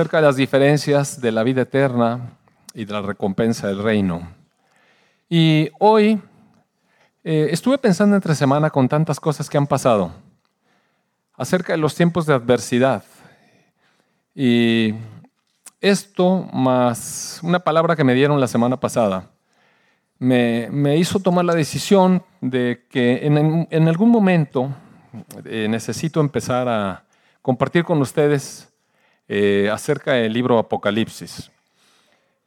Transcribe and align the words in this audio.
acerca 0.00 0.18
de 0.18 0.26
las 0.28 0.36
diferencias 0.36 1.20
de 1.20 1.32
la 1.32 1.42
vida 1.42 1.62
eterna 1.62 2.20
y 2.72 2.84
de 2.84 2.92
la 2.92 3.02
recompensa 3.02 3.66
del 3.66 3.82
reino. 3.82 4.28
Y 5.28 5.70
hoy 5.80 6.22
eh, 7.24 7.48
estuve 7.50 7.78
pensando 7.78 8.14
entre 8.14 8.36
semana 8.36 8.70
con 8.70 8.88
tantas 8.88 9.18
cosas 9.18 9.50
que 9.50 9.58
han 9.58 9.66
pasado 9.66 10.12
acerca 11.36 11.72
de 11.72 11.78
los 11.78 11.96
tiempos 11.96 12.26
de 12.26 12.34
adversidad. 12.34 13.02
Y 14.36 14.94
esto 15.80 16.48
más 16.52 17.40
una 17.42 17.58
palabra 17.58 17.96
que 17.96 18.04
me 18.04 18.14
dieron 18.14 18.38
la 18.38 18.46
semana 18.46 18.78
pasada 18.78 19.28
me, 20.20 20.96
hizo 20.96 21.18
tomar 21.18 21.44
la 21.44 21.56
decisión 21.56 22.22
de 22.40 22.86
que 22.88 23.26
en, 23.26 23.88
algún 23.88 24.10
momento 24.10 24.72
eh, 25.44 25.66
necesito 25.68 26.20
empezar 26.20 26.68
a 26.68 27.02
compartir 27.42 27.82
con 27.82 28.00
ustedes 28.00 28.67
eh, 29.28 29.68
acerca 29.70 30.12
del 30.12 30.32
libro 30.32 30.58
Apocalipsis. 30.58 31.50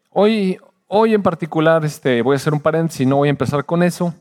Hoy, 0.09 0.57
hoy 0.87 1.13
en 1.13 1.21
particular 1.21 1.85
este, 1.85 2.21
voy 2.21 2.33
a 2.33 2.37
hacer 2.37 2.53
un 2.53 2.59
paréntesis, 2.59 3.07
no 3.07 3.17
voy 3.17 3.27
a 3.27 3.31
empezar 3.31 3.63
con 3.63 3.83
eso. 3.83 4.13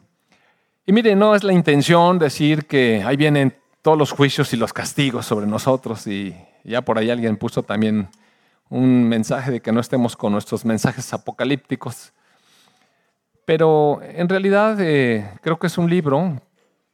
Y 0.87 0.93
mire, 0.93 1.17
no 1.17 1.34
es 1.34 1.43
la 1.43 1.53
intención 1.53 2.19
decir 2.19 2.67
que 2.67 3.03
ahí 3.03 3.17
vienen 3.17 3.57
todos 3.83 3.97
los 3.97 4.12
juicios 4.12 4.53
y 4.53 4.57
los 4.57 4.73
castigos 4.73 5.25
sobre 5.25 5.47
nosotros 5.47 6.07
y 6.07 6.37
ya 6.65 6.83
por 6.83 6.98
ahí 6.98 7.11
alguien 7.11 7.37
puso 7.37 7.62
también 7.62 8.09
un 8.69 9.09
mensaje 9.09 9.51
de 9.51 9.61
que 9.61 9.73
no 9.73 9.81
estemos 9.81 10.17
con 10.17 10.33
nuestros 10.33 10.65
mensajes 10.65 11.12
apocalípticos. 11.12 12.12
Pero 13.45 14.01
en 14.03 14.29
realidad 14.29 14.79
eh, 14.81 15.29
creo 15.42 15.59
que 15.59 15.67
es 15.67 15.79
un 15.79 15.89
libro 15.89 16.41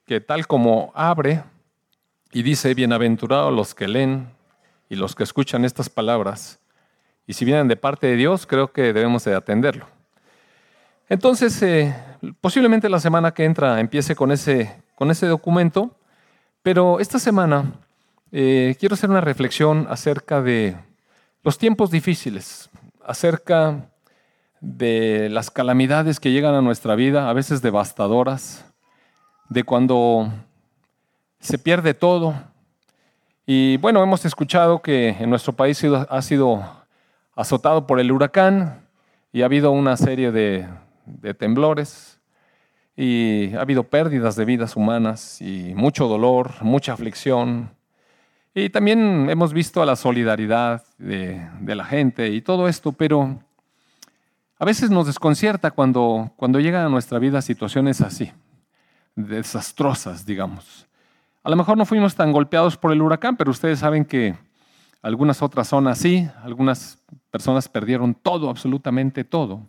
que 0.07 0.21
tal 0.21 0.47
como 0.47 0.93
abre 0.95 1.43
y 2.33 2.43
dice, 2.43 2.73
bienaventurados 2.75 3.53
los 3.53 3.75
que 3.75 3.89
leen, 3.89 4.36
y 4.89 4.97
los 4.97 5.15
que 5.15 5.25
escuchan 5.25 5.65
estas 5.65 5.89
palabras, 5.89 6.61
y 7.27 7.33
si 7.33 7.45
vienen 7.45 7.69
de 7.69 7.77
parte 7.77 8.07
de 8.07 8.17
Dios, 8.17 8.47
creo 8.47 8.73
que 8.73 8.93
debemos 8.93 9.25
de 9.25 9.35
atenderlo. 9.35 9.87
Entonces, 11.09 11.61
eh, 11.63 11.95
posiblemente 12.41 12.89
la 12.89 13.01
semana 13.01 13.33
que 13.33 13.45
entra 13.45 13.81
empiece 13.81 14.15
con 14.15 14.33
ese, 14.33 14.83
con 14.95 15.11
ese 15.11 15.27
documento, 15.27 15.97
pero 16.63 17.01
esta 17.01 17.19
semana 17.19 17.73
eh, 18.33 18.77
quiero 18.79 18.95
hacer 18.95 19.11
una 19.11 19.21
reflexión 19.21 19.87
acerca 19.89 20.43
de 20.43 20.77
los 21.43 21.59
tiempos 21.59 21.91
difíciles, 21.91 22.69
acerca 23.05 23.89
de 24.61 25.29
las 25.31 25.51
calamidades 25.51 26.19
que 26.19 26.33
llegan 26.33 26.55
a 26.55 26.63
nuestra 26.63 26.97
vida, 26.97 27.31
a 27.31 27.33
veces 27.33 27.63
devastadoras, 27.63 28.65
de 29.49 29.63
cuando 29.63 30.33
se 31.39 31.59
pierde 31.59 31.95
todo, 31.95 32.35
y 33.47 33.77
bueno, 33.77 34.03
hemos 34.03 34.25
escuchado 34.25 34.83
que 34.83 35.11
en 35.11 35.31
nuestro 35.31 35.53
país 35.53 35.81
ha 35.85 36.23
sido 36.23 36.65
azotado 37.37 37.87
por 37.87 38.01
el 38.01 38.11
huracán 38.11 38.89
y 39.33 39.43
ha 39.43 39.45
habido 39.45 39.71
una 39.71 39.97
serie 39.97 40.33
de, 40.33 40.67
temblores 41.39 42.19
y 42.97 43.55
ha 43.55 43.61
habido 43.61 43.85
pérdidas 43.85 44.35
de 44.35 44.45
vidas 44.45 44.75
humanas 44.75 45.41
y 45.41 45.75
mucho 45.77 46.09
dolor, 46.09 46.51
mucha 46.63 46.95
aflicción. 46.95 47.71
Y 48.53 48.71
también 48.71 49.31
hemos 49.31 49.53
visto 49.53 49.81
a 49.81 49.87
la 49.87 49.95
solidaridad 49.95 50.83
de, 50.99 51.49
de, 51.61 51.75
la 51.77 51.85
gente 51.85 52.29
y 52.31 52.41
todo 52.41 52.67
esto, 52.67 52.91
pero 52.91 53.39
a 54.59 54.65
veces 54.65 54.91
nos 54.91 55.07
desconcierta 55.07 55.71
cuando, 55.71 56.33
cuando 56.35 56.59
llegan 56.59 56.87
a 56.87 56.89
nuestra 56.89 57.21
vida 57.21 57.41
situaciones 57.43 58.01
así, 58.01 58.33
desastrosas, 59.15 60.27
digamos. 60.27 60.89
A 61.47 61.49
lo 61.49 61.55
mejor 61.55 61.79
no 61.79 61.87
fuimos 61.87 62.17
tan 62.17 62.33
golpeados 62.33 62.77
por 62.77 62.91
el 62.91 63.01
huracán, 63.01 63.37
pero 63.37 63.53
ustedes 63.53 63.79
saben 63.79 64.05
que 64.05 64.35
algunas 65.01 65.43
otras 65.43 65.69
zonas 65.69 65.97
sí, 65.97 66.29
algunas 66.43 66.99
personas 67.31 67.69
perdieron 67.69 68.15
todo, 68.15 68.51
absolutamente 68.51 69.23
todo. 69.23 69.61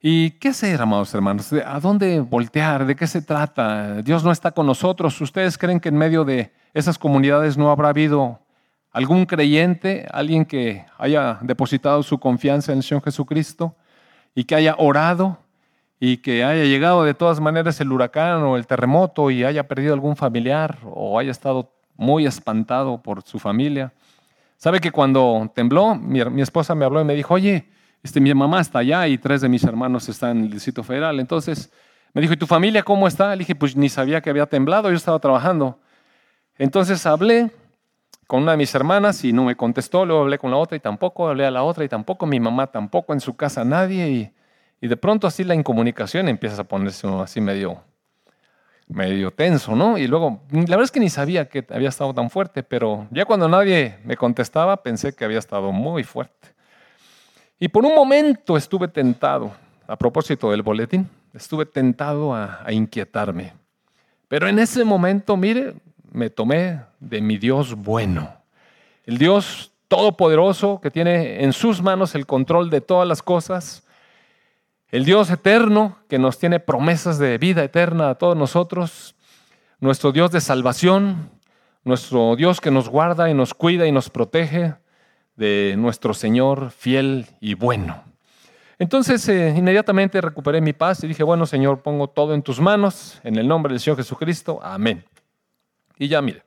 ¿Y 0.00 0.30
qué 0.30 0.48
hacer, 0.48 0.80
amados 0.80 1.12
hermanos? 1.12 1.52
¿A 1.52 1.78
dónde 1.78 2.20
voltear? 2.20 2.86
¿De 2.86 2.96
qué 2.96 3.06
se 3.06 3.20
trata? 3.20 4.00
Dios 4.00 4.24
no 4.24 4.32
está 4.32 4.50
con 4.52 4.64
nosotros. 4.64 5.20
¿Ustedes 5.20 5.58
creen 5.58 5.78
que 5.78 5.90
en 5.90 5.98
medio 5.98 6.24
de 6.24 6.54
esas 6.72 6.98
comunidades 6.98 7.58
no 7.58 7.70
habrá 7.70 7.90
habido 7.90 8.40
algún 8.90 9.26
creyente, 9.26 10.06
alguien 10.10 10.46
que 10.46 10.86
haya 10.96 11.38
depositado 11.42 12.02
su 12.02 12.18
confianza 12.18 12.72
en 12.72 12.78
el 12.78 12.82
Señor 12.82 13.04
Jesucristo 13.04 13.76
y 14.34 14.44
que 14.44 14.54
haya 14.54 14.74
orado 14.78 15.36
y 16.00 16.18
que 16.18 16.44
haya 16.44 16.64
llegado 16.64 17.04
de 17.04 17.14
todas 17.14 17.40
maneras 17.40 17.80
el 17.80 17.90
huracán 17.90 18.42
o 18.42 18.56
el 18.56 18.66
terremoto 18.66 19.30
y 19.30 19.44
haya 19.44 19.66
perdido 19.66 19.94
algún 19.94 20.16
familiar 20.16 20.78
o 20.84 21.18
haya 21.18 21.30
estado 21.30 21.72
muy 21.96 22.26
espantado 22.26 23.02
por 23.02 23.22
su 23.22 23.38
familia. 23.38 23.92
Sabe 24.56 24.80
que 24.80 24.90
cuando 24.90 25.50
tembló, 25.54 25.94
mi, 25.94 26.20
esposa 26.40 26.74
me 26.74 26.84
habló 26.84 27.00
y 27.00 27.04
me 27.04 27.14
dijo, 27.14 27.34
oye, 27.34 27.68
este, 28.02 28.20
mi 28.20 28.32
mamá 28.32 28.60
está 28.60 28.80
allá 28.80 29.06
y 29.08 29.18
tres 29.18 29.40
de 29.40 29.48
mis 29.48 29.64
hermanos 29.64 30.08
están 30.08 30.38
en 30.38 30.44
el 30.44 30.50
Distrito 30.50 30.82
Federal. 30.82 31.18
Entonces 31.18 31.72
me 32.12 32.22
dijo, 32.22 32.34
¿y 32.34 32.36
tu 32.36 32.46
familia 32.46 32.82
cómo 32.82 33.08
está? 33.08 33.34
Le 33.34 33.40
dije, 33.40 33.54
pues 33.54 33.76
ni 33.76 33.88
sabía 33.88 34.20
que 34.20 34.30
había 34.30 34.46
temblado, 34.46 34.90
yo 34.90 34.96
estaba 34.96 35.18
trabajando. 35.18 35.78
Entonces 36.56 37.04
hablé 37.06 37.50
con 38.26 38.42
una 38.42 38.52
de 38.52 38.58
mis 38.58 38.74
hermanas 38.74 39.24
y 39.24 39.32
no 39.32 39.44
me 39.44 39.56
contestó, 39.56 40.04
luego 40.04 40.22
hablé 40.22 40.38
con 40.38 40.50
la 40.50 40.58
otra 40.58 40.76
y 40.76 40.80
tampoco, 40.80 41.28
hablé 41.28 41.46
a 41.46 41.50
la 41.50 41.62
otra 41.62 41.84
y 41.84 41.88
tampoco, 41.88 42.26
mi 42.26 42.38
mamá 42.38 42.66
tampoco, 42.68 43.12
en 43.12 43.20
su 43.20 43.36
casa 43.36 43.64
nadie 43.64 44.10
y 44.10 44.32
y 44.80 44.88
de 44.88 44.96
pronto 44.96 45.26
así 45.26 45.44
la 45.44 45.54
incomunicación 45.54 46.28
empieza 46.28 46.62
a 46.62 46.64
ponerse 46.64 47.06
así 47.08 47.40
medio, 47.40 47.82
medio 48.86 49.30
tenso, 49.32 49.74
¿no? 49.74 49.98
Y 49.98 50.06
luego, 50.06 50.42
la 50.50 50.60
verdad 50.60 50.84
es 50.84 50.90
que 50.90 51.00
ni 51.00 51.10
sabía 51.10 51.48
que 51.48 51.66
había 51.70 51.88
estado 51.88 52.14
tan 52.14 52.30
fuerte, 52.30 52.62
pero 52.62 53.06
ya 53.10 53.24
cuando 53.24 53.48
nadie 53.48 53.98
me 54.04 54.16
contestaba 54.16 54.82
pensé 54.82 55.14
que 55.14 55.24
había 55.24 55.38
estado 55.38 55.72
muy 55.72 56.04
fuerte. 56.04 56.48
Y 57.58 57.68
por 57.68 57.84
un 57.84 57.94
momento 57.94 58.56
estuve 58.56 58.86
tentado, 58.86 59.52
a 59.88 59.96
propósito 59.96 60.50
del 60.52 60.62
boletín, 60.62 61.08
estuve 61.34 61.66
tentado 61.66 62.32
a, 62.34 62.60
a 62.64 62.72
inquietarme. 62.72 63.52
Pero 64.28 64.46
en 64.46 64.60
ese 64.60 64.84
momento, 64.84 65.36
mire, 65.36 65.74
me 66.12 66.30
tomé 66.30 66.80
de 67.00 67.20
mi 67.20 67.36
Dios 67.36 67.74
bueno, 67.74 68.32
el 69.04 69.18
Dios 69.18 69.72
todopoderoso 69.88 70.80
que 70.80 70.90
tiene 70.90 71.42
en 71.42 71.52
sus 71.52 71.82
manos 71.82 72.14
el 72.14 72.26
control 72.26 72.70
de 72.70 72.80
todas 72.80 73.08
las 73.08 73.22
cosas 73.22 73.87
el 74.90 75.04
Dios 75.04 75.30
eterno 75.30 75.98
que 76.08 76.18
nos 76.18 76.38
tiene 76.38 76.60
promesas 76.60 77.18
de 77.18 77.36
vida 77.38 77.62
eterna 77.62 78.10
a 78.10 78.14
todos 78.14 78.36
nosotros, 78.36 79.14
nuestro 79.80 80.12
Dios 80.12 80.30
de 80.30 80.40
salvación, 80.40 81.30
nuestro 81.84 82.36
Dios 82.36 82.60
que 82.60 82.70
nos 82.70 82.88
guarda 82.88 83.28
y 83.28 83.34
nos 83.34 83.52
cuida 83.52 83.86
y 83.86 83.92
nos 83.92 84.08
protege 84.08 84.74
de 85.36 85.74
nuestro 85.76 86.14
Señor 86.14 86.70
fiel 86.70 87.26
y 87.40 87.54
bueno. 87.54 88.02
Entonces 88.78 89.28
eh, 89.28 89.54
inmediatamente 89.56 90.20
recuperé 90.20 90.60
mi 90.60 90.72
paz 90.72 91.04
y 91.04 91.08
dije, 91.08 91.22
bueno 91.22 91.44
Señor, 91.46 91.82
pongo 91.82 92.08
todo 92.08 92.32
en 92.32 92.42
tus 92.42 92.60
manos, 92.60 93.20
en 93.24 93.36
el 93.36 93.46
nombre 93.46 93.72
del 93.72 93.80
Señor 93.80 93.98
Jesucristo, 93.98 94.58
amén. 94.62 95.04
Y 95.98 96.08
ya 96.08 96.22
mire, 96.22 96.44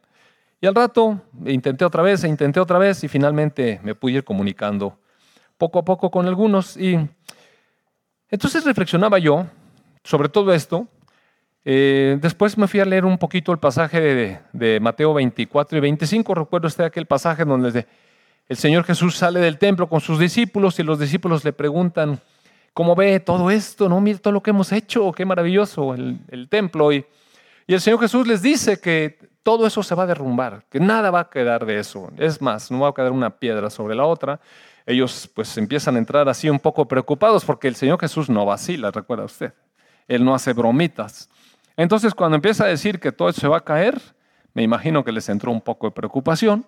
y 0.59 0.65
al 0.65 0.73
rato 0.73 1.21
intenté 1.45 1.85
otra 1.85 2.01
vez 2.01 2.23
e 2.23 2.27
intenté 2.27 2.59
otra 2.59 2.79
vez 2.79 3.03
y 3.03 3.07
finalmente 3.07 3.79
me 3.83 3.95
pude 3.95 4.13
ir 4.13 4.23
comunicando 4.23 4.97
poco 5.57 5.79
a 5.79 5.85
poco 5.85 6.09
con 6.09 6.25
algunos 6.27 6.75
y 6.75 6.97
entonces 8.31 8.63
reflexionaba 8.63 9.19
yo 9.19 9.45
sobre 10.03 10.29
todo 10.29 10.53
esto. 10.53 10.87
Eh, 11.63 12.17
después 12.19 12.57
me 12.57 12.67
fui 12.67 12.79
a 12.79 12.85
leer 12.85 13.05
un 13.05 13.17
poquito 13.17 13.51
el 13.51 13.59
pasaje 13.59 14.39
de, 14.51 14.79
Mateo 14.79 15.13
24 15.13 15.77
y 15.77 15.81
25. 15.81 16.33
Recuerdo 16.33 16.67
este 16.67 16.83
aquel 16.83 17.05
pasaje 17.05 17.45
donde 17.45 17.85
el 18.47 18.57
Señor 18.57 18.83
Jesús 18.83 19.15
sale 19.15 19.39
del 19.39 19.57
templo 19.57 19.87
con 19.87 20.01
sus 20.01 20.17
discípulos 20.17 20.79
y 20.79 20.83
los 20.83 20.99
discípulos 20.99 21.45
le 21.45 21.53
preguntan, 21.53 22.19
¿cómo 22.73 22.95
ve 22.95 23.19
todo 23.19 23.51
esto? 23.51 23.87
No, 23.87 24.01
mire 24.01 24.19
todo 24.19 24.33
lo 24.33 24.41
que 24.41 24.49
hemos 24.49 24.71
hecho, 24.71 25.11
qué 25.11 25.25
maravilloso 25.25 25.93
el, 25.93 26.47
templo. 26.49 26.91
Y, 26.91 27.05
y 27.67 27.73
el 27.73 27.81
Señor 27.81 27.99
Jesús 27.99 28.25
les 28.25 28.41
dice 28.41 28.79
que 28.79 29.19
todo 29.43 29.67
eso 29.67 29.83
se 29.83 29.95
va 29.95 30.03
a 30.03 30.07
derrumbar, 30.07 30.65
que 30.69 30.79
nada 30.79 31.11
va 31.11 31.21
a 31.21 31.29
quedar 31.29 31.65
de 31.65 31.79
eso. 31.79 32.11
Es 32.17 32.41
más, 32.41 32.71
no 32.71 32.79
va 32.79 32.89
a 32.89 32.93
quedar 32.93 33.11
una 33.11 33.29
piedra 33.29 33.69
sobre 33.69 33.95
la 33.95 34.05
otra 34.05 34.39
ellos 34.91 35.29
pues 35.33 35.57
empiezan 35.57 35.95
a 35.95 35.99
entrar 35.99 36.29
así 36.29 36.49
un 36.49 36.59
poco 36.59 36.87
preocupados 36.87 37.45
porque 37.45 37.67
el 37.67 37.75
Señor 37.75 37.99
Jesús 37.99 38.29
no 38.29 38.45
vacila, 38.45 38.91
recuerda 38.91 39.25
usted. 39.25 39.53
Él 40.07 40.23
no 40.23 40.35
hace 40.35 40.53
bromitas. 40.53 41.29
Entonces 41.77 42.13
cuando 42.13 42.35
empieza 42.35 42.65
a 42.65 42.67
decir 42.67 42.99
que 42.99 43.11
todo 43.11 43.31
se 43.31 43.47
va 43.47 43.57
a 43.57 43.63
caer, 43.63 43.99
me 44.53 44.63
imagino 44.63 45.03
que 45.03 45.11
les 45.11 45.27
entró 45.29 45.51
un 45.51 45.61
poco 45.61 45.87
de 45.87 45.91
preocupación. 45.91 46.65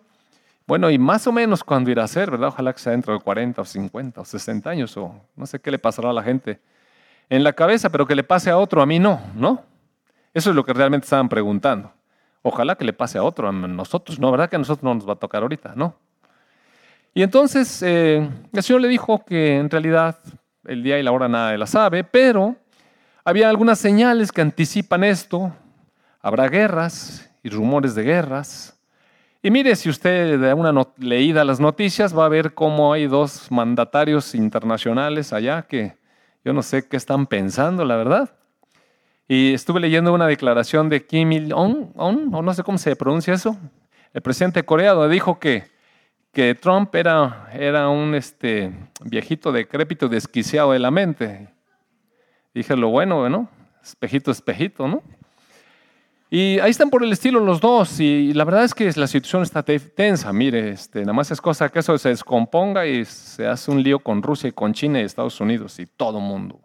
Bueno, 0.66 0.90
y 0.90 0.98
más 0.98 1.28
o 1.28 1.32
menos 1.32 1.64
cuando 1.64 1.92
irá 1.92 2.04
a 2.04 2.08
ser, 2.08 2.32
¿verdad? 2.32 2.48
Ojalá 2.50 2.72
que 2.74 2.80
sea 2.80 2.94
dentro 2.94 3.14
de 3.14 3.20
40 3.20 3.62
o 3.62 3.66
50 3.66 4.22
o 4.22 4.26
60 4.26 4.70
años 4.70 4.96
o 4.96 5.14
no 5.36 5.46
sé 5.46 5.60
qué 5.60 5.72
le 5.72 5.80
pasará 5.80 6.12
a 6.12 6.14
la 6.14 6.24
gente 6.24 6.62
en 7.30 7.44
la 7.44 7.54
cabeza, 7.54 7.90
pero 7.90 8.06
que 8.06 8.16
le 8.16 8.24
pase 8.24 8.50
a 8.50 8.58
otro, 8.58 8.82
a 8.82 8.86
mí 8.86 9.00
no, 9.00 9.20
¿no? 9.36 9.64
Eso 10.34 10.50
es 10.50 10.56
lo 10.56 10.64
que 10.64 10.74
realmente 10.74 11.06
estaban 11.06 11.30
preguntando. 11.30 11.92
Ojalá 12.42 12.76
que 12.76 12.86
le 12.86 12.94
pase 12.94 13.18
a 13.18 13.24
otro, 13.24 13.50
a 13.50 13.52
nosotros 13.52 14.20
no, 14.20 14.32
¿verdad? 14.32 14.50
Que 14.50 14.56
a 14.56 14.60
nosotros 14.60 14.84
no 14.84 14.94
nos 14.94 15.08
va 15.08 15.14
a 15.14 15.18
tocar 15.18 15.42
ahorita, 15.42 15.74
¿no? 15.76 15.96
Y 17.14 17.22
entonces 17.22 17.84
eh, 17.84 18.28
el 18.52 18.64
Señor 18.64 18.82
le 18.82 18.88
dijo 18.88 19.24
que 19.24 19.58
en 19.58 19.70
realidad 19.70 20.18
el 20.66 20.82
día 20.82 20.98
y 20.98 21.04
la 21.04 21.12
hora 21.12 21.28
nada 21.28 21.52
de 21.52 21.58
la 21.58 21.68
sabe, 21.68 22.04
pero 22.04 22.56
había 23.24 23.50
algunas 23.50 23.80
señales 23.80 24.32
que 24.32 24.42
anticipan 24.42 25.04
esto. 25.04 25.54
Habrá 26.22 26.48
guerras 26.48 27.30
y 27.44 27.50
rumores 27.50 27.96
de 27.96 28.04
guerras. 28.04 28.80
Y 29.42 29.52
mire, 29.52 29.76
si 29.76 29.90
usted 29.90 30.40
da 30.40 30.56
una 30.56 30.74
leída 30.98 31.42
a 31.42 31.46
las 31.46 31.60
noticias, 31.60 32.18
va 32.18 32.26
a 32.26 32.30
ver 32.30 32.54
cómo 32.54 32.94
hay 32.94 33.08
dos 33.08 33.52
mandatarios 33.52 34.34
internacionales 34.34 35.34
allá 35.34 35.64
que 35.64 35.98
yo 36.46 36.54
no 36.54 36.64
sé 36.64 36.88
qué 36.88 36.98
están 36.98 37.28
pensando, 37.28 37.84
la 37.86 37.98
verdad. 37.98 38.36
Y 39.28 39.54
estuve 39.54 39.80
leyendo 39.80 40.14
una 40.14 40.28
declaración 40.28 40.90
de 40.90 41.06
Kim 41.06 41.32
Il-on, 41.32 41.92
o 41.96 42.12
no 42.42 42.54
sé 42.54 42.64
cómo 42.64 42.78
se 42.78 42.96
pronuncia 42.96 43.34
eso, 43.34 43.58
el 44.14 44.22
presidente 44.22 44.62
de 44.62 44.66
Corea, 44.66 44.94
donde 44.94 45.14
dijo 45.14 45.40
que, 45.40 45.73
que 46.34 46.56
Trump 46.56 46.94
era, 46.96 47.48
era 47.54 47.88
un 47.90 48.16
este, 48.16 48.74
viejito 49.06 49.52
decrépito, 49.52 50.10
desquiciado 50.10 50.72
de 50.72 50.80
la 50.80 50.90
mente. 50.90 51.48
Dije, 52.56 52.76
lo 52.76 52.90
bueno, 52.90 53.30
¿no? 53.30 53.48
Espejito, 53.84 54.32
espejito, 54.32 54.88
¿no? 54.88 55.04
Y 56.32 56.58
ahí 56.60 56.72
están 56.72 56.90
por 56.90 57.04
el 57.04 57.12
estilo 57.12 57.40
los 57.40 57.62
dos. 57.62 58.00
Y 58.00 58.34
la 58.34 58.44
verdad 58.46 58.64
es 58.64 58.74
que 58.74 58.92
la 58.96 59.06
situación 59.06 59.44
está 59.44 59.62
tensa. 59.62 60.34
Mire, 60.34 60.72
este, 60.72 61.02
nada 61.02 61.14
más 61.14 61.30
es 61.30 61.40
cosa 61.40 61.70
que 61.70 61.80
eso 61.80 61.96
se 62.00 62.10
descomponga 62.10 62.88
y 62.88 63.06
se 63.06 63.46
hace 63.46 63.70
un 63.70 63.84
lío 63.84 64.00
con 64.00 64.24
Rusia 64.24 64.50
y 64.50 64.54
con 64.54 64.74
China 64.74 65.00
y 65.00 65.04
Estados 65.04 65.40
Unidos 65.40 65.78
y 65.78 65.86
todo 65.86 66.20
mundo. 66.20 66.60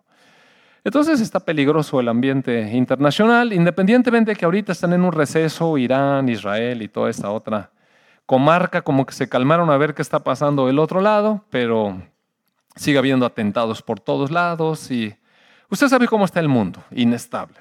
Entonces 0.82 1.20
está 1.20 1.40
peligroso 1.40 2.00
el 2.00 2.08
ambiente 2.08 2.70
internacional, 2.72 3.52
independientemente 3.52 4.30
de 4.30 4.36
que 4.36 4.46
ahorita 4.46 4.72
están 4.72 4.94
en 4.94 5.02
un 5.02 5.12
receso 5.12 5.76
Irán, 5.76 6.26
Israel 6.30 6.80
y 6.80 6.88
toda 6.88 7.10
esta 7.10 7.30
otra 7.30 7.70
comarca, 8.28 8.82
como 8.82 9.06
que 9.06 9.14
se 9.14 9.26
calmaron 9.26 9.70
a 9.70 9.78
ver 9.78 9.94
qué 9.94 10.02
está 10.02 10.22
pasando 10.22 10.66
del 10.66 10.78
otro 10.78 11.00
lado, 11.00 11.46
pero 11.48 12.02
sigue 12.76 12.98
habiendo 12.98 13.24
atentados 13.24 13.80
por 13.80 14.00
todos 14.00 14.30
lados 14.30 14.90
y 14.90 15.16
usted 15.70 15.88
sabe 15.88 16.06
cómo 16.06 16.26
está 16.26 16.38
el 16.38 16.48
mundo, 16.48 16.84
inestable. 16.90 17.56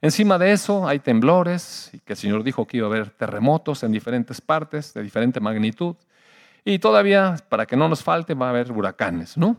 Encima 0.00 0.36
de 0.36 0.50
eso 0.50 0.88
hay 0.88 0.98
temblores, 0.98 1.90
y 1.92 2.00
que 2.00 2.14
el 2.14 2.16
Señor 2.16 2.42
dijo 2.42 2.66
que 2.66 2.78
iba 2.78 2.88
a 2.88 2.90
haber 2.90 3.10
terremotos 3.10 3.84
en 3.84 3.92
diferentes 3.92 4.40
partes, 4.40 4.92
de 4.94 5.04
diferente 5.04 5.38
magnitud. 5.38 5.94
Y 6.64 6.80
todavía, 6.80 7.36
para 7.48 7.64
que 7.64 7.76
no 7.76 7.88
nos 7.88 8.02
falte, 8.02 8.34
va 8.34 8.46
a 8.46 8.50
haber 8.50 8.72
huracanes, 8.72 9.36
¿no? 9.36 9.58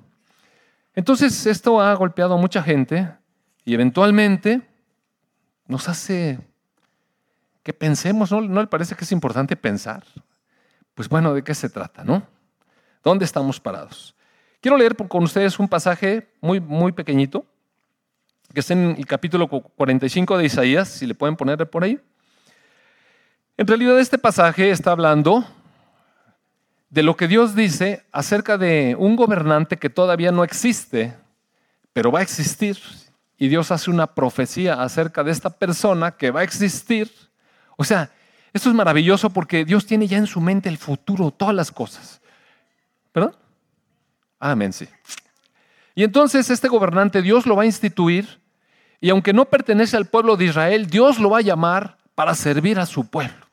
Entonces, 0.94 1.46
esto 1.46 1.80
ha 1.80 1.94
golpeado 1.94 2.34
a 2.34 2.38
mucha 2.38 2.62
gente 2.62 3.10
y 3.64 3.74
eventualmente 3.74 4.62
nos 5.66 5.88
hace 5.88 6.42
que 7.64 7.72
pensemos, 7.72 8.34
¿no? 8.34 8.42
¿No 8.42 8.60
le 8.60 8.68
parece 8.68 8.96
que 8.96 9.06
es 9.06 9.12
importante 9.14 9.56
pensar? 9.56 10.04
Pues 10.96 11.08
bueno, 11.10 11.34
¿de 11.34 11.44
qué 11.44 11.56
se 11.56 11.70
trata, 11.70 12.04
no? 12.04 12.26
¿Dónde 13.04 13.26
estamos 13.26 13.60
parados? 13.60 14.16
Quiero 14.60 14.78
leer 14.78 14.96
con 14.96 15.24
ustedes 15.24 15.58
un 15.58 15.68
pasaje 15.68 16.30
muy, 16.42 16.60
muy 16.60 16.92
pequeñito, 16.92 17.46
que 18.54 18.60
está 18.60 18.74
en 18.74 18.96
el 18.98 19.06
capítulo 19.06 19.48
45 19.48 20.38
de 20.38 20.46
Isaías, 20.46 20.90
si 20.90 21.06
le 21.06 21.16
pueden 21.16 21.36
poner 21.36 21.70
por 21.70 21.84
ahí. 21.84 22.00
En 23.58 23.68
realidad 23.68 24.00
este 24.00 24.18
pasaje 24.18 24.70
está 24.70 24.92
hablando 24.92 25.46
de 26.90 27.04
lo 27.04 27.16
que 27.16 27.28
Dios 27.28 27.56
dice 27.56 28.06
acerca 28.12 28.58
de 28.58 28.96
un 29.00 29.16
gobernante 29.16 29.78
que 29.78 29.90
todavía 29.90 30.32
no 30.32 30.44
existe, 30.44 31.16
pero 31.94 32.12
va 32.12 32.20
a 32.20 32.24
existir. 32.24 32.78
Y 33.38 33.48
Dios 33.48 33.72
hace 33.72 33.90
una 33.90 34.14
profecía 34.14 34.82
acerca 34.84 35.24
de 35.24 35.32
esta 35.32 35.50
persona 35.50 36.12
que 36.12 36.32
va 36.32 36.42
a 36.42 36.44
existir. 36.44 37.12
O 37.78 37.84
sea, 37.84 38.12
esto 38.54 38.70
es 38.70 38.76
maravilloso 38.76 39.30
porque 39.30 39.66
Dios 39.66 39.86
tiene 39.86 40.08
ya 40.08 40.18
en 40.18 40.28
su 40.28 40.42
mente 40.42 40.70
el 40.70 40.78
futuro, 40.78 41.32
todas 41.32 41.56
las 41.56 41.72
cosas. 41.72 42.22
¿Perdón? 43.12 43.36
Amén, 44.40 44.74
sí. 44.74 44.88
Y 45.96 46.04
entonces 46.04 46.50
este 46.50 46.68
gobernante 46.68 47.22
Dios 47.22 47.46
lo 47.46 47.56
va 47.56 47.64
a 47.64 47.66
instituir 47.66 48.42
y 49.00 49.10
aunque 49.10 49.34
no 49.34 49.46
pertenece 49.46 49.98
al 49.98 50.06
pueblo 50.06 50.38
de 50.38 50.46
Israel, 50.46 50.88
Dios 50.88 51.20
lo 51.20 51.32
va 51.32 51.40
a 51.40 51.42
llamar 51.42 51.98
para 52.14 52.36
servir 52.36 52.80
a 52.80 52.86
su 52.86 53.10
pueblo. 53.10 53.48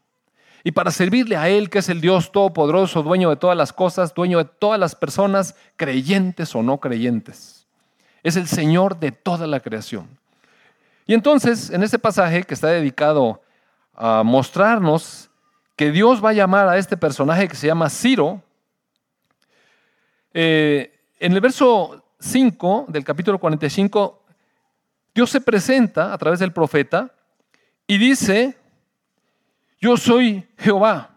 Y 0.63 0.73
para 0.73 0.91
servirle 0.91 1.37
a 1.37 1.49
Él, 1.49 1.71
que 1.71 1.79
es 1.79 1.89
el 1.89 2.01
Dios 2.01 2.33
todopoderoso, 2.33 3.03
dueño 3.03 3.31
de 3.31 3.37
todas 3.37 3.57
las 3.57 3.73
cosas, 3.73 4.13
dueño 4.13 4.39
de 4.39 4.45
todas 4.45 4.79
las 4.79 4.95
personas, 4.95 5.55
creyentes 5.77 6.55
o 6.55 6.63
no 6.63 6.79
creyentes. 6.79 7.67
Es 8.23 8.37
el 8.37 8.47
Señor 8.47 8.99
de 8.99 9.13
toda 9.13 9.47
la 9.47 9.61
creación. 9.61 10.09
Y 11.07 11.15
entonces, 11.15 11.71
en 11.71 11.83
este 11.83 11.99
pasaje 11.99 12.43
que 12.43 12.53
está 12.53 12.69
dedicado 12.69 13.41
a 14.01 14.23
mostrarnos 14.23 15.29
que 15.75 15.91
Dios 15.91 16.25
va 16.25 16.31
a 16.31 16.35
llamar 16.35 16.69
a 16.69 16.79
este 16.79 16.97
personaje 16.97 17.49
que 17.49 17.57
se 17.57 17.67
llama 17.67 17.91
Ciro, 17.91 18.43
eh, 20.33 21.01
en 21.19 21.33
el 21.33 21.41
verso 21.41 22.05
5 22.21 22.87
del 22.89 23.03
capítulo 23.03 23.39
45 23.39 24.23
Dios 25.15 25.31
se 25.31 25.41
presenta 25.41 26.13
a 26.13 26.19
través 26.19 26.39
del 26.39 26.53
profeta 26.53 27.13
y 27.89 27.99
dice, 27.99 28.57
yo 29.81 29.97
soy 29.97 30.47
Jehová, 30.59 31.11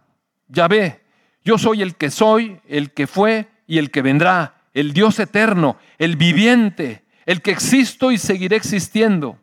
Yahvé, 0.48 1.04
yo 1.44 1.60
soy 1.60 1.84
el 1.84 1.96
que 1.96 2.10
soy, 2.10 2.60
el 2.68 2.94
que 2.94 3.06
fue 3.06 3.48
y 3.68 3.78
el 3.78 3.92
que 3.92 4.02
vendrá, 4.02 4.64
el 4.74 4.94
Dios 4.94 5.20
eterno, 5.20 5.78
el 6.00 6.16
viviente, 6.16 7.04
el 7.28 7.44
que 7.44 7.52
existo 7.52 8.12
y 8.12 8.18
seguiré 8.18 8.56
existiendo. 8.56 9.38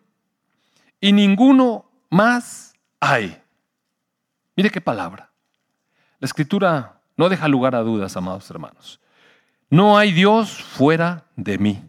Y 1.00 1.12
ninguno 1.12 1.88
más 2.10 2.67
hay. 3.00 3.40
Mire 4.56 4.70
qué 4.70 4.80
palabra. 4.80 5.30
La 6.18 6.26
escritura 6.26 7.00
no 7.16 7.28
deja 7.28 7.48
lugar 7.48 7.74
a 7.74 7.80
dudas, 7.80 8.16
amados 8.16 8.50
hermanos. 8.50 9.00
No 9.70 9.98
hay 9.98 10.12
Dios 10.12 10.62
fuera 10.62 11.24
de 11.36 11.58
mí. 11.58 11.82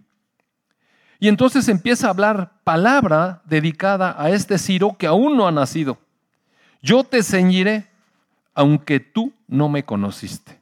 Y 1.19 1.27
entonces 1.27 1.67
empieza 1.67 2.07
a 2.07 2.11
hablar 2.11 2.51
palabra 2.63 3.41
dedicada 3.45 4.15
a 4.17 4.29
este 4.29 4.57
Ciro 4.57 4.95
que 4.97 5.07
aún 5.07 5.35
no 5.35 5.47
ha 5.47 5.51
nacido. 5.51 5.97
Yo 6.81 7.03
te 7.03 7.23
ceñiré 7.23 7.87
aunque 8.53 8.99
tú 8.99 9.33
no 9.47 9.69
me 9.69 9.83
conociste. 9.83 10.59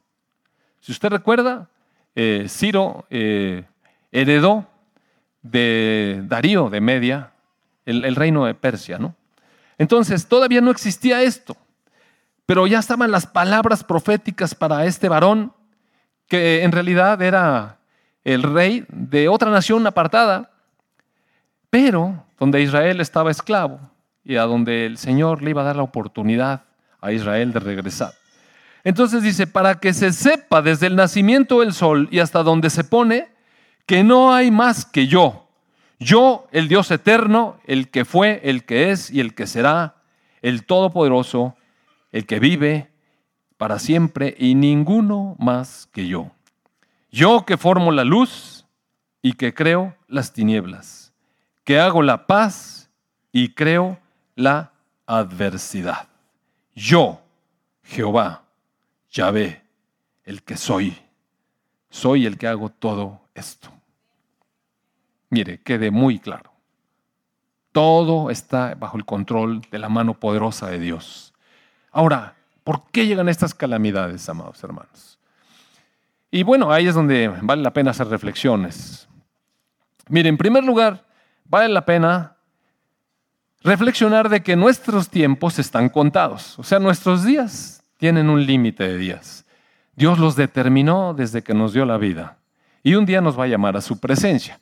Si 0.80 0.92
usted 0.92 1.10
recuerda, 1.10 1.68
eh, 2.14 2.46
Ciro 2.48 3.06
eh, 3.10 3.64
heredó 4.12 4.66
de 5.42 6.22
Darío 6.24 6.70
de 6.70 6.80
Media 6.80 7.32
el, 7.84 8.04
el 8.04 8.16
reino 8.16 8.44
de 8.44 8.54
Persia, 8.54 8.98
¿no? 8.98 9.14
Entonces 9.78 10.26
todavía 10.26 10.60
no 10.60 10.70
existía 10.70 11.22
esto, 11.22 11.56
pero 12.46 12.66
ya 12.66 12.80
estaban 12.80 13.10
las 13.10 13.26
palabras 13.26 13.84
proféticas 13.84 14.54
para 14.54 14.84
este 14.84 15.08
varón 15.08 15.52
que 16.26 16.62
en 16.62 16.72
realidad 16.72 17.22
era 17.22 17.78
el 18.24 18.42
rey 18.42 18.84
de 18.88 19.28
otra 19.28 19.50
nación 19.50 19.86
apartada, 19.86 20.50
pero 21.70 22.24
donde 22.38 22.60
Israel 22.60 23.00
estaba 23.00 23.30
esclavo 23.30 23.80
y 24.24 24.36
a 24.36 24.42
donde 24.42 24.84
el 24.84 24.98
Señor 24.98 25.42
le 25.42 25.50
iba 25.50 25.62
a 25.62 25.66
dar 25.66 25.76
la 25.76 25.82
oportunidad 25.82 26.64
a 27.00 27.12
Israel 27.12 27.52
de 27.52 27.60
regresar. 27.60 28.12
Entonces 28.84 29.22
dice, 29.22 29.46
para 29.46 29.80
que 29.80 29.92
se 29.92 30.12
sepa 30.12 30.62
desde 30.62 30.86
el 30.86 30.96
nacimiento 30.96 31.60
del 31.60 31.72
sol 31.72 32.08
y 32.10 32.20
hasta 32.20 32.42
donde 32.42 32.70
se 32.70 32.84
pone, 32.84 33.28
que 33.86 34.04
no 34.04 34.32
hay 34.32 34.50
más 34.50 34.84
que 34.84 35.06
yo. 35.06 35.47
Yo, 35.98 36.46
el 36.52 36.68
Dios 36.68 36.90
eterno, 36.90 37.58
el 37.64 37.90
que 37.90 38.04
fue, 38.04 38.40
el 38.44 38.64
que 38.64 38.90
es 38.90 39.10
y 39.10 39.20
el 39.20 39.34
que 39.34 39.46
será, 39.46 39.96
el 40.42 40.64
Todopoderoso, 40.64 41.56
el 42.12 42.26
que 42.26 42.38
vive 42.38 42.90
para 43.56 43.78
siempre 43.78 44.34
y 44.38 44.54
ninguno 44.54 45.36
más 45.38 45.88
que 45.92 46.06
yo. 46.06 46.30
Yo 47.10 47.44
que 47.44 47.56
formo 47.56 47.90
la 47.90 48.04
luz 48.04 48.64
y 49.22 49.32
que 49.32 49.52
creo 49.52 49.96
las 50.06 50.32
tinieblas, 50.32 51.12
que 51.64 51.80
hago 51.80 52.02
la 52.02 52.26
paz 52.26 52.90
y 53.32 53.54
creo 53.54 53.98
la 54.36 54.72
adversidad. 55.06 56.08
Yo, 56.74 57.20
Jehová, 57.82 58.44
Yahvé, 59.10 59.62
el 60.24 60.42
que 60.44 60.56
soy, 60.56 60.96
soy 61.90 62.26
el 62.26 62.38
que 62.38 62.46
hago 62.46 62.68
todo 62.68 63.20
esto. 63.34 63.77
Mire, 65.30 65.60
quede 65.60 65.90
muy 65.90 66.18
claro. 66.18 66.52
Todo 67.72 68.30
está 68.30 68.74
bajo 68.74 68.96
el 68.96 69.04
control 69.04 69.60
de 69.70 69.78
la 69.78 69.88
mano 69.88 70.14
poderosa 70.14 70.68
de 70.68 70.78
Dios. 70.78 71.34
Ahora, 71.92 72.34
¿por 72.64 72.90
qué 72.90 73.06
llegan 73.06 73.28
estas 73.28 73.54
calamidades, 73.54 74.28
amados 74.28 74.62
hermanos? 74.64 75.18
Y 76.30 76.42
bueno, 76.42 76.72
ahí 76.72 76.86
es 76.86 76.94
donde 76.94 77.28
vale 77.42 77.62
la 77.62 77.72
pena 77.72 77.90
hacer 77.90 78.08
reflexiones. 78.08 79.08
Mire, 80.08 80.28
en 80.28 80.36
primer 80.36 80.64
lugar, 80.64 81.04
vale 81.44 81.68
la 81.68 81.84
pena 81.84 82.36
reflexionar 83.62 84.28
de 84.28 84.42
que 84.42 84.56
nuestros 84.56 85.08
tiempos 85.08 85.58
están 85.58 85.88
contados. 85.88 86.58
O 86.58 86.62
sea, 86.62 86.78
nuestros 86.78 87.24
días 87.24 87.82
tienen 87.96 88.30
un 88.30 88.44
límite 88.44 88.84
de 88.84 88.96
días. 88.96 89.44
Dios 89.96 90.18
los 90.18 90.36
determinó 90.36 91.12
desde 91.14 91.42
que 91.42 91.54
nos 91.54 91.72
dio 91.72 91.84
la 91.84 91.98
vida. 91.98 92.38
Y 92.82 92.94
un 92.94 93.04
día 93.04 93.20
nos 93.20 93.38
va 93.38 93.44
a 93.44 93.48
llamar 93.48 93.76
a 93.76 93.80
su 93.80 93.98
presencia. 93.98 94.60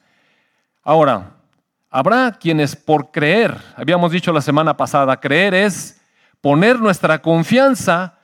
Ahora, 0.88 1.32
habrá 1.90 2.30
quienes 2.30 2.76
por 2.76 3.10
creer, 3.10 3.56
habíamos 3.74 4.12
dicho 4.12 4.32
la 4.32 4.40
semana 4.40 4.76
pasada, 4.76 5.16
creer 5.16 5.52
es 5.52 6.00
poner 6.40 6.78
nuestra 6.78 7.20
confianza 7.20 8.20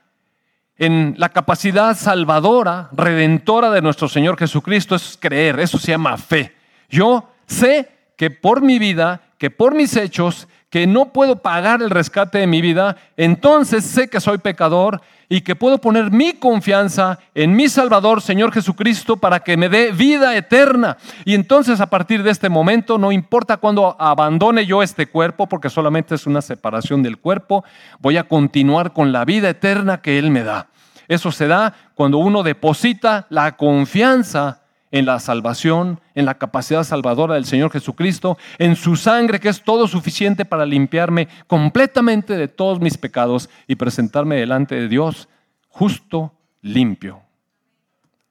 en 0.77 1.17
la 1.19 1.31
capacidad 1.31 1.97
salvadora, 1.97 2.89
redentora 2.93 3.69
de 3.73 3.83
nuestro 3.83 4.09
Señor 4.09 4.39
Jesucristo 4.39 4.95
es 4.95 5.19
creer, 5.21 5.59
eso 5.59 5.77
se 5.77 5.91
llama 5.91 6.17
fe. 6.17 6.55
Yo 6.89 7.29
sé 7.47 7.92
que 8.17 8.31
por 8.31 8.63
mi 8.63 8.79
vida, 8.79 9.23
que 9.39 9.51
por 9.51 9.75
mis 9.75 9.97
hechos, 9.97 10.49
que 10.73 10.87
no 10.87 11.13
puedo 11.13 11.43
pagar 11.43 11.83
el 11.83 11.91
rescate 11.91 12.39
de 12.39 12.47
mi 12.47 12.63
vida, 12.63 12.97
entonces 13.19 13.85
sé 13.85 14.09
que 14.09 14.21
soy 14.21 14.39
pecador 14.39 15.03
y 15.29 15.43
que 15.43 15.55
puedo 15.55 15.79
poner 15.79 16.11
mi 16.11 16.33
confianza 16.33 17.19
en 17.35 17.55
mi 17.55 17.69
Salvador, 17.69 18.23
Señor 18.23 18.53
Jesucristo, 18.53 19.19
para 19.19 19.41
que 19.41 19.59
me 19.59 19.69
dé 19.69 19.93
vida 19.93 20.35
eterna. 20.35 20.97
Y 21.27 21.35
entonces 21.35 21.81
a 21.81 21.91
partir 21.91 22.23
de 22.23 22.31
este 22.31 22.49
momento, 22.49 22.97
no 22.97 23.13
importa 23.13 23.59
cuándo 23.59 23.95
abandone 23.99 24.65
yo 24.65 24.83
este 24.83 25.07
cuerpo, 25.07 25.47
porque 25.47 25.69
solamente 25.69 26.15
es 26.15 26.27
una 26.27 26.41
separación 26.41 27.03
del 27.03 27.19
cuerpo, 27.19 27.65
voy 27.99 28.17
a 28.17 28.25
continuar 28.25 28.95
con 28.95 29.13
la 29.13 29.27
vida 29.27 29.51
eterna 29.51 30.01
que 30.01 30.19
Él 30.19 30.31
me 30.31 30.43
da. 30.43 30.69
Eso 31.07 31.33
se 31.33 31.49
da 31.49 31.75
cuando 31.95 32.17
uno 32.17 32.43
deposita 32.43 33.27
la 33.29 33.59
confianza 33.59 34.62
en 34.93 35.07
la 35.07 35.19
salvación, 35.19 36.01
en 36.15 36.27
la 36.27 36.35
capacidad 36.39 36.85
salvadora 36.85 37.35
del 37.35 37.47
Señor 37.47 37.73
Jesucristo, 37.73 38.39
en 38.59 38.77
su 38.77 38.95
sangre 38.95 39.41
que 39.41 39.49
es 39.49 39.63
todo 39.63 39.89
suficiente 39.89 40.45
para 40.45 40.67
limpiarme 40.67 41.27
completamente 41.49 42.37
de 42.37 42.47
todos 42.47 42.81
mis 42.81 42.97
pecados 42.97 43.51
y 43.67 43.75
presentarme 43.75 44.37
delante 44.37 44.77
de 44.77 44.89
Dios 44.89 45.29
justo, 45.69 46.33
limpio. 46.61 47.23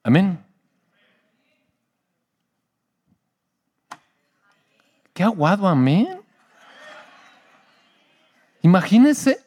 Amén. 0.04 0.40
Qué 5.14 5.24
aguado, 5.24 5.68
amén. 5.68 6.22
Imagínense 8.62 9.40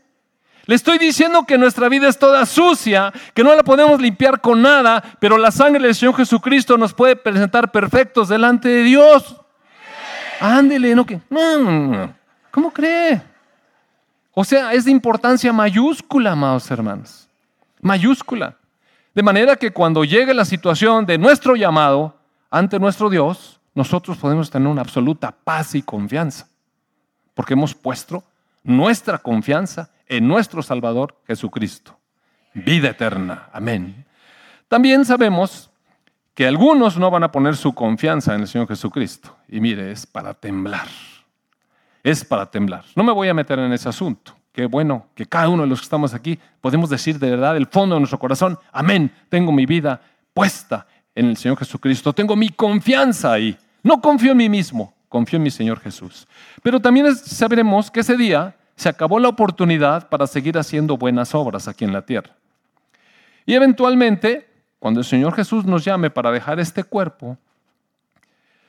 le 0.66 0.75
estoy 0.75 0.99
diciendo 0.99 1.44
que 1.44 1.59
nuestra 1.59 1.88
vida 1.88 2.09
es 2.09 2.18
toda 2.18 2.47
sucia, 2.47 3.12
que 3.35 3.44
no 3.44 3.54
la 3.54 3.62
podemos 3.62 4.00
limpiar 4.00 4.40
con 4.40 4.62
nada, 4.62 5.02
pero 5.21 5.37
la 5.37 5.50
sangre 5.50 5.85
del 5.85 5.94
Señor 5.94 6.16
Jesucristo 6.16 6.78
nos 6.78 6.94
puede 6.94 7.16
presentar 7.16 7.71
perfectos 7.71 8.28
delante 8.28 8.68
de 8.68 8.83
Dios. 8.83 9.37
Ándele, 10.40 10.94
no 10.94 11.04
que. 11.04 11.21
¿Cómo 12.50 12.71
cree? 12.73 13.23
O 14.33 14.42
sea, 14.44 14.73
es 14.73 14.87
de 14.87 14.90
importancia 14.90 15.52
mayúscula, 15.52 16.33
amados 16.33 16.71
hermanos. 16.71 17.28
Mayúscula. 17.80 18.56
De 19.14 19.23
manera 19.23 19.56
que 19.56 19.71
cuando 19.71 20.02
llegue 20.02 20.35
la 20.35 20.44
situación 20.44 21.06
de 21.06 21.18
nuestro 21.18 21.56
llamado 21.56 22.16
ante 22.50 22.78
nuestro 22.78 23.11
Dios, 23.11 23.61
nosotros 23.75 24.16
podemos 24.16 24.50
tener 24.50 24.68
una 24.68 24.80
absoluta 24.80 25.30
paz 25.30 25.75
y 25.75 25.83
confianza. 25.83 26.49
Porque 27.35 27.52
hemos 27.52 27.75
puesto 27.75 28.25
nuestra 28.62 29.18
confianza 29.18 29.90
en 30.16 30.28
nuestro 30.28 30.62
Salvador 30.62 31.16
Jesucristo. 31.26 31.99
Vida 32.54 32.90
eterna. 32.90 33.49
Amén. 33.52 34.04
También 34.68 35.04
sabemos 35.04 35.71
que 36.35 36.47
algunos 36.47 36.97
no 36.97 37.11
van 37.11 37.25
a 37.25 37.33
poner 37.33 37.56
su 37.56 37.75
confianza 37.75 38.35
en 38.35 38.42
el 38.42 38.49
Señor 38.49 38.68
Jesucristo. 38.68 39.37
Y 39.49 39.61
mire, 39.61 39.90
es 39.92 40.06
para 40.06 40.35
temblar. 40.35 40.88
Es 42.02 42.25
para 42.25 42.50
temblar. 42.50 42.85
No 42.94 43.04
me 43.04 43.12
voy 43.12 43.28
a 43.28 43.35
meter 43.35 43.59
en 43.59 43.73
ese 43.73 43.88
asunto. 43.88 44.37
Qué 44.52 44.66
bueno 44.66 45.06
que 45.14 45.26
cada 45.26 45.49
uno 45.49 45.62
de 45.62 45.68
los 45.68 45.80
que 45.80 45.85
estamos 45.85 46.14
aquí 46.14 46.38
podemos 46.61 46.88
decir 46.88 47.18
de 47.18 47.30
verdad 47.30 47.54
del 47.54 47.66
fondo 47.66 47.97
de 47.97 48.00
nuestro 48.00 48.21
corazón, 48.21 48.56
amén, 48.73 49.12
tengo 49.28 49.50
mi 49.50 49.66
vida 49.66 50.00
puesta 50.33 50.87
en 51.14 51.26
el 51.26 51.37
Señor 51.37 51.59
Jesucristo, 51.59 52.12
tengo 52.12 52.37
mi 52.37 52.50
confianza 52.50 53.33
ahí. 53.33 53.56
No 53.83 54.00
confío 54.00 54.33
en 54.33 54.38
mí 54.38 54.49
mismo, 54.49 54.94
confío 55.09 55.38
en 55.38 55.42
mi 55.42 55.50
Señor 55.50 55.80
Jesús. 55.80 56.28
Pero 56.62 56.78
también 56.78 57.14
sabremos 57.16 57.90
que 57.90 58.00
ese 58.00 58.16
día 58.16 58.54
se 58.76 58.88
acabó 58.88 59.19
la 59.19 59.28
oportunidad 59.28 60.09
para 60.09 60.26
seguir 60.26 60.59
haciendo 60.59 60.97
buenas 60.97 61.35
obras 61.35 61.69
aquí 61.69 61.85
en 61.85 61.93
la 61.93 62.02
tierra. 62.02 62.35
Y 63.47 63.54
eventualmente, 63.54 64.49
cuando 64.78 65.00
el 65.00 65.07
Señor 65.07 65.35
Jesús 65.35 65.64
nos 65.64 65.85
llame 65.85 66.11
para 66.11 66.33
dejar 66.33 66.59
este 66.59 66.83
cuerpo, 66.83 67.38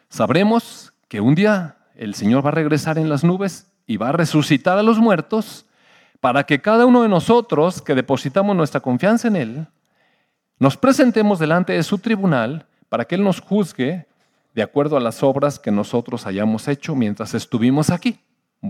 sabremos 0.10 0.94
que 1.08 1.22
un 1.22 1.36
día 1.36 1.78
el 1.96 2.14
Señor 2.14 2.46
va 2.46 2.50
a 2.50 2.54
regresar 2.54 2.98
en 2.98 3.10
las 3.10 3.24
nubes 3.24 3.72
y 3.88 3.98
va 3.98 4.10
a 4.10 4.14
resucitar 4.14 4.78
a 4.78 4.84
los 4.84 5.00
muertos 5.00 5.66
para 6.20 6.44
que 6.44 6.62
cada 6.62 6.86
uno 6.86 7.04
de 7.04 7.10
nosotros 7.10 7.82
que 7.82 7.96
depositamos 7.96 8.56
nuestra 8.56 8.82
confianza 8.82 9.28
en 9.28 9.36
Él, 9.36 9.68
nos 10.60 10.78
presentemos 10.78 11.40
delante 11.40 11.74
de 11.74 11.84
su 11.84 11.98
tribunal 11.98 12.66
para 12.90 13.06
que 13.06 13.16
Él 13.16 13.24
nos 13.24 13.42
juzgue 13.42 14.08
de 14.54 14.64
acuerdo 14.64 14.98
a 14.98 15.02
las 15.02 15.22
obras 15.22 15.60
que 15.60 15.72
nosotros 15.72 16.26
hayamos 16.26 16.68
hecho 16.68 16.96
mientras 16.96 17.34
estuvimos 17.34 17.90
aquí 17.90 18.20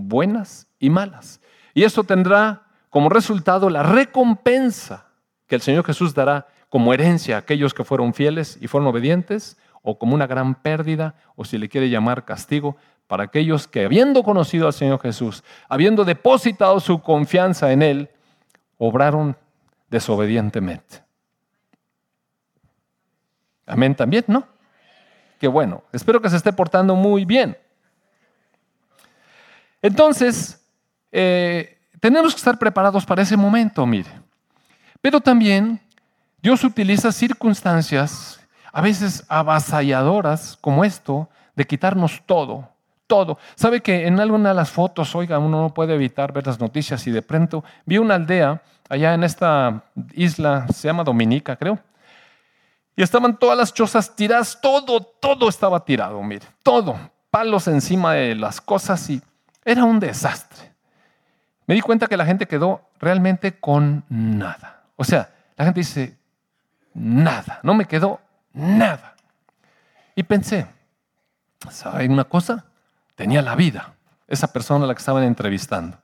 buenas 0.04 0.68
y 0.78 0.90
malas. 0.90 1.40
Y 1.74 1.84
eso 1.84 2.04
tendrá 2.04 2.62
como 2.90 3.08
resultado 3.08 3.68
la 3.70 3.82
recompensa 3.82 5.08
que 5.46 5.54
el 5.54 5.60
Señor 5.60 5.84
Jesús 5.84 6.14
dará 6.14 6.46
como 6.68 6.92
herencia 6.92 7.36
a 7.36 7.38
aquellos 7.40 7.74
que 7.74 7.84
fueron 7.84 8.14
fieles 8.14 8.58
y 8.60 8.66
fueron 8.66 8.88
obedientes, 8.88 9.56
o 9.82 9.98
como 9.98 10.14
una 10.14 10.26
gran 10.26 10.56
pérdida, 10.56 11.14
o 11.36 11.44
si 11.44 11.58
le 11.58 11.68
quiere 11.68 11.88
llamar 11.88 12.24
castigo, 12.24 12.76
para 13.06 13.24
aquellos 13.24 13.68
que 13.68 13.84
habiendo 13.84 14.22
conocido 14.22 14.66
al 14.66 14.72
Señor 14.72 15.00
Jesús, 15.00 15.44
habiendo 15.68 16.04
depositado 16.04 16.80
su 16.80 17.00
confianza 17.00 17.70
en 17.72 17.82
Él, 17.82 18.10
obraron 18.78 19.36
desobedientemente. 19.88 21.02
Amén 23.64 23.94
también, 23.94 24.24
¿no? 24.26 24.46
Qué 25.38 25.48
bueno. 25.48 25.82
Espero 25.92 26.20
que 26.20 26.30
se 26.30 26.36
esté 26.36 26.52
portando 26.52 26.94
muy 26.94 27.24
bien. 27.24 27.56
Entonces, 29.86 30.60
eh, 31.12 31.78
tenemos 32.00 32.34
que 32.34 32.38
estar 32.38 32.58
preparados 32.58 33.06
para 33.06 33.22
ese 33.22 33.36
momento, 33.36 33.86
mire. 33.86 34.10
Pero 35.00 35.20
también 35.20 35.80
Dios 36.42 36.64
utiliza 36.64 37.12
circunstancias, 37.12 38.40
a 38.72 38.80
veces 38.80 39.24
avasalladoras, 39.28 40.58
como 40.60 40.84
esto, 40.84 41.28
de 41.54 41.64
quitarnos 41.64 42.20
todo, 42.26 42.68
todo. 43.06 43.38
¿Sabe 43.54 43.80
que 43.80 44.08
en 44.08 44.18
alguna 44.18 44.48
de 44.48 44.56
las 44.56 44.70
fotos, 44.70 45.14
oiga, 45.14 45.38
uno 45.38 45.62
no 45.62 45.72
puede 45.72 45.94
evitar 45.94 46.32
ver 46.32 46.48
las 46.48 46.58
noticias 46.58 47.06
y 47.06 47.12
de 47.12 47.22
pronto 47.22 47.62
vi 47.84 47.98
una 47.98 48.16
aldea 48.16 48.60
allá 48.88 49.14
en 49.14 49.22
esta 49.22 49.84
isla, 50.14 50.66
se 50.74 50.88
llama 50.88 51.04
Dominica, 51.04 51.54
creo, 51.54 51.78
y 52.96 53.04
estaban 53.04 53.38
todas 53.38 53.56
las 53.56 53.72
chozas 53.72 54.16
tiradas, 54.16 54.58
todo, 54.60 55.00
todo 55.00 55.48
estaba 55.48 55.84
tirado, 55.84 56.20
mire, 56.24 56.46
todo, 56.64 56.98
palos 57.30 57.68
encima 57.68 58.14
de 58.14 58.34
las 58.34 58.60
cosas 58.60 59.08
y 59.10 59.22
era 59.66 59.84
un 59.84 59.98
desastre. 59.98 60.72
Me 61.66 61.74
di 61.74 61.80
cuenta 61.80 62.06
que 62.06 62.16
la 62.16 62.24
gente 62.24 62.46
quedó 62.46 62.88
realmente 63.00 63.58
con 63.58 64.04
nada. 64.08 64.84
O 64.94 65.02
sea, 65.02 65.28
la 65.56 65.64
gente 65.64 65.80
dice, 65.80 66.16
nada, 66.94 67.58
no 67.64 67.74
me 67.74 67.84
quedó 67.84 68.20
nada. 68.52 69.16
Y 70.14 70.22
pensé, 70.22 70.66
¿saben 71.68 72.12
una 72.12 72.24
cosa? 72.24 72.64
Tenía 73.16 73.42
la 73.42 73.56
vida, 73.56 73.94
esa 74.28 74.52
persona 74.52 74.84
a 74.84 74.88
la 74.88 74.94
que 74.94 75.00
estaban 75.00 75.24
entrevistando. 75.24 75.98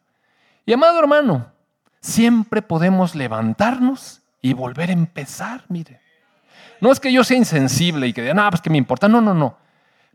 Y 0.66 0.72
amado 0.72 0.98
hermano, 0.98 1.46
siempre 2.00 2.62
podemos 2.62 3.14
levantarnos 3.14 4.22
y 4.40 4.54
volver 4.54 4.90
a 4.90 4.94
empezar, 4.94 5.64
mire. 5.68 6.00
No 6.80 6.90
es 6.90 6.98
que 6.98 7.12
yo 7.12 7.22
sea 7.22 7.36
insensible 7.36 8.08
y 8.08 8.12
que 8.12 8.22
diga, 8.22 8.34
no, 8.34 8.50
pues 8.50 8.60
que 8.60 8.70
me 8.70 8.78
importa, 8.78 9.08
no, 9.08 9.20
no, 9.20 9.34
no. 9.34 9.56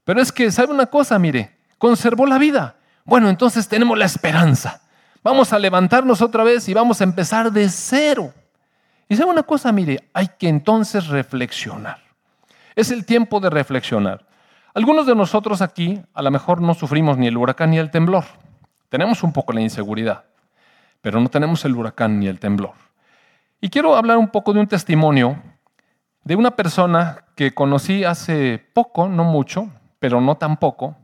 Pero 0.04 0.22
es 0.22 0.34
que, 0.34 0.52
¿sabe 0.52 0.74
una 0.74 0.88
cosa? 0.88 1.18
Mire, 1.18 1.56
conservó 1.78 2.26
la 2.26 2.38
vida. 2.38 2.76
Bueno, 3.08 3.30
entonces 3.30 3.70
tenemos 3.70 3.98
la 3.98 4.04
esperanza. 4.04 4.82
Vamos 5.24 5.54
a 5.54 5.60
levantarnos 5.60 6.22
otra 6.22 6.44
vez 6.44 6.68
y 6.68 6.74
vamos 6.74 7.00
a 7.00 7.06
empezar 7.06 7.54
de 7.54 7.70
cero. 7.70 8.34
Y 9.08 9.16
sabe 9.16 9.32
una 9.32 9.44
cosa, 9.44 9.72
mire, 9.72 10.10
hay 10.14 10.28
que 10.38 10.50
entonces 10.50 11.08
reflexionar. 11.08 12.00
Es 12.76 12.92
el 12.92 13.06
tiempo 13.06 13.40
de 13.40 13.50
reflexionar. 13.50 14.26
Algunos 14.74 15.08
de 15.08 15.16
nosotros 15.16 15.62
aquí 15.62 16.02
a 16.14 16.22
lo 16.22 16.32
mejor 16.32 16.62
no 16.62 16.74
sufrimos 16.74 17.18
ni 17.18 17.28
el 17.28 17.38
huracán 17.38 17.72
ni 17.72 17.78
el 17.78 17.92
temblor. 17.92 18.26
Tenemos 18.90 19.24
un 19.24 19.32
poco 19.32 19.54
la 19.54 19.62
inseguridad, 19.62 20.26
pero 21.00 21.22
no 21.22 21.30
tenemos 21.30 21.64
el 21.64 21.78
huracán 21.78 22.20
ni 22.20 22.28
el 22.28 22.42
temblor. 22.42 22.74
Y 23.62 23.70
quiero 23.70 23.96
hablar 23.96 24.18
un 24.18 24.28
poco 24.28 24.52
de 24.52 24.60
un 24.60 24.68
testimonio 24.68 25.42
de 26.26 26.36
una 26.36 26.52
persona 26.52 27.24
que 27.38 27.54
conocí 27.54 28.04
hace 28.04 28.62
poco, 28.74 29.08
no 29.08 29.24
mucho, 29.24 29.70
pero 29.98 30.20
no 30.20 30.36
tan 30.36 30.58
poco, 30.58 30.98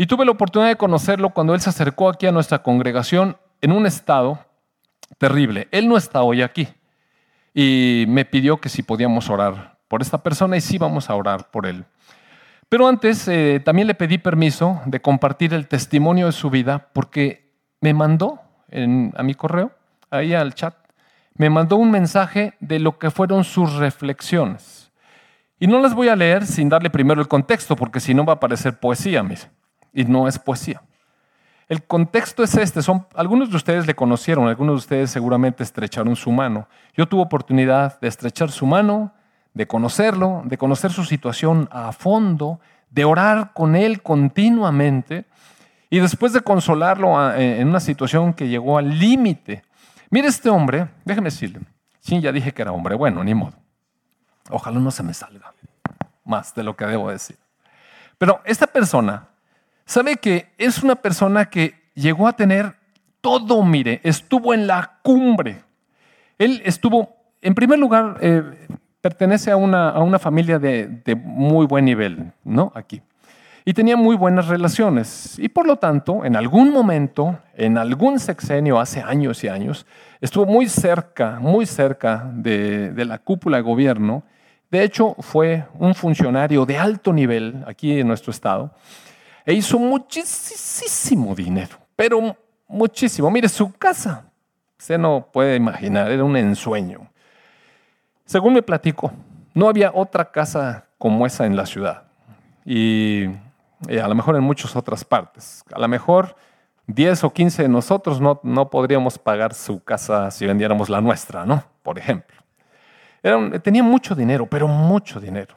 y 0.00 0.06
tuve 0.06 0.24
la 0.24 0.30
oportunidad 0.30 0.70
de 0.70 0.76
conocerlo 0.76 1.30
cuando 1.30 1.54
él 1.54 1.60
se 1.60 1.70
acercó 1.70 2.08
aquí 2.08 2.28
a 2.28 2.32
nuestra 2.32 2.62
congregación 2.62 3.36
en 3.60 3.72
un 3.72 3.84
estado 3.84 4.38
terrible. 5.18 5.66
Él 5.72 5.88
no 5.88 5.96
está 5.96 6.22
hoy 6.22 6.40
aquí. 6.40 6.68
Y 7.52 8.04
me 8.06 8.24
pidió 8.24 8.58
que 8.58 8.68
si 8.68 8.84
podíamos 8.84 9.28
orar 9.28 9.76
por 9.88 10.00
esta 10.00 10.22
persona 10.22 10.56
y 10.56 10.60
sí 10.60 10.78
vamos 10.78 11.10
a 11.10 11.16
orar 11.16 11.50
por 11.50 11.66
él. 11.66 11.84
Pero 12.68 12.86
antes 12.86 13.26
eh, 13.26 13.60
también 13.64 13.88
le 13.88 13.94
pedí 13.94 14.18
permiso 14.18 14.80
de 14.86 15.00
compartir 15.00 15.52
el 15.52 15.66
testimonio 15.66 16.26
de 16.26 16.32
su 16.32 16.48
vida 16.48 16.90
porque 16.92 17.50
me 17.80 17.92
mandó 17.92 18.40
a 18.70 19.22
mi 19.24 19.34
correo, 19.34 19.72
ahí 20.10 20.32
al 20.32 20.54
chat, 20.54 20.74
me 21.34 21.50
mandó 21.50 21.76
un 21.76 21.90
mensaje 21.90 22.54
de 22.60 22.78
lo 22.78 22.98
que 22.98 23.10
fueron 23.10 23.42
sus 23.42 23.74
reflexiones. 23.74 24.92
Y 25.58 25.66
no 25.66 25.80
las 25.80 25.94
voy 25.94 26.08
a 26.08 26.14
leer 26.14 26.46
sin 26.46 26.68
darle 26.68 26.88
primero 26.88 27.20
el 27.20 27.26
contexto, 27.26 27.74
porque 27.74 27.98
si 27.98 28.14
no 28.14 28.24
va 28.24 28.34
a 28.34 28.40
parecer 28.40 28.78
poesía, 28.78 29.24
mis 29.24 29.48
y 29.92 30.04
no 30.04 30.28
es 30.28 30.38
poesía. 30.38 30.82
El 31.68 31.84
contexto 31.84 32.42
es 32.42 32.54
este, 32.56 32.80
son, 32.80 33.06
algunos 33.14 33.50
de 33.50 33.56
ustedes 33.56 33.86
le 33.86 33.94
conocieron, 33.94 34.48
algunos 34.48 34.74
de 34.74 34.78
ustedes 34.78 35.10
seguramente 35.10 35.62
estrecharon 35.62 36.16
su 36.16 36.32
mano. 36.32 36.66
Yo 36.96 37.06
tuve 37.06 37.22
oportunidad 37.22 38.00
de 38.00 38.08
estrechar 38.08 38.50
su 38.50 38.64
mano, 38.64 39.12
de 39.52 39.66
conocerlo, 39.66 40.42
de 40.46 40.56
conocer 40.56 40.92
su 40.92 41.04
situación 41.04 41.68
a 41.70 41.92
fondo, 41.92 42.60
de 42.90 43.04
orar 43.04 43.52
con 43.52 43.76
él 43.76 44.02
continuamente 44.02 45.26
y 45.90 45.98
después 45.98 46.32
de 46.32 46.40
consolarlo 46.40 47.18
ah, 47.18 47.38
en 47.38 47.68
una 47.68 47.80
situación 47.80 48.32
que 48.32 48.48
llegó 48.48 48.78
al 48.78 48.98
límite. 48.98 49.62
Mire 50.10 50.28
este 50.28 50.48
hombre, 50.48 50.88
déjeme 51.04 51.26
decirle, 51.26 51.60
sí, 52.00 52.20
ya 52.20 52.32
dije 52.32 52.52
que 52.52 52.62
era 52.62 52.72
hombre, 52.72 52.94
bueno, 52.94 53.22
ni 53.22 53.34
modo. 53.34 53.54
Ojalá 54.50 54.78
no 54.80 54.90
se 54.90 55.02
me 55.02 55.12
salga 55.12 55.52
más 56.24 56.54
de 56.54 56.62
lo 56.62 56.76
que 56.76 56.86
debo 56.86 57.10
decir. 57.10 57.36
Pero 58.18 58.40
esta 58.44 58.66
persona, 58.66 59.28
sabe 59.88 60.16
que 60.16 60.50
es 60.58 60.82
una 60.82 60.96
persona 60.96 61.46
que 61.46 61.74
llegó 61.94 62.28
a 62.28 62.34
tener 62.34 62.74
todo, 63.20 63.64
mire, 63.64 64.00
estuvo 64.04 64.54
en 64.54 64.66
la 64.66 64.98
cumbre. 65.02 65.62
Él 66.36 66.62
estuvo, 66.64 67.16
en 67.40 67.54
primer 67.54 67.78
lugar, 67.78 68.18
eh, 68.20 68.42
pertenece 69.00 69.50
a 69.50 69.56
una, 69.56 69.88
a 69.88 70.00
una 70.00 70.18
familia 70.18 70.58
de, 70.58 70.86
de, 71.04 71.16
muy 71.16 71.66
buen 71.66 71.86
nivel, 71.86 72.32
¿no? 72.44 72.70
Aquí. 72.74 73.00
Y 73.64 73.72
tenía 73.72 73.96
muy 73.96 74.14
buenas 74.14 74.46
relaciones. 74.46 75.38
Y 75.38 75.48
por 75.48 75.66
lo 75.66 75.76
tanto, 75.76 76.24
en 76.24 76.36
algún 76.36 76.70
momento, 76.70 77.38
en 77.54 77.78
algún 77.78 78.20
sexenio, 78.20 78.78
hace 78.78 79.00
años 79.00 79.42
y 79.42 79.48
años, 79.48 79.86
estuvo 80.20 80.46
muy 80.46 80.68
cerca, 80.68 81.38
muy 81.40 81.66
cerca 81.66 82.30
de, 82.32 82.92
de 82.92 83.04
la 83.04 83.18
cúpula 83.18 83.56
de 83.56 83.62
gobierno. 83.62 84.22
De 84.70 84.82
hecho, 84.84 85.16
fue 85.18 85.64
un 85.78 85.94
funcionario 85.94 86.66
de 86.66 86.76
alto 86.76 87.12
nivel 87.12 87.64
aquí 87.66 87.98
en 87.98 88.06
nuestro 88.06 88.30
estado 88.30 88.74
e 89.48 89.54
hizo 89.54 89.78
muchísimo 89.78 91.34
dinero, 91.34 91.78
pero 91.96 92.36
muchísimo. 92.68 93.30
Mire, 93.30 93.48
su 93.48 93.72
casa, 93.72 94.30
usted 94.78 94.98
no 94.98 95.26
puede 95.32 95.56
imaginar, 95.56 96.10
era 96.10 96.22
un 96.22 96.36
ensueño. 96.36 97.08
Según 98.26 98.52
me 98.52 98.60
platico, 98.60 99.10
no 99.54 99.70
había 99.70 99.90
otra 99.94 100.30
casa 100.30 100.84
como 100.98 101.24
esa 101.24 101.46
en 101.46 101.56
la 101.56 101.64
ciudad. 101.64 102.02
Y, 102.66 103.24
a 103.88 104.06
lo 104.06 104.14
mejor 104.14 104.36
en 104.36 104.42
muchas 104.42 104.76
otras 104.76 105.02
partes. 105.02 105.64
A 105.72 105.78
lo 105.78 105.88
mejor 105.88 106.36
10 106.86 107.24
o 107.24 107.32
15 107.32 107.62
de 107.62 107.68
nosotros 107.70 108.20
no, 108.20 108.40
no 108.42 108.68
podríamos 108.68 109.18
pagar 109.18 109.54
su 109.54 109.82
casa 109.82 110.30
si 110.30 110.44
vendiéramos 110.44 110.90
la 110.90 111.00
nuestra, 111.00 111.46
¿no? 111.46 111.64
Por 111.82 111.98
ejemplo. 111.98 112.36
tenía 113.62 113.82
mucho 113.82 114.14
dinero, 114.14 114.44
pero 114.44 114.68
mucho 114.68 115.18
dinero. 115.18 115.56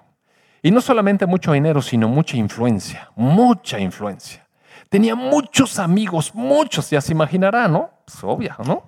Y 0.61 0.71
no 0.71 0.81
solamente 0.81 1.25
mucho 1.25 1.53
dinero, 1.53 1.81
sino 1.81 2.07
mucha 2.07 2.37
influencia, 2.37 3.09
mucha 3.15 3.79
influencia. 3.79 4.45
Tenía 4.89 5.15
muchos 5.15 5.79
amigos, 5.79 6.35
muchos, 6.35 6.89
ya 6.89 7.01
se 7.01 7.13
imaginará, 7.13 7.67
¿no? 7.67 7.89
Es 8.07 8.13
pues, 8.13 8.23
obvio, 8.23 8.55
¿no? 8.65 8.83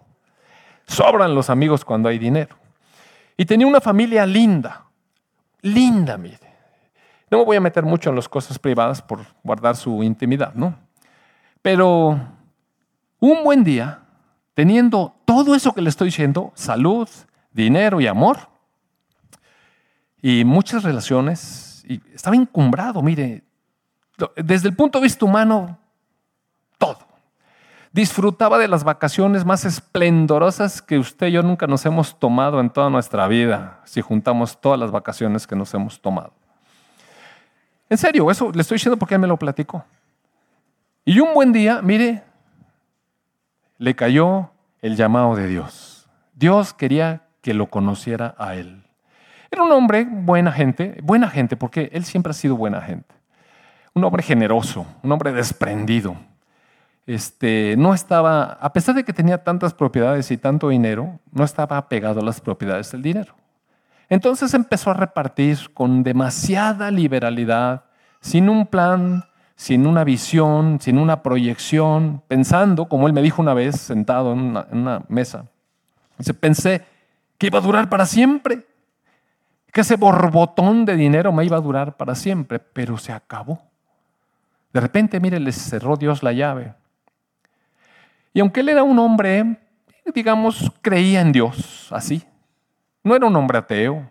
Sobran 0.86 1.34
los 1.34 1.50
amigos 1.50 1.84
cuando 1.84 2.10
hay 2.10 2.20
dinero. 2.20 2.56
Y 3.38 3.46
tenía 3.46 3.66
una 3.66 3.82
familia 3.82 4.26
linda, 4.26 4.86
linda, 5.62 6.18
mire. 6.18 6.54
No 7.32 7.40
me 7.40 7.46
voy 7.46 7.58
a 7.58 7.62
meter 7.62 7.84
mucho 7.84 8.12
en 8.12 8.18
las 8.18 8.30
cosas 8.30 8.60
privadas 8.60 9.02
por 9.02 9.22
guardar 9.44 9.76
su 9.76 10.04
intimidad, 10.04 10.54
¿no? 10.54 10.78
Pero 11.64 12.20
un 13.20 13.44
buen 13.44 13.64
día, 13.64 14.02
teniendo 14.54 15.16
todo 15.26 15.56
eso 15.56 15.74
que 15.74 15.82
le 15.82 15.90
estoy 15.90 16.10
diciendo, 16.10 16.52
salud, 16.54 17.10
dinero 17.52 18.02
y 18.02 18.08
amor, 18.08 18.50
y 20.26 20.46
muchas 20.46 20.84
relaciones, 20.84 21.84
y 21.86 22.02
estaba 22.14 22.38
encumbrado, 22.38 23.02
mire, 23.02 23.44
desde 24.38 24.70
el 24.70 24.76
punto 24.76 24.98
de 25.00 25.04
vista 25.04 25.26
humano, 25.26 25.78
todo. 26.78 27.00
Disfrutaba 27.92 28.58
de 28.58 28.70
las 28.70 28.86
vacaciones 28.86 29.44
más 29.44 29.66
esplendorosas 29.66 30.82
que 30.82 30.98
usted 30.98 31.28
y 31.28 31.34
yo 31.34 31.44
nunca 31.44 31.68
nos 31.68 31.86
hemos 31.86 32.18
tomado 32.18 32.62
en 32.62 32.70
toda 32.70 32.90
nuestra 32.90 33.28
vida, 33.28 33.82
si 33.84 34.00
juntamos 34.00 34.62
todas 34.62 34.80
las 34.80 34.92
vacaciones 34.92 35.46
que 35.46 35.58
nos 35.58 35.74
hemos 35.74 36.02
tomado. 36.02 36.32
En 37.90 37.98
serio, 37.98 38.32
eso 38.32 38.50
le 38.54 38.62
estoy 38.62 38.76
diciendo 38.76 38.98
porque 38.98 39.16
él 39.16 39.22
me 39.22 39.28
lo 39.28 39.36
platicó. 39.36 39.84
Y 41.04 41.20
un 41.20 41.34
buen 41.34 41.52
día, 41.52 41.82
mire, 41.82 42.24
le 43.78 43.94
cayó 43.94 44.52
el 44.82 44.96
llamado 44.96 45.36
de 45.36 45.48
Dios. 45.48 46.08
Dios 46.34 46.74
quería 46.74 47.28
que 47.42 47.54
lo 47.54 47.68
conociera 47.68 48.36
a 48.38 48.56
él. 48.56 48.84
Era 49.54 49.62
un 49.62 49.72
hombre 49.72 50.04
buena 50.10 50.52
gente, 50.52 50.98
buena 51.04 51.30
gente, 51.30 51.56
porque 51.56 51.92
él 51.94 52.06
siempre 52.06 52.32
ha 52.32 52.34
sido 52.34 52.58
buena 52.58 52.82
gente. 52.82 53.14
Un 53.94 54.04
hombre 54.04 54.24
generoso, 54.24 54.84
un 55.04 55.12
hombre 55.12 55.32
desprendido 55.32 56.18
este, 57.06 57.76
no 57.78 57.94
estaba, 57.94 58.54
a 58.54 58.74
pesar 58.74 58.96
de 58.96 59.04
que 59.04 59.14
tenía 59.14 59.44
tantas 59.44 59.76
propiedades 59.76 60.32
y 60.32 60.38
tanto 60.38 60.70
dinero, 60.70 61.20
no 61.32 61.44
estaba 61.44 61.78
apegado 61.78 62.22
a 62.22 62.24
las 62.24 62.42
propiedades 62.42 62.92
del 62.92 63.04
dinero. 63.04 63.36
Entonces 64.10 64.56
empezó 64.56 64.90
a 64.90 64.96
repartir 64.96 65.72
con 65.76 66.02
demasiada 66.02 66.90
liberalidad, 66.90 67.84
sin 68.22 68.50
un 68.50 68.66
plan, 68.66 69.26
sin 69.56 69.86
una 69.86 70.04
visión, 70.04 70.80
sin 70.82 70.98
una 70.98 71.22
proyección, 71.22 72.24
pensando, 72.28 72.90
como 72.90 73.06
él 73.06 73.14
me 73.14 73.22
dijo 73.22 73.40
una 73.40 73.54
vez, 73.54 73.80
sentado 73.80 74.34
en 74.34 74.40
una, 74.40 74.68
en 74.72 74.80
una 74.80 75.04
mesa, 75.10 75.46
pensé 76.40 76.82
que 77.38 77.46
iba 77.46 77.60
a 77.60 77.62
durar 77.62 77.88
para 77.88 78.08
siempre, 78.08 78.66
que 79.74 79.82
ese 79.82 79.98
borbotón 79.98 80.86
de 80.86 80.96
dinero 80.96 81.34
me 81.34 81.44
iba 81.44 81.58
a 81.58 81.62
durar 81.62 81.98
para 81.98 82.16
siempre, 82.16 82.60
pero 82.60 82.98
se 82.98 83.12
acabó. 83.12 83.62
De 84.72 84.80
repente, 84.80 85.20
mire, 85.20 85.42
le 85.42 85.52
cerró 85.52 85.98
Dios 85.98 86.24
la 86.24 86.32
llave 86.32 86.74
y 88.34 88.40
aunque 88.40 88.62
él 88.62 88.70
era 88.70 88.84
un 88.84 88.98
hombre, 88.98 89.58
digamos, 90.14 90.72
creía 90.82 91.22
en 91.22 91.32
Dios, 91.32 91.88
así. 91.92 92.24
No 93.04 93.16
era 93.16 93.28
un 93.28 93.36
hombre 93.36 93.60
ateo, 93.60 94.10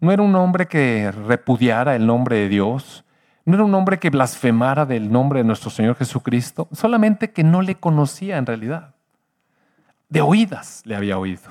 no 0.00 0.10
era 0.10 0.22
un 0.22 0.34
hombre 0.34 0.66
que 0.66 1.12
repudiara 1.12 1.94
el 1.94 2.06
nombre 2.06 2.36
de 2.36 2.48
Dios, 2.48 3.04
no 3.44 3.54
era 3.54 3.64
un 3.64 3.74
hombre 3.74 3.98
que 3.98 4.10
blasfemara 4.10 4.86
del 4.86 5.12
nombre 5.12 5.40
de 5.40 5.44
nuestro 5.44 5.70
Señor 5.70 5.96
Jesucristo, 5.96 6.68
solamente 6.72 7.30
que 7.30 7.44
no 7.44 7.60
le 7.60 7.74
conocía 7.74 8.38
en 8.38 8.46
realidad. 8.46 8.94
De 10.08 10.22
oídas 10.22 10.82
le 10.86 10.96
había 10.96 11.18
oído. 11.18 11.50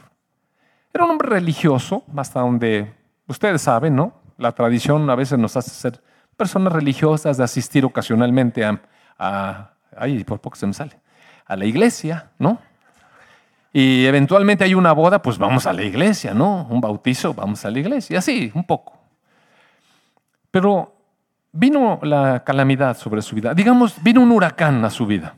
Era 0.94 1.06
un 1.06 1.12
hombre 1.12 1.30
religioso, 1.30 2.04
hasta 2.16 2.40
donde 2.40 2.92
ustedes 3.28 3.62
saben, 3.62 3.96
¿no? 3.96 4.14
La 4.38 4.52
tradición 4.52 5.10
a 5.10 5.16
veces 5.16 5.38
nos 5.38 5.56
hace 5.58 5.72
ser 5.72 6.02
personas 6.36 6.74
religiosas, 6.74 7.38
de 7.38 7.44
asistir 7.44 7.84
ocasionalmente 7.86 8.64
a, 9.18 9.72
ay, 9.96 10.24
por 10.24 10.40
poco 10.40 10.56
se 10.56 10.68
me 10.68 10.74
sale, 10.74 11.00
a 11.46 11.56
la 11.56 11.66
iglesia, 11.66 12.32
¿no? 12.38 12.60
Y 13.74 14.06
eventualmente 14.06 14.64
hay 14.64 14.74
una 14.74 14.92
boda, 14.92 15.22
pues 15.22 15.38
vamos 15.38 15.66
a 15.66 15.74
la 15.74 15.84
iglesia, 15.84 16.34
¿no? 16.34 16.68
Un 16.70 16.82
bautizo, 16.82 17.34
vamos 17.34 17.66
a 17.66 17.72
la 17.72 17.80
iglesia, 17.80 18.20
así, 18.20 18.52
un 18.54 18.64
poco. 18.64 18.98
Pero 20.52 20.96
vino 21.52 22.00
la 22.04 22.44
calamidad 22.44 22.98
sobre 22.98 23.22
su 23.22 23.36
vida, 23.36 23.54
digamos, 23.54 24.02
vino 24.02 24.22
un 24.22 24.32
huracán 24.32 24.84
a 24.86 24.90
su 24.90 25.06
vida 25.06 25.36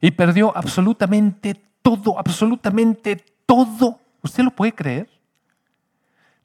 y 0.00 0.10
perdió 0.10 0.56
absolutamente 0.56 1.54
todo, 1.82 2.18
absolutamente 2.18 3.24
todo. 3.46 3.98
¿Usted 4.22 4.44
lo 4.44 4.50
puede 4.50 4.72
creer? 4.72 5.08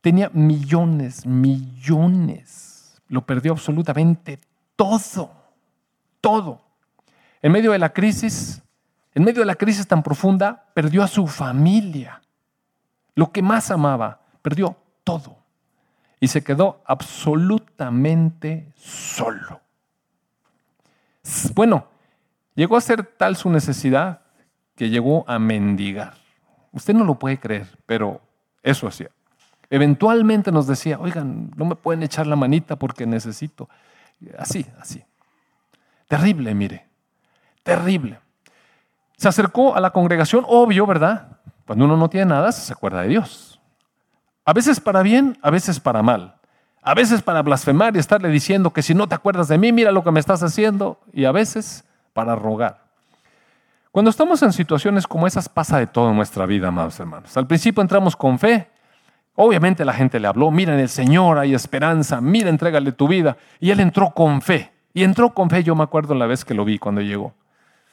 Tenía 0.04 0.30
millones, 0.34 1.26
millones. 1.26 3.02
Lo 3.08 3.26
perdió 3.26 3.54
absolutamente 3.54 4.38
todo, 4.76 5.32
todo. 6.20 6.60
En 7.42 7.54
medio 7.54 7.72
de 7.72 7.80
la 7.80 7.94
crisis, 7.94 8.62
en 9.14 9.24
medio 9.24 9.40
de 9.40 9.46
la 9.46 9.56
crisis 9.56 9.88
tan 9.88 10.04
profunda, 10.04 10.66
perdió 10.74 11.04
a 11.04 11.08
su 11.08 11.26
familia, 11.26 12.22
lo 13.16 13.32
que 13.32 13.42
más 13.42 13.72
amaba, 13.72 14.20
perdió 14.42 14.76
todo 15.06 15.38
y 16.20 16.28
se 16.28 16.44
quedó 16.44 16.82
absolutamente 16.86 18.74
solo. 18.76 19.62
Bueno, 21.56 21.88
llegó 22.56 22.76
a 22.76 22.82
ser 22.82 23.06
tal 23.06 23.38
su 23.38 23.50
necesidad 23.50 24.20
que 24.76 24.90
llegó 24.90 25.24
a 25.30 25.40
mendigar. 25.40 26.16
Usted 26.74 26.94
no 26.94 27.06
lo 27.06 27.18
puede 27.18 27.40
creer, 27.40 27.70
pero 27.86 28.20
eso 28.64 28.86
hacía. 28.86 29.10
Eventualmente 29.74 30.52
nos 30.52 30.68
decía, 30.68 31.00
oigan, 31.00 31.52
no 31.56 31.66
me 31.66 31.76
pueden 31.76 32.04
echar 32.04 32.28
la 32.28 32.36
manita 32.36 32.76
porque 32.76 33.06
necesito. 33.06 33.68
Así, 34.38 34.66
así. 34.80 35.04
Terrible, 36.08 36.54
mire 36.54 36.94
terrible. 37.64 38.20
Se 39.18 39.28
acercó 39.28 39.76
a 39.76 39.80
la 39.80 39.92
congregación, 39.92 40.46
obvio, 40.48 40.86
¿verdad? 40.86 41.40
Cuando 41.66 41.86
uno 41.86 41.98
no 41.98 42.10
tiene 42.10 42.28
nada, 42.28 42.52
se 42.52 42.72
acuerda 42.74 43.02
de 43.02 43.08
Dios. 43.08 43.60
A 44.46 44.54
veces 44.54 44.80
para 44.80 45.02
bien, 45.02 45.38
a 45.42 45.50
veces 45.50 45.80
para 45.80 46.04
mal. 46.04 46.36
A 46.82 46.94
veces 46.94 47.22
para 47.22 47.42
blasfemar 47.42 47.96
y 47.96 48.00
estarle 48.00 48.28
diciendo 48.28 48.72
que 48.72 48.82
si 48.82 48.94
no 48.94 49.08
te 49.08 49.16
acuerdas 49.16 49.48
de 49.48 49.58
mí, 49.58 49.72
mira 49.72 49.94
lo 49.94 50.04
que 50.04 50.12
me 50.12 50.20
estás 50.20 50.44
haciendo. 50.44 51.00
Y 51.14 51.24
a 51.24 51.32
veces 51.32 51.86
para 52.12 52.36
rogar. 52.36 52.84
Cuando 53.92 54.12
estamos 54.12 54.44
en 54.44 54.52
situaciones 54.52 55.08
como 55.08 55.26
esas 55.26 55.48
pasa 55.48 55.78
de 55.78 55.88
todo 55.88 56.10
en 56.10 56.18
nuestra 56.18 56.46
vida, 56.46 56.68
amados 56.68 57.00
hermanos. 57.00 57.38
Al 57.38 57.48
principio 57.48 57.82
entramos 57.82 58.16
con 58.18 58.38
fe. 58.38 58.70
Obviamente 59.36 59.84
la 59.84 59.94
gente 59.94 60.20
le 60.20 60.28
habló, 60.28 60.52
mira 60.52 60.74
en 60.74 60.80
el 60.80 60.90
Señor 60.90 61.40
hay 61.40 61.56
esperanza, 61.56 62.22
mira, 62.22 62.50
entrégale 62.50 62.92
tu 62.92 63.08
vida. 63.08 63.38
Y 63.60 63.72
él 63.72 63.80
entró 63.80 64.12
con 64.12 64.42
fe. 64.42 64.72
Y 64.94 65.04
entró 65.04 65.34
con 65.34 65.50
fe, 65.50 65.64
yo 65.64 65.76
me 65.76 65.84
acuerdo 65.84 66.14
la 66.14 66.28
vez 66.28 66.46
que 66.46 66.54
lo 66.54 66.66
vi 66.66 66.78
cuando 66.78 67.02
llegó. 67.02 67.34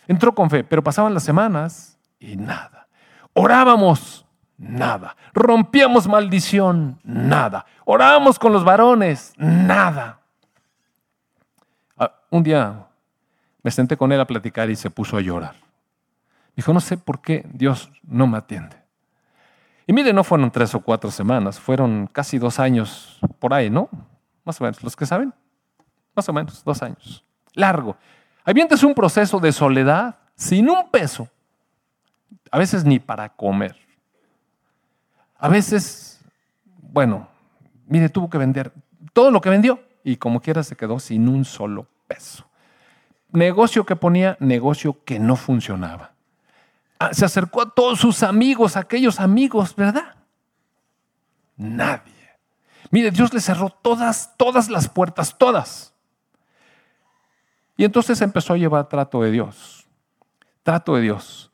Entró 0.07 0.35
con 0.35 0.51
fe, 0.51 0.65
pero 0.65 0.83
pasaban 0.83 1.15
las 1.15 1.23
semanas 1.23 1.99
y 2.19 2.37
nada. 2.37 2.89
Orábamos, 3.33 4.27
nada. 4.59 5.17
Rompíamos 5.33 6.07
maldición, 6.07 6.99
nada. 7.05 7.65
Orábamos 7.87 8.39
con 8.39 8.53
los 8.53 8.65
varones, 8.65 9.33
nada. 9.39 10.21
Ah, 11.97 12.13
un 12.29 12.43
día 12.43 12.87
me 13.63 13.71
senté 13.71 13.97
con 13.97 14.13
él 14.13 14.21
a 14.21 14.27
platicar 14.27 14.69
y 14.69 14.77
se 14.77 14.91
puso 14.91 15.17
a 15.17 15.21
llorar. 15.23 15.55
Dijo, 16.55 16.75
no 16.75 16.81
sé 16.81 16.99
por 16.99 17.23
qué 17.23 17.47
Dios 17.51 17.91
no 18.03 18.27
me 18.27 18.37
atiende. 18.37 18.80
Y 19.91 19.93
mire, 19.93 20.13
no 20.13 20.23
fueron 20.23 20.53
tres 20.53 20.73
o 20.77 20.81
cuatro 20.81 21.11
semanas, 21.11 21.59
fueron 21.59 22.07
casi 22.07 22.39
dos 22.39 22.61
años 22.61 23.19
por 23.41 23.53
ahí, 23.53 23.71
¿no? 23.71 23.89
Más 24.45 24.61
o 24.61 24.63
menos, 24.63 24.81
los 24.85 24.95
que 24.95 25.05
saben, 25.05 25.35
más 26.15 26.29
o 26.29 26.33
menos, 26.33 26.63
dos 26.63 26.81
años. 26.81 27.25
Largo. 27.55 27.97
Avientes 28.45 28.85
un 28.85 28.95
proceso 28.95 29.41
de 29.41 29.51
soledad 29.51 30.15
sin 30.37 30.71
un 30.71 30.89
peso, 30.93 31.29
a 32.53 32.59
veces 32.59 32.85
ni 32.85 33.01
para 33.01 33.31
comer. 33.31 33.75
A 35.37 35.49
veces, 35.49 36.21
bueno, 36.93 37.27
mire, 37.89 38.09
tuvo 38.11 38.31
que 38.31 38.39
vender 38.39 38.73
todo 39.13 39.33
lo 39.33 39.41
que 39.41 39.51
vendió 39.51 39.81
y 40.05 40.19
como 40.19 40.41
quiera 40.41 40.63
se 40.63 40.77
quedó 40.77 41.01
sin 41.01 41.29
un 41.29 41.45
solo 41.45 41.89
peso. 42.07 42.47
Negocio 43.33 43.85
que 43.85 43.97
ponía, 43.97 44.37
negocio 44.39 45.03
que 45.05 45.19
no 45.19 45.35
funcionaba. 45.35 46.13
Se 47.13 47.25
acercó 47.25 47.63
a 47.63 47.71
todos 47.71 47.99
sus 47.99 48.23
amigos, 48.23 48.77
aquellos 48.77 49.21
amigos, 49.21 49.75
¿verdad? 49.75 50.17
Nadie. 51.57 52.13
Mire, 52.91 53.11
Dios 53.11 53.33
le 53.33 53.41
cerró 53.41 53.71
todas, 53.71 54.35
todas 54.37 54.69
las 54.69 54.89
puertas, 54.89 55.37
todas. 55.39 55.95
Y 57.77 57.85
entonces 57.85 58.21
empezó 58.21 58.53
a 58.53 58.59
llevar 58.59 58.89
trato 58.89 59.23
de 59.23 59.31
Dios. 59.31 59.87
Trato 60.63 60.97
de 60.97 61.03
Dios. 61.03 61.51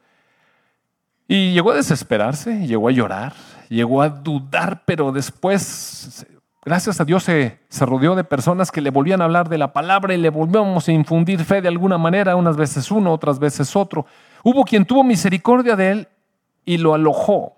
Y 1.29 1.53
llegó 1.53 1.73
a 1.73 1.77
desesperarse, 1.77 2.67
llegó 2.67 2.89
a 2.89 2.93
llorar, 2.93 3.35
llegó 3.69 4.03
a 4.03 4.09
dudar, 4.09 4.83
pero 4.85 5.13
después, 5.13 6.27
gracias 6.65 7.01
a 7.01 7.05
Dios, 7.05 7.25
se, 7.25 7.61
se, 7.69 7.85
rodeó 7.87 8.15
de 8.15 8.25
personas 8.25 8.71
que 8.71 8.81
le 8.81 8.91
volvían 8.91 9.21
a 9.21 9.25
hablar 9.25 9.49
de 9.49 9.59
la 9.59 9.73
palabra 9.73 10.15
y 10.15 10.19
le 10.19 10.31
volvíamos 10.31 10.89
a 10.89 10.93
infundir 10.93 11.45
fe 11.45 11.61
de 11.61 11.69
alguna 11.69 11.99
manera, 11.99 12.37
unas 12.37 12.57
veces 12.57 12.91
uno, 12.91 13.13
otras 13.13 13.39
veces 13.39 13.75
otro. 13.75 14.07
Hubo 14.49 14.65
quien 14.65 14.85
tuvo 14.85 15.03
misericordia 15.03 15.75
de 15.75 15.91
él 15.91 16.09
y 16.65 16.79
lo 16.79 16.95
alojó. 16.95 17.57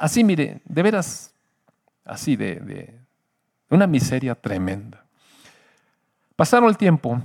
Así, 0.00 0.24
mire, 0.24 0.62
de 0.64 0.82
veras, 0.82 1.34
así 2.06 2.36
de, 2.36 2.98
una 3.68 3.86
miseria 3.86 4.34
tremenda. 4.34 5.04
Pasaron 6.36 6.70
el 6.70 6.78
tiempo 6.78 7.20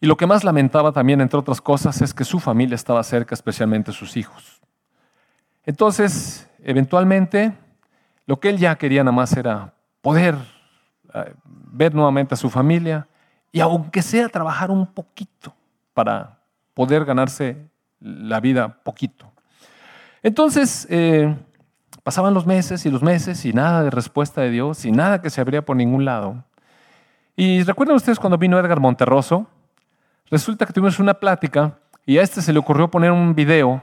y 0.00 0.08
lo 0.08 0.16
que 0.16 0.26
más 0.26 0.42
lamentaba 0.42 0.90
también, 0.90 1.20
entre 1.20 1.38
otras 1.38 1.60
cosas, 1.60 2.02
es 2.02 2.12
que 2.12 2.24
su 2.24 2.40
familia 2.40 2.74
estaba 2.74 3.00
cerca, 3.04 3.36
especialmente 3.36 3.92
sus 3.92 4.16
hijos. 4.16 4.60
Entonces, 5.64 6.50
eventualmente, 6.64 7.52
lo 8.26 8.40
que 8.40 8.48
él 8.48 8.58
ya 8.58 8.74
quería 8.74 9.04
nada 9.04 9.14
más 9.14 9.36
era 9.36 9.72
poder 10.02 10.34
eh, 11.14 11.32
ver 11.44 11.94
nuevamente 11.94 12.34
a 12.34 12.36
su 12.36 12.50
familia 12.50 13.06
y 13.52 13.60
aunque 13.60 14.02
sea 14.02 14.28
trabajar 14.28 14.72
un 14.72 14.84
poquito 14.84 15.54
para 15.94 16.35
poder 16.76 17.06
ganarse 17.06 17.70
la 18.00 18.38
vida 18.38 18.82
poquito. 18.82 19.32
Entonces, 20.22 20.86
eh, 20.90 21.34
pasaban 22.02 22.34
los 22.34 22.44
meses 22.44 22.84
y 22.84 22.90
los 22.90 23.02
meses 23.02 23.46
y 23.46 23.54
nada 23.54 23.82
de 23.82 23.90
respuesta 23.90 24.42
de 24.42 24.50
Dios 24.50 24.84
y 24.84 24.92
nada 24.92 25.22
que 25.22 25.30
se 25.30 25.40
abría 25.40 25.64
por 25.64 25.74
ningún 25.74 26.04
lado. 26.04 26.44
Y 27.34 27.62
recuerdan 27.62 27.96
ustedes 27.96 28.18
cuando 28.18 28.36
vino 28.36 28.58
Edgar 28.58 28.78
Monterroso, 28.78 29.46
resulta 30.30 30.66
que 30.66 30.74
tuvimos 30.74 30.98
una 30.98 31.14
plática 31.14 31.78
y 32.04 32.18
a 32.18 32.22
este 32.22 32.42
se 32.42 32.52
le 32.52 32.58
ocurrió 32.58 32.90
poner 32.90 33.10
un 33.10 33.34
video 33.34 33.82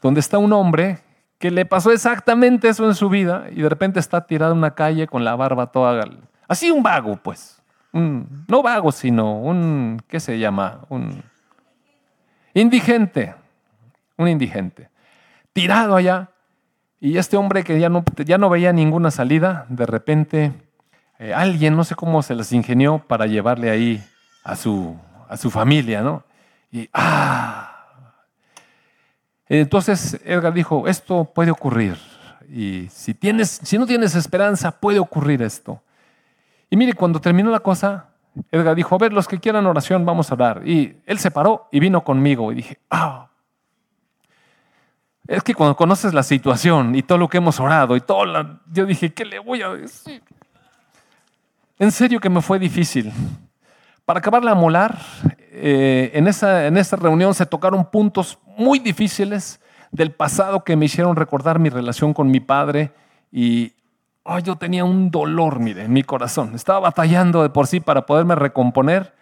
donde 0.00 0.20
está 0.20 0.38
un 0.38 0.54
hombre 0.54 1.00
que 1.38 1.50
le 1.50 1.66
pasó 1.66 1.92
exactamente 1.92 2.68
eso 2.68 2.86
en 2.86 2.94
su 2.94 3.10
vida 3.10 3.48
y 3.50 3.60
de 3.60 3.68
repente 3.68 4.00
está 4.00 4.26
tirado 4.26 4.52
en 4.52 4.58
una 4.58 4.74
calle 4.74 5.06
con 5.06 5.24
la 5.24 5.36
barba 5.36 5.66
toda... 5.66 6.08
Así 6.48 6.70
un 6.70 6.82
vago, 6.82 7.16
pues. 7.16 7.60
no 7.92 8.62
vago, 8.62 8.92
sino 8.92 9.38
un... 9.38 10.00
¿Qué 10.08 10.20
se 10.20 10.38
llama? 10.38 10.80
Un 10.88 11.22
Indigente, 12.54 13.34
un 14.16 14.28
indigente, 14.28 14.88
tirado 15.52 15.96
allá. 15.96 16.30
Y 17.00 17.16
este 17.16 17.36
hombre 17.36 17.64
que 17.64 17.80
ya 17.80 17.88
no, 17.88 18.04
ya 18.24 18.36
no 18.36 18.50
veía 18.50 18.72
ninguna 18.72 19.10
salida, 19.10 19.66
de 19.68 19.86
repente 19.86 20.52
eh, 21.18 21.32
alguien, 21.32 21.76
no 21.76 21.84
sé 21.84 21.94
cómo 21.94 22.22
se 22.22 22.34
las 22.34 22.52
ingenió 22.52 22.98
para 22.98 23.26
llevarle 23.26 23.70
ahí 23.70 24.04
a 24.44 24.56
su, 24.56 24.96
a 25.28 25.36
su 25.36 25.50
familia, 25.50 26.02
¿no? 26.02 26.24
Y, 26.70 26.88
ah. 26.92 27.66
Entonces 29.48 30.20
Edgar 30.24 30.52
dijo, 30.52 30.86
esto 30.86 31.24
puede 31.24 31.50
ocurrir. 31.50 31.96
Y 32.48 32.88
si, 32.90 33.14
tienes, 33.14 33.60
si 33.62 33.78
no 33.78 33.86
tienes 33.86 34.14
esperanza, 34.14 34.70
puede 34.70 34.98
ocurrir 34.98 35.42
esto. 35.42 35.82
Y 36.68 36.76
mire, 36.76 36.92
cuando 36.92 37.20
terminó 37.20 37.50
la 37.50 37.60
cosa, 37.60 38.09
Edgar 38.50 38.74
dijo, 38.74 38.94
a 38.94 38.98
ver, 38.98 39.12
los 39.12 39.28
que 39.28 39.38
quieran 39.38 39.66
oración, 39.66 40.04
vamos 40.04 40.30
a 40.30 40.34
orar. 40.34 40.66
Y 40.66 40.96
él 41.06 41.18
se 41.18 41.30
paró 41.30 41.68
y 41.72 41.80
vino 41.80 42.02
conmigo 42.02 42.52
y 42.52 42.56
dije, 42.56 42.78
ah. 42.90 43.28
Es 45.26 45.42
que 45.42 45.54
cuando 45.54 45.76
conoces 45.76 46.12
la 46.12 46.22
situación 46.22 46.94
y 46.94 47.02
todo 47.02 47.18
lo 47.18 47.28
que 47.28 47.38
hemos 47.38 47.60
orado 47.60 47.94
y 47.96 48.00
todo, 48.00 48.24
yo 48.72 48.86
dije, 48.86 49.12
¿qué 49.12 49.24
le 49.24 49.38
voy 49.38 49.62
a 49.62 49.68
decir? 49.70 50.22
En 51.78 51.92
serio 51.92 52.20
que 52.20 52.28
me 52.28 52.42
fue 52.42 52.58
difícil. 52.58 53.12
Para 54.04 54.18
acabarla 54.18 54.52
a 54.52 54.56
molar, 54.56 54.98
eh, 55.52 56.10
en, 56.14 56.26
esa, 56.26 56.66
en 56.66 56.76
esa 56.76 56.96
reunión 56.96 57.32
se 57.34 57.46
tocaron 57.46 57.84
puntos 57.90 58.38
muy 58.56 58.80
difíciles 58.80 59.60
del 59.92 60.12
pasado 60.12 60.64
que 60.64 60.76
me 60.76 60.86
hicieron 60.86 61.16
recordar 61.16 61.58
mi 61.58 61.68
relación 61.68 62.12
con 62.12 62.30
mi 62.30 62.40
padre 62.40 62.92
y 63.32 63.72
yo 64.42 64.56
tenía 64.56 64.84
un 64.84 65.10
dolor, 65.10 65.58
mire, 65.58 65.84
en 65.84 65.92
mi 65.92 66.02
corazón. 66.02 66.54
Estaba 66.54 66.80
batallando 66.80 67.42
de 67.42 67.50
por 67.50 67.66
sí 67.66 67.80
para 67.80 68.06
poderme 68.06 68.34
recomponer. 68.34 69.14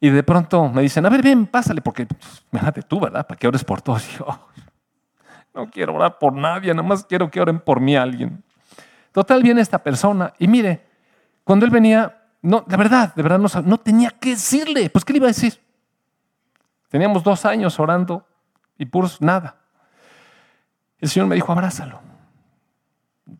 Y 0.00 0.10
de 0.10 0.22
pronto 0.22 0.68
me 0.68 0.82
dicen, 0.82 1.06
a 1.06 1.08
ver, 1.08 1.22
ven, 1.22 1.46
pásale, 1.46 1.80
porque 1.80 2.06
fíjate 2.52 2.82
tú, 2.82 3.00
¿verdad? 3.00 3.26
Para 3.26 3.38
que 3.38 3.48
ores 3.48 3.64
por 3.64 3.80
todos. 3.80 4.06
yo, 4.18 4.26
no 5.54 5.70
quiero 5.70 5.94
orar 5.94 6.18
por 6.18 6.34
nadie, 6.34 6.74
nada 6.74 6.86
más 6.86 7.04
quiero 7.04 7.30
que 7.30 7.40
oren 7.40 7.60
por 7.60 7.80
mí 7.80 7.96
alguien. 7.96 8.42
Total, 9.12 9.42
viene 9.42 9.60
esta 9.60 9.82
persona 9.82 10.32
y 10.38 10.48
mire, 10.48 10.84
cuando 11.44 11.64
él 11.64 11.70
venía, 11.70 12.22
no, 12.42 12.64
de 12.66 12.76
verdad, 12.76 13.14
de 13.14 13.22
verdad 13.22 13.38
no, 13.38 13.48
no 13.62 13.78
tenía 13.78 14.10
que 14.10 14.30
decirle. 14.30 14.90
Pues, 14.90 15.04
¿qué 15.04 15.12
le 15.12 15.18
iba 15.18 15.26
a 15.26 15.28
decir? 15.28 15.60
Teníamos 16.88 17.22
dos 17.22 17.44
años 17.44 17.78
orando 17.78 18.26
y 18.76 18.86
puros 18.86 19.20
nada. 19.20 19.56
El 20.98 21.08
Señor 21.08 21.28
me 21.28 21.34
dijo, 21.34 21.52
abrázalo. 21.52 22.00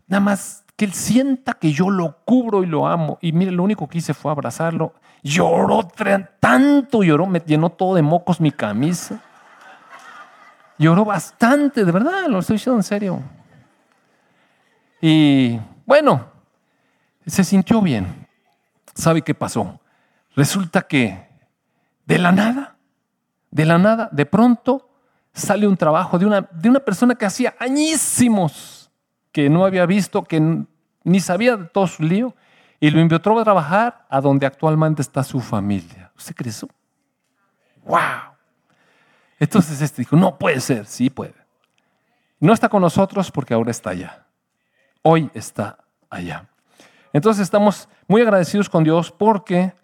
Nada 0.06 0.20
más 0.20 0.63
que 0.76 0.84
él 0.84 0.92
sienta 0.92 1.54
que 1.54 1.72
yo 1.72 1.90
lo 1.90 2.18
cubro 2.24 2.62
y 2.62 2.66
lo 2.66 2.86
amo. 2.86 3.18
Y 3.20 3.32
mire, 3.32 3.52
lo 3.52 3.62
único 3.62 3.88
que 3.88 3.98
hice 3.98 4.14
fue 4.14 4.32
abrazarlo. 4.32 4.94
Lloró 5.22 5.88
tanto, 6.40 7.02
lloró, 7.02 7.26
me 7.26 7.40
llenó 7.40 7.70
todo 7.70 7.94
de 7.94 8.02
mocos 8.02 8.40
mi 8.40 8.50
camisa. 8.50 9.22
Lloró 10.78 11.04
bastante, 11.04 11.84
de 11.84 11.92
verdad, 11.92 12.26
lo 12.28 12.40
estoy 12.40 12.56
diciendo 12.56 12.78
en 12.78 12.82
serio. 12.82 13.22
Y 15.00 15.60
bueno, 15.86 16.26
se 17.26 17.44
sintió 17.44 17.80
bien. 17.80 18.26
¿Sabe 18.94 19.22
qué 19.22 19.34
pasó? 19.34 19.80
Resulta 20.34 20.82
que 20.82 21.28
de 22.04 22.18
la 22.18 22.32
nada, 22.32 22.76
de 23.50 23.64
la 23.64 23.78
nada, 23.78 24.08
de 24.10 24.26
pronto 24.26 24.90
sale 25.32 25.66
un 25.66 25.76
trabajo 25.76 26.18
de 26.18 26.26
una, 26.26 26.40
de 26.40 26.68
una 26.68 26.80
persona 26.80 27.14
que 27.14 27.26
hacía 27.26 27.54
añísimos 27.58 28.73
que 29.34 29.50
no 29.50 29.64
había 29.64 29.84
visto, 29.84 30.22
que 30.22 30.64
ni 31.02 31.18
sabía 31.18 31.56
de 31.56 31.64
todo 31.64 31.88
su 31.88 32.04
lío, 32.04 32.36
y 32.78 32.88
lo 32.90 33.00
invitó 33.00 33.36
a 33.36 33.42
trabajar 33.42 34.06
a 34.08 34.20
donde 34.20 34.46
actualmente 34.46 35.02
está 35.02 35.24
su 35.24 35.40
familia. 35.40 36.12
¿Usted 36.16 36.36
cree 36.36 36.50
eso? 36.50 36.68
¡Wow! 37.84 38.36
Entonces 39.40 39.80
este 39.82 40.02
dijo, 40.02 40.14
no 40.14 40.38
puede 40.38 40.60
ser, 40.60 40.86
sí 40.86 41.10
puede. 41.10 41.34
No 42.38 42.52
está 42.52 42.68
con 42.68 42.80
nosotros 42.80 43.32
porque 43.32 43.54
ahora 43.54 43.72
está 43.72 43.90
allá. 43.90 44.24
Hoy 45.02 45.28
está 45.34 45.78
allá. 46.08 46.48
Entonces 47.12 47.42
estamos 47.42 47.88
muy 48.06 48.22
agradecidos 48.22 48.70
con 48.70 48.84
Dios 48.84 49.10
porque 49.10 49.74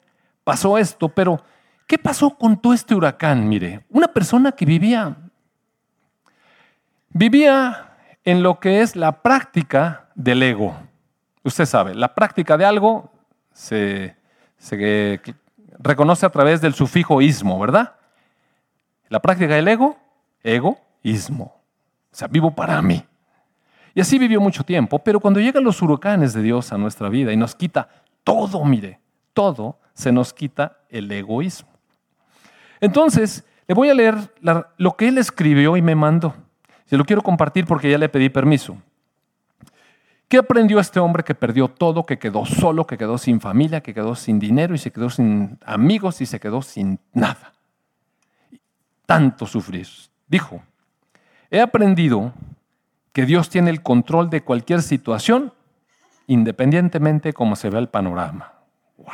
pasó 0.44 0.78
esto, 0.78 1.08
pero 1.08 1.42
¿qué 1.88 1.98
pasó 1.98 2.30
con 2.30 2.56
todo 2.56 2.72
este 2.72 2.94
huracán? 2.94 3.48
Mire, 3.48 3.84
una 3.90 4.06
persona 4.06 4.52
que 4.52 4.64
vivía, 4.64 5.16
vivía 7.08 7.89
en 8.24 8.42
lo 8.42 8.60
que 8.60 8.82
es 8.82 8.96
la 8.96 9.22
práctica 9.22 10.08
del 10.14 10.42
ego. 10.42 10.76
Usted 11.42 11.64
sabe, 11.64 11.94
la 11.94 12.14
práctica 12.14 12.56
de 12.56 12.64
algo 12.64 13.10
se, 13.52 14.16
reconoce 15.78 16.26
a 16.26 16.30
través 16.30 16.60
del 16.60 16.74
sufijo 16.74 17.22
ismo, 17.22 17.58
¿verdad? 17.58 17.94
La 19.08 19.20
práctica 19.20 19.54
del 19.54 19.68
ego, 19.68 19.98
egoísmo. 20.42 21.44
O 22.12 22.16
sea, 22.16 22.28
vivo 22.28 22.50
para 22.50 22.80
mí. 22.82 23.04
Y 23.94 24.00
así 24.00 24.18
vivió 24.18 24.40
mucho 24.40 24.62
tiempo, 24.62 24.98
pero 24.98 25.18
cuando 25.18 25.40
llegan 25.40 25.64
los 25.64 25.80
huracanes 25.82 26.32
de 26.32 26.42
Dios 26.42 26.72
a 26.72 26.78
nuestra 26.78 27.08
vida 27.08 27.32
y 27.32 27.36
nos 27.36 27.54
quita 27.54 27.88
todo, 28.22 28.64
mire, 28.64 29.00
todo, 29.32 29.78
se 29.94 30.12
nos 30.12 30.32
quita 30.32 30.78
el 30.88 31.10
egoísmo. 31.10 31.70
Entonces, 32.80 33.44
le 33.66 33.74
voy 33.74 33.88
a 33.88 33.94
leer 33.94 34.16
lo 34.76 34.96
que 34.96 35.08
él 35.08 35.18
escribió 35.18 35.76
y 35.76 35.82
me 35.82 35.94
mandó. 35.94 36.34
Se 36.90 36.96
lo 36.96 37.04
quiero 37.04 37.22
compartir 37.22 37.66
porque 37.66 37.88
ya 37.88 37.98
le 37.98 38.08
pedí 38.08 38.30
permiso. 38.30 38.76
¿Qué 40.26 40.38
aprendió 40.38 40.80
este 40.80 40.98
hombre 40.98 41.22
que 41.22 41.36
perdió 41.36 41.68
todo, 41.68 42.04
que 42.04 42.18
quedó 42.18 42.44
solo, 42.44 42.84
que 42.84 42.98
quedó 42.98 43.16
sin 43.16 43.40
familia, 43.40 43.80
que 43.80 43.94
quedó 43.94 44.16
sin 44.16 44.40
dinero 44.40 44.74
y 44.74 44.78
se 44.78 44.90
quedó 44.90 45.08
sin 45.08 45.56
amigos 45.64 46.20
y 46.20 46.26
se 46.26 46.40
quedó 46.40 46.62
sin 46.62 46.98
nada? 47.12 47.52
Tanto 49.06 49.46
sufrir. 49.46 49.86
Dijo, 50.26 50.64
he 51.48 51.60
aprendido 51.60 52.32
que 53.12 53.24
Dios 53.24 53.50
tiene 53.50 53.70
el 53.70 53.82
control 53.82 54.28
de 54.28 54.42
cualquier 54.42 54.82
situación, 54.82 55.52
independientemente 56.26 57.32
cómo 57.32 57.54
se 57.54 57.70
vea 57.70 57.78
el 57.78 57.88
panorama. 57.88 58.52
¡Wow! 58.96 59.06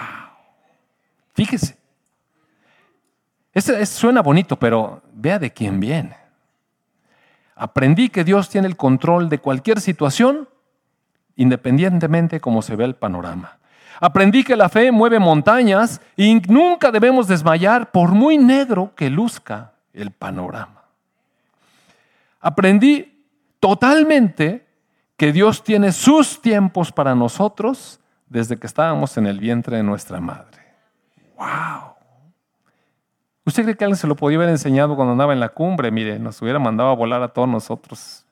Fíjese. 1.35 1.77
Eso 3.53 3.85
suena 3.85 4.23
bonito, 4.23 4.59
pero 4.59 5.03
vea 5.13 5.39
de 5.39 5.53
quién 5.53 5.79
viene. 5.79 6.26
Aprendí 7.57 8.11
que 8.11 8.23
Dios 8.23 8.51
tiene 8.51 8.69
el 8.69 8.77
control 8.77 9.31
de 9.31 9.39
cualquier 9.39 9.81
situación, 9.81 10.47
independientemente 11.37 12.39
cómo 12.39 12.61
se 12.61 12.77
vea 12.77 12.87
el 12.87 12.95
panorama. 12.95 13.59
Aprendí 13.99 14.45
que 14.45 14.57
la 14.57 14.69
fe 14.69 14.93
mueve 14.93 15.19
montañas 15.19 16.03
y 16.17 16.35
nunca 16.49 16.91
debemos 16.91 17.27
desmayar 17.27 17.91
por 17.91 18.13
muy 18.13 18.37
negro 18.37 18.93
que 18.95 19.09
luzca 19.09 19.73
el 19.95 20.11
panorama. 20.11 20.83
Aprendí 22.41 23.25
totalmente 23.59 24.67
que 25.17 25.33
Dios 25.33 25.65
tiene 25.65 25.93
sus 25.93 26.43
tiempos 26.43 26.93
para 26.93 27.15
nosotros 27.15 28.01
desde 28.29 28.59
que 28.59 28.67
estábamos 28.67 29.17
en 29.17 29.27
el 29.27 29.41
vientre 29.41 29.79
de 29.79 29.83
nuestra 29.83 30.21
madre. 30.21 30.61
¡Wow! 31.39 31.96
¿Usted 33.47 33.63
cree 33.63 33.77
que 33.77 33.85
alguien 33.85 33.97
se 33.97 34.09
lo 34.09 34.17
podía 34.17 34.39
haber 34.39 34.49
enseñado 34.49 34.97
cuando 34.97 35.13
andaba 35.13 35.33
en 35.33 35.39
la 35.39 35.51
cumbre? 35.51 35.93
Mire, 35.93 36.19
nos 36.19 36.43
hubiera 36.43 36.59
mandado 36.59 36.91
a 36.91 36.95
volar 36.95 37.23
a 37.23 37.29
todos 37.29 37.49
nosotros. 37.49 38.27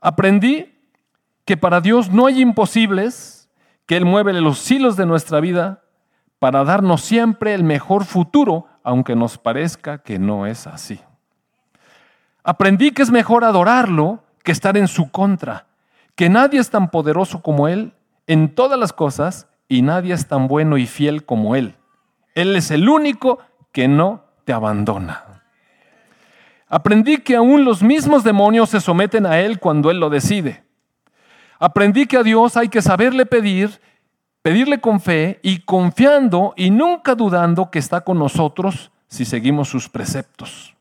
Aprendí 0.00 0.72
que 1.44 1.56
para 1.56 1.80
Dios 1.80 2.10
no 2.10 2.26
hay 2.26 2.40
imposibles, 2.40 3.50
que 3.86 3.96
Él 3.96 4.04
mueve 4.04 4.32
los 4.34 4.70
hilos 4.70 4.96
de 4.96 5.04
nuestra 5.04 5.40
vida 5.40 5.82
para 6.38 6.62
darnos 6.62 7.00
siempre 7.00 7.54
el 7.54 7.64
mejor 7.64 8.04
futuro, 8.04 8.68
aunque 8.84 9.16
nos 9.16 9.36
parezca 9.36 9.98
que 9.98 10.20
no 10.20 10.46
es 10.46 10.68
así. 10.68 11.00
Aprendí 12.44 12.92
que 12.92 13.02
es 13.02 13.10
mejor 13.10 13.42
adorarlo 13.42 14.22
que 14.44 14.52
estar 14.52 14.76
en 14.76 14.86
su 14.86 15.10
contra, 15.10 15.66
que 16.14 16.28
nadie 16.28 16.60
es 16.60 16.70
tan 16.70 16.88
poderoso 16.92 17.42
como 17.42 17.66
Él 17.66 17.94
en 18.28 18.54
todas 18.54 18.78
las 18.78 18.92
cosas 18.92 19.48
y 19.66 19.82
nadie 19.82 20.14
es 20.14 20.28
tan 20.28 20.46
bueno 20.46 20.78
y 20.78 20.86
fiel 20.86 21.24
como 21.24 21.56
Él. 21.56 21.74
Él 22.34 22.56
es 22.56 22.70
el 22.70 22.88
único 22.88 23.38
que 23.72 23.88
no 23.88 24.24
te 24.44 24.52
abandona. 24.52 25.42
Aprendí 26.68 27.18
que 27.18 27.34
aún 27.34 27.64
los 27.64 27.82
mismos 27.82 28.22
demonios 28.22 28.70
se 28.70 28.80
someten 28.80 29.26
a 29.26 29.40
Él 29.40 29.58
cuando 29.58 29.90
Él 29.90 29.98
lo 29.98 30.08
decide. 30.08 30.62
Aprendí 31.58 32.06
que 32.06 32.16
a 32.16 32.22
Dios 32.22 32.56
hay 32.56 32.68
que 32.68 32.80
saberle 32.80 33.26
pedir, 33.26 33.80
pedirle 34.40 34.80
con 34.80 35.00
fe 35.00 35.40
y 35.42 35.58
confiando 35.58 36.54
y 36.56 36.70
nunca 36.70 37.14
dudando 37.14 37.70
que 37.70 37.80
está 37.80 38.02
con 38.02 38.18
nosotros 38.18 38.92
si 39.08 39.24
seguimos 39.24 39.68
sus 39.68 39.88
preceptos. 39.88 40.74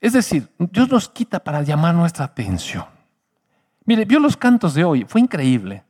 Es 0.00 0.12
decir, 0.12 0.48
Dios 0.58 0.88
nos 0.88 1.08
quita 1.08 1.40
para 1.40 1.62
llamar 1.62 1.94
nuestra 1.94 2.26
atención. 2.26 2.84
Mire, 3.84 4.04
vio 4.04 4.20
los 4.20 4.36
cantos 4.36 4.74
de 4.74 4.84
hoy, 4.84 5.04
fue 5.06 5.20
increíble. 5.20 5.82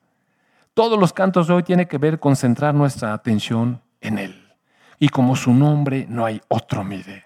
Todos 0.73 0.99
los 0.99 1.13
cantos 1.13 1.47
de 1.47 1.55
hoy 1.55 1.63
tienen 1.63 1.87
que 1.87 1.99
ver 1.99 2.19
con 2.19 2.35
centrar 2.35 2.75
nuestra 2.75 3.13
atención 3.13 3.81
en 4.01 4.19
Él. 4.19 4.44
Y 4.99 5.09
como 5.09 5.37
su 5.37 5.53
nombre 5.53 6.07
no 6.09 6.25
hay 6.25 6.41
otro, 6.49 6.85
mire. 6.85 7.25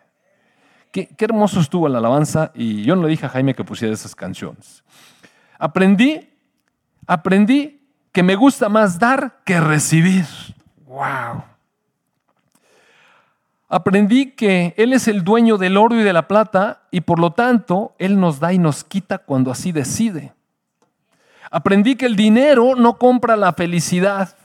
Qué, 0.91 1.09
hermoso 1.19 1.61
estuvo 1.61 1.89
la 1.89 1.99
alabanza 1.99 2.51
y 2.55 2.83
yo 2.83 2.97
no 2.97 3.03
le 3.03 3.11
dije 3.11 3.27
a 3.27 3.29
Jaime 3.29 3.55
que 3.55 3.65
pusiera 3.65 3.93
esas 3.93 4.15
canciones. 4.15 4.83
Aprendí, 5.59 6.29
aprendí 7.07 7.81
que 8.13 8.23
me 8.23 8.35
gusta 8.37 8.69
más 8.69 8.99
dar 8.99 9.41
que 9.45 9.61
recibir. 9.61 10.25
¡Wow! 10.87 11.45
Aprendí 13.69 14.33
que 14.33 14.75
Él 14.79 14.95
es 14.95 15.09
el 15.09 15.25
dueño 15.25 15.59
del 15.59 15.77
oro 15.77 15.95
y 15.95 16.03
de 16.03 16.15
la 16.15 16.27
plata 16.27 16.83
y 16.91 17.03
por 17.03 17.19
lo 17.19 17.33
tanto 17.33 17.95
Él 17.99 18.19
nos 18.19 18.41
da 18.41 18.53
y 18.53 18.59
nos 18.59 18.83
quita 18.83 19.19
cuando 19.19 19.51
así 19.51 19.73
decide. 19.73 20.33
Aprendí 21.51 21.97
que 21.97 22.07
el 22.07 22.17
dinero 22.17 22.75
no 22.77 22.99
compra 22.99 23.37
la 23.37 23.53
felicidad, 23.53 24.37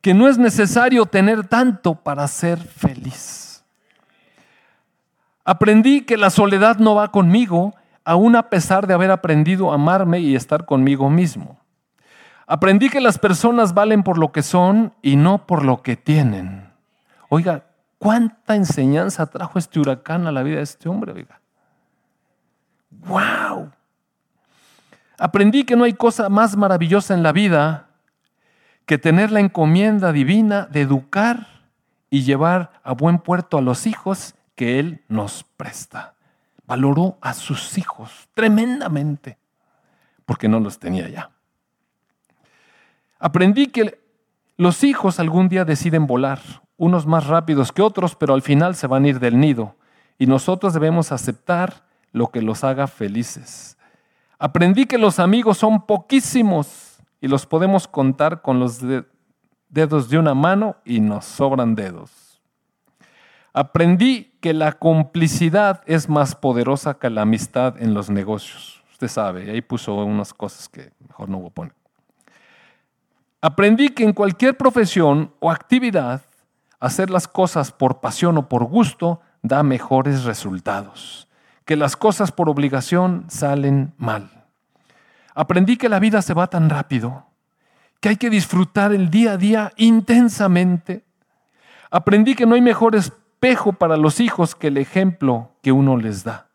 que 0.00 0.14
no 0.14 0.28
es 0.28 0.38
necesario 0.38 1.06
tener 1.06 1.46
tanto 1.46 1.94
para 1.94 2.26
ser 2.28 2.58
feliz. 2.58 3.64
Aprendí 5.44 6.02
que 6.02 6.16
la 6.16 6.30
soledad 6.30 6.78
no 6.78 6.94
va 6.94 7.10
conmigo, 7.10 7.74
aún 8.04 8.36
a 8.36 8.48
pesar 8.48 8.86
de 8.86 8.94
haber 8.94 9.10
aprendido 9.10 9.70
a 9.70 9.74
amarme 9.74 10.20
y 10.20 10.36
estar 10.36 10.64
conmigo 10.64 11.10
mismo. 11.10 11.58
Aprendí 12.46 12.88
que 12.88 13.00
las 13.00 13.18
personas 13.18 13.74
valen 13.74 14.02
por 14.02 14.18
lo 14.18 14.32
que 14.32 14.42
son 14.42 14.94
y 15.02 15.16
no 15.16 15.46
por 15.46 15.64
lo 15.64 15.82
que 15.82 15.96
tienen. 15.96 16.72
Oiga, 17.28 17.64
¿cuánta 17.98 18.56
enseñanza 18.56 19.26
trajo 19.26 19.58
este 19.58 19.78
huracán 19.78 20.26
a 20.26 20.32
la 20.32 20.42
vida 20.42 20.56
de 20.56 20.62
este 20.62 20.88
hombre? 20.88 21.12
Oiga. 21.12 21.40
¡Wow! 22.90 23.70
Aprendí 25.18 25.64
que 25.64 25.76
no 25.76 25.84
hay 25.84 25.92
cosa 25.92 26.28
más 26.28 26.56
maravillosa 26.56 27.14
en 27.14 27.22
la 27.22 27.32
vida 27.32 27.89
que 28.86 28.98
tener 28.98 29.30
la 29.30 29.40
encomienda 29.40 30.12
divina 30.12 30.66
de 30.66 30.82
educar 30.82 31.46
y 32.10 32.22
llevar 32.22 32.72
a 32.82 32.92
buen 32.92 33.18
puerto 33.18 33.58
a 33.58 33.62
los 33.62 33.86
hijos 33.86 34.34
que 34.54 34.78
Él 34.78 35.04
nos 35.08 35.44
presta. 35.56 36.14
Valoró 36.66 37.18
a 37.20 37.34
sus 37.34 37.78
hijos 37.78 38.28
tremendamente 38.34 39.38
porque 40.24 40.48
no 40.48 40.60
los 40.60 40.78
tenía 40.78 41.08
ya. 41.08 41.30
Aprendí 43.18 43.66
que 43.68 44.00
los 44.56 44.84
hijos 44.84 45.20
algún 45.20 45.48
día 45.48 45.64
deciden 45.64 46.06
volar, 46.06 46.40
unos 46.76 47.06
más 47.06 47.26
rápidos 47.26 47.72
que 47.72 47.82
otros, 47.82 48.14
pero 48.14 48.34
al 48.34 48.42
final 48.42 48.74
se 48.74 48.86
van 48.86 49.04
a 49.04 49.08
ir 49.08 49.20
del 49.20 49.38
nido 49.38 49.76
y 50.18 50.26
nosotros 50.26 50.74
debemos 50.74 51.12
aceptar 51.12 51.84
lo 52.12 52.28
que 52.28 52.42
los 52.42 52.64
haga 52.64 52.86
felices. 52.86 53.76
Aprendí 54.38 54.86
que 54.86 54.98
los 54.98 55.18
amigos 55.18 55.58
son 55.58 55.86
poquísimos 55.86 56.89
y 57.20 57.28
los 57.28 57.46
podemos 57.46 57.86
contar 57.86 58.42
con 58.42 58.60
los 58.60 58.80
dedos 59.68 60.08
de 60.08 60.18
una 60.18 60.34
mano 60.34 60.76
y 60.84 61.00
nos 61.00 61.24
sobran 61.24 61.74
dedos. 61.74 62.40
Aprendí 63.52 64.36
que 64.40 64.54
la 64.54 64.72
complicidad 64.72 65.82
es 65.86 66.08
más 66.08 66.34
poderosa 66.34 66.98
que 66.98 67.10
la 67.10 67.22
amistad 67.22 67.80
en 67.82 67.94
los 67.94 68.08
negocios. 68.08 68.82
Usted 68.92 69.08
sabe, 69.08 69.50
ahí 69.50 69.60
puso 69.60 69.94
unas 69.94 70.32
cosas 70.32 70.68
que 70.68 70.92
mejor 71.06 71.28
no 71.28 71.38
voy 71.38 71.48
a 71.48 71.54
poner. 71.54 71.74
Aprendí 73.42 73.88
que 73.88 74.04
en 74.04 74.12
cualquier 74.12 74.56
profesión 74.56 75.32
o 75.40 75.50
actividad, 75.50 76.22
hacer 76.78 77.10
las 77.10 77.26
cosas 77.26 77.72
por 77.72 78.00
pasión 78.00 78.36
o 78.38 78.48
por 78.48 78.64
gusto 78.64 79.20
da 79.42 79.62
mejores 79.62 80.24
resultados, 80.24 81.28
que 81.64 81.76
las 81.76 81.96
cosas 81.96 82.32
por 82.32 82.48
obligación 82.48 83.24
salen 83.28 83.94
mal. 83.96 84.39
Aprendí 85.40 85.78
que 85.78 85.88
la 85.88 85.98
vida 85.98 86.20
se 86.20 86.34
va 86.34 86.48
tan 86.48 86.68
rápido, 86.68 87.24
que 88.00 88.10
hay 88.10 88.16
que 88.16 88.28
disfrutar 88.28 88.92
el 88.92 89.08
día 89.08 89.32
a 89.32 89.36
día 89.38 89.72
intensamente. 89.78 91.04
Aprendí 91.90 92.34
que 92.34 92.44
no 92.44 92.56
hay 92.56 92.60
mejores 92.60 93.12
espejo 93.40 93.72
para 93.72 93.96
los 93.96 94.20
hijos 94.20 94.54
que 94.54 94.66
el 94.66 94.76
ejemplo 94.76 95.52
que 95.62 95.72
uno 95.72 95.96
les 95.96 96.24
da. 96.24 96.48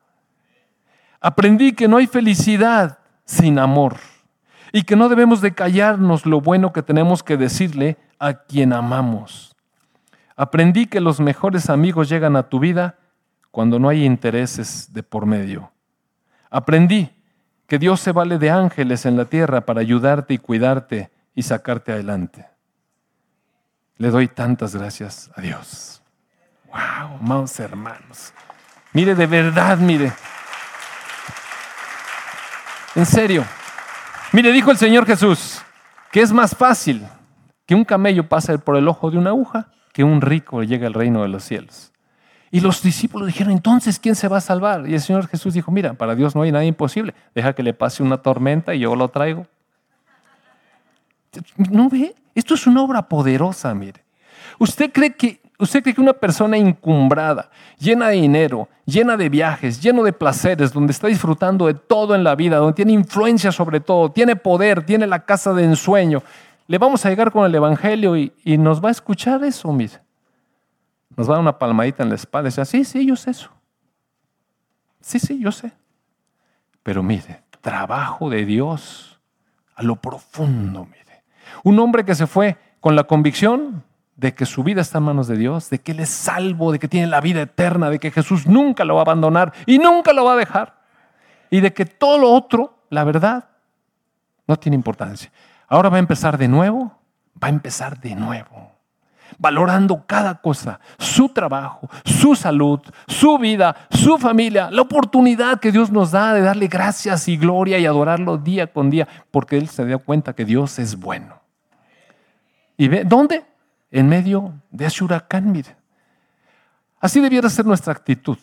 Aprendí 1.20 1.74
que 1.74 1.88
no 1.88 1.98
hay 1.98 2.06
felicidad 2.06 3.00
sin 3.26 3.58
amor 3.58 3.96
y 4.72 4.84
que 4.84 4.96
no 4.96 5.10
debemos 5.10 5.42
de 5.42 5.56
callarnos 5.56 6.28
lo 6.28 6.42
bueno 6.42 6.72
que 6.72 6.84
tenemos 6.84 7.24
que 7.24 7.38
decirle 7.38 7.98
a 8.20 8.36
quien 8.36 8.72
amamos. 8.72 9.56
Aprendí 10.36 10.86
que 10.86 11.02
los 11.02 11.20
mejores 11.20 11.72
amigos 11.72 12.08
llegan 12.08 12.36
a 12.36 12.50
tu 12.50 12.60
vida 12.60 13.00
cuando 13.50 13.80
no 13.80 13.90
hay 13.90 14.06
intereses 14.06 14.94
de 14.94 15.02
por 15.02 15.26
medio. 15.26 15.72
Aprendí 16.52 17.15
que 17.68 17.80
Dios 17.80 18.00
se 18.00 18.12
vale 18.12 18.38
de 18.38 18.52
ángeles 18.52 19.06
en 19.06 19.18
la 19.18 19.26
tierra 19.26 19.62
para 19.62 19.82
ayudarte 19.82 20.34
y 20.34 20.38
cuidarte 20.38 21.12
y 21.34 21.44
sacarte 21.44 21.92
adelante. 21.92 22.48
Le 23.98 24.10
doy 24.10 24.28
tantas 24.28 24.76
gracias 24.76 25.32
a 25.36 25.42
Dios. 25.42 26.02
Wow, 26.68 27.18
amados 27.20 27.60
hermanos. 27.60 28.34
Mire, 28.94 29.16
de 29.16 29.26
verdad, 29.26 29.78
mire. 29.78 30.12
En 32.96 33.06
serio. 33.06 33.46
Mire, 34.32 34.52
dijo 34.52 34.72
el 34.72 34.78
Señor 34.78 35.06
Jesús 35.06 35.62
que 36.16 36.22
es 36.22 36.32
más 36.32 36.56
fácil 36.56 37.06
que 37.66 37.76
un 37.76 37.84
camello 37.84 38.30
pase 38.30 38.58
por 38.58 38.78
el 38.78 38.88
ojo 38.88 39.12
de 39.12 39.18
una 39.18 39.32
aguja 39.32 39.68
que 39.92 40.06
un 40.06 40.22
rico 40.22 40.64
llegue 40.64 40.86
al 40.86 40.94
reino 40.94 41.24
de 41.24 41.28
los 41.28 41.44
cielos. 41.44 41.92
Y 42.56 42.62
los 42.62 42.82
discípulos 42.82 43.28
dijeron, 43.28 43.52
entonces, 43.52 44.00
¿quién 44.00 44.16
se 44.16 44.30
va 44.30 44.38
a 44.38 44.40
salvar? 44.40 44.88
Y 44.88 44.94
el 44.94 45.02
Señor 45.02 45.28
Jesús 45.28 45.54
dijo, 45.54 45.74
mira, 45.74 45.94
para 45.94 46.16
Dios 46.16 46.38
no 46.38 46.42
hay 46.42 46.54
nada 46.54 46.64
imposible. 46.64 47.14
Deja 47.34 47.52
que 47.52 47.62
le 47.62 47.74
pase 47.74 48.02
una 48.02 48.20
tormenta 48.20 48.74
y 48.74 48.80
yo 48.80 48.96
lo 48.96 49.10
traigo. 49.10 49.46
¿No 51.70 51.90
ve? 51.90 52.16
Esto 52.34 52.54
es 52.54 52.66
una 52.66 52.82
obra 52.82 53.10
poderosa, 53.10 53.74
mire. 53.74 54.06
¿Usted 54.58 54.90
cree 54.94 55.14
que 55.14 55.42
¿Usted 55.60 55.84
cree 55.84 55.96
que 55.96 56.00
una 56.00 56.14
persona 56.14 56.56
encumbrada, 56.56 57.50
llena 57.78 58.08
de 58.08 58.16
dinero, 58.22 58.70
llena 58.86 59.18
de 59.18 59.28
viajes, 59.28 59.82
lleno 59.82 60.04
de 60.04 60.14
placeres, 60.14 60.72
donde 60.72 60.94
está 60.94 61.08
disfrutando 61.08 61.68
de 61.68 61.74
todo 61.74 62.16
en 62.16 62.24
la 62.24 62.36
vida, 62.36 62.56
donde 62.56 62.74
tiene 62.74 62.94
influencia 62.94 63.52
sobre 63.52 63.82
todo, 63.82 64.12
tiene 64.12 64.38
poder, 64.38 64.86
tiene 64.86 65.08
la 65.08 65.26
casa 65.26 65.54
de 65.54 65.66
ensueño, 65.66 66.24
le 66.68 66.78
vamos 66.78 67.06
a 67.06 67.10
llegar 67.10 67.32
con 67.32 67.46
el 67.46 67.54
Evangelio 67.54 68.16
y, 68.16 68.32
nos 68.46 68.82
va 68.84 68.88
a 68.88 68.92
escuchar 68.92 69.44
eso, 69.44 69.74
mire? 69.74 70.05
Nos 71.16 71.30
va 71.30 71.34
a 71.34 71.36
dar 71.36 71.42
una 71.42 71.58
palmadita 71.58 72.04
en 72.04 72.10
la 72.10 72.16
espalda 72.16 72.50
y 72.50 72.52
dice, 72.52 72.66
sí, 72.66 72.84
sí, 72.84 73.06
yo 73.06 73.16
sé 73.16 73.32
eso. 73.32 73.50
Sí, 75.02 75.20
sí, 75.20 75.40
yo 75.40 75.52
sé. 75.52 75.72
Pero 76.84 77.04
mire, 77.04 77.44
trabajo 77.62 78.30
de 78.30 78.46
Dios 78.46 79.20
a 79.76 79.84
lo 79.84 79.96
profundo, 79.98 80.86
mire. 80.86 81.24
Un 81.64 81.80
hombre 81.80 82.06
que 82.06 82.16
se 82.16 82.28
fue 82.28 82.58
con 82.80 82.96
la 82.96 83.06
convicción 83.06 83.84
de 84.16 84.34
que 84.34 84.46
su 84.46 84.64
vida 84.64 84.82
está 84.82 85.00
en 85.00 85.06
manos 85.06 85.28
de 85.28 85.38
Dios, 85.38 85.70
de 85.70 85.80
que 85.80 85.92
Él 85.92 86.00
es 86.00 86.10
salvo, 86.10 86.72
de 86.72 86.80
que 86.80 86.88
tiene 86.88 87.08
la 87.08 87.22
vida 87.22 87.42
eterna, 87.42 87.90
de 87.90 88.00
que 88.00 88.12
Jesús 88.12 88.48
nunca 88.48 88.86
lo 88.86 88.96
va 88.96 89.02
a 89.02 89.04
abandonar 89.04 89.54
y 89.66 89.78
nunca 89.78 90.14
lo 90.14 90.26
va 90.26 90.34
a 90.34 90.38
dejar. 90.38 90.80
Y 91.50 91.62
de 91.62 91.74
que 91.74 91.86
todo 91.86 92.18
lo 92.18 92.32
otro, 92.32 92.80
la 92.90 93.04
verdad, 93.04 93.50
no 94.48 94.58
tiene 94.58 94.76
importancia. 94.76 95.32
Ahora 95.68 95.90
va 95.90 95.98
a 95.98 96.00
empezar 96.00 96.38
de 96.38 96.48
nuevo, 96.48 96.98
va 97.42 97.48
a 97.48 97.50
empezar 97.50 98.00
de 98.00 98.16
nuevo, 98.16 98.72
valorando 99.38 100.04
cada 100.06 100.36
cosa, 100.36 100.80
su 100.98 101.30
trabajo, 101.30 101.90
su 102.04 102.36
salud, 102.36 102.80
su 103.08 103.38
vida, 103.38 103.76
su 103.90 104.18
familia, 104.18 104.70
la 104.72 104.82
oportunidad 104.82 105.60
que 105.60 105.72
Dios 105.72 105.92
nos 105.92 106.12
da 106.12 106.34
de 106.34 106.42
darle 106.42 106.68
gracias 106.68 107.28
y 107.28 107.38
gloria 107.38 107.78
y 107.78 107.86
adorarlo 107.86 108.38
día 108.38 108.68
con 108.68 108.90
día, 108.90 109.08
porque 109.32 109.58
Él 109.58 109.70
se 109.70 109.86
dio 109.86 110.00
cuenta 110.00 110.34
que 110.34 110.46
Dios 110.46 110.80
es 110.80 110.96
bueno. 110.96 111.42
¿Y 112.78 112.88
ve 112.88 113.04
dónde? 113.04 113.46
En 113.92 114.10
medio 114.10 114.54
de 114.72 114.86
ese 114.86 115.04
huracán. 115.04 115.64
Así 117.00 117.22
debiera 117.22 117.50
ser 117.50 117.66
nuestra 117.66 117.94
actitud. 117.94 118.38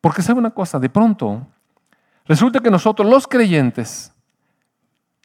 Porque 0.00 0.22
sabe 0.22 0.38
una 0.38 0.50
cosa, 0.50 0.78
de 0.78 0.90
pronto, 0.90 1.46
resulta 2.26 2.60
que 2.60 2.70
nosotros 2.70 3.08
los 3.08 3.26
creyentes, 3.26 4.12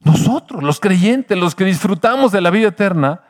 nosotros, 0.04 0.64
los 0.64 0.80
creyentes, 0.80 1.38
los 1.38 1.56
que 1.56 1.66
disfrutamos 1.66 2.32
de 2.32 2.42
la 2.42 2.50
vida 2.50 2.70
eterna, 2.70 3.22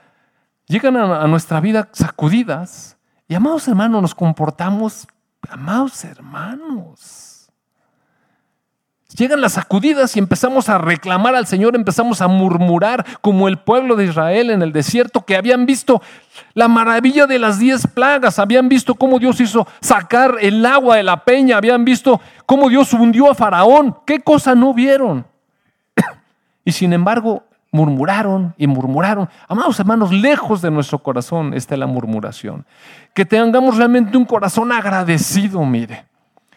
llegan 0.71 0.95
a, 0.95 1.27
nuestra 1.27 1.59
vida 1.59 1.89
sacudidas 1.91 2.97
y, 3.27 3.35
amados 3.35 3.67
hermanos, 3.67 4.01
nos 4.01 4.15
comportamos, 4.15 5.05
amados 5.49 6.03
hermanos. 6.05 7.27
Llegan 9.17 9.41
las 9.41 9.53
sacudidas 9.53 10.15
y 10.15 10.19
empezamos 10.19 10.69
a 10.69 10.77
reclamar 10.77 11.35
al 11.35 11.45
Señor, 11.45 11.75
empezamos 11.75 12.21
a 12.21 12.29
murmurar 12.29 13.05
como 13.19 13.49
el 13.49 13.59
pueblo 13.59 13.97
de 13.97 14.05
Israel 14.05 14.49
en 14.49 14.61
el 14.61 14.71
desierto 14.71 15.25
que 15.25 15.35
habían 15.35 15.65
visto 15.65 16.01
la 16.53 16.69
maravilla 16.69 17.27
de 17.27 17.37
las 17.37 17.59
diez 17.59 17.85
plagas, 17.87 18.39
habían 18.39 18.69
visto 18.69 18.95
cómo 18.95 19.19
Dios 19.19 19.41
hizo 19.41 19.67
sacar 19.81 20.37
el 20.39 20.65
agua 20.65 20.95
de 20.95 21.03
la 21.03 21.25
peña, 21.25 21.57
habían 21.57 21.83
visto 21.83 22.21
cómo 22.45 22.69
Dios 22.69 22.93
hundió 22.93 23.29
a 23.29 23.35
Faraón. 23.35 23.97
¿Qué 24.05 24.21
cosa 24.21 24.55
no 24.55 24.73
vieron? 24.73 25.27
Y 26.63 26.71
sin 26.71 26.93
embargo, 26.93 27.43
murmuraron 27.71 28.53
y 28.57 28.67
murmuraron. 28.67 29.29
Amados 29.47 29.79
hermanos, 29.79 30.11
lejos 30.11 30.61
de 30.61 30.71
nuestro 30.71 30.99
corazón 30.99 31.53
está 31.53 31.77
la 31.77 31.87
murmuración. 31.87 32.65
Que 33.13 33.25
tengamos 33.25 33.77
realmente 33.77 34.17
un 34.17 34.25
corazón 34.25 34.71
agradecido, 34.71 35.65
mire. 35.65 36.05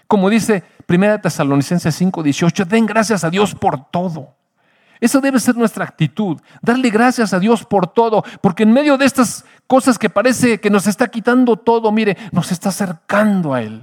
Como 0.06 0.28
dice 0.28 0.64
1 0.88 1.20
Tesalonicenses 1.20 1.94
5, 1.94 2.22
18, 2.22 2.64
den 2.64 2.86
gracias 2.86 3.24
a 3.24 3.30
Dios 3.30 3.54
por 3.54 3.86
todo. 3.86 4.34
Esa 5.00 5.20
debe 5.20 5.40
ser 5.40 5.56
nuestra 5.56 5.84
actitud, 5.84 6.40
darle 6.62 6.88
gracias 6.90 7.34
a 7.34 7.38
Dios 7.38 7.64
por 7.64 7.86
todo, 7.86 8.24
porque 8.40 8.62
en 8.62 8.72
medio 8.72 8.96
de 8.96 9.04
estas 9.04 9.44
cosas 9.66 9.98
que 9.98 10.08
parece 10.08 10.60
que 10.60 10.70
nos 10.70 10.86
está 10.86 11.08
quitando 11.08 11.56
todo, 11.56 11.90
mire, 11.92 12.16
nos 12.32 12.52
está 12.52 12.68
acercando 12.70 13.54
a 13.54 13.62
Él. 13.62 13.82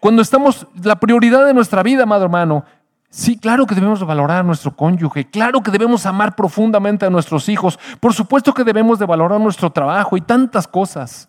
Cuando 0.00 0.22
estamos, 0.22 0.66
la 0.82 1.00
prioridad 1.00 1.46
de 1.46 1.54
nuestra 1.54 1.82
vida, 1.82 2.04
amado 2.04 2.24
hermano, 2.24 2.64
Sí, 3.10 3.38
claro 3.38 3.66
que 3.66 3.74
debemos 3.74 4.04
valorar 4.04 4.40
a 4.40 4.42
nuestro 4.42 4.76
cónyuge, 4.76 5.30
claro 5.30 5.62
que 5.62 5.70
debemos 5.70 6.04
amar 6.04 6.36
profundamente 6.36 7.06
a 7.06 7.10
nuestros 7.10 7.48
hijos, 7.48 7.78
por 8.00 8.12
supuesto 8.12 8.52
que 8.52 8.64
debemos 8.64 8.98
de 8.98 9.06
valorar 9.06 9.40
nuestro 9.40 9.70
trabajo 9.70 10.16
y 10.18 10.20
tantas 10.20 10.68
cosas, 10.68 11.28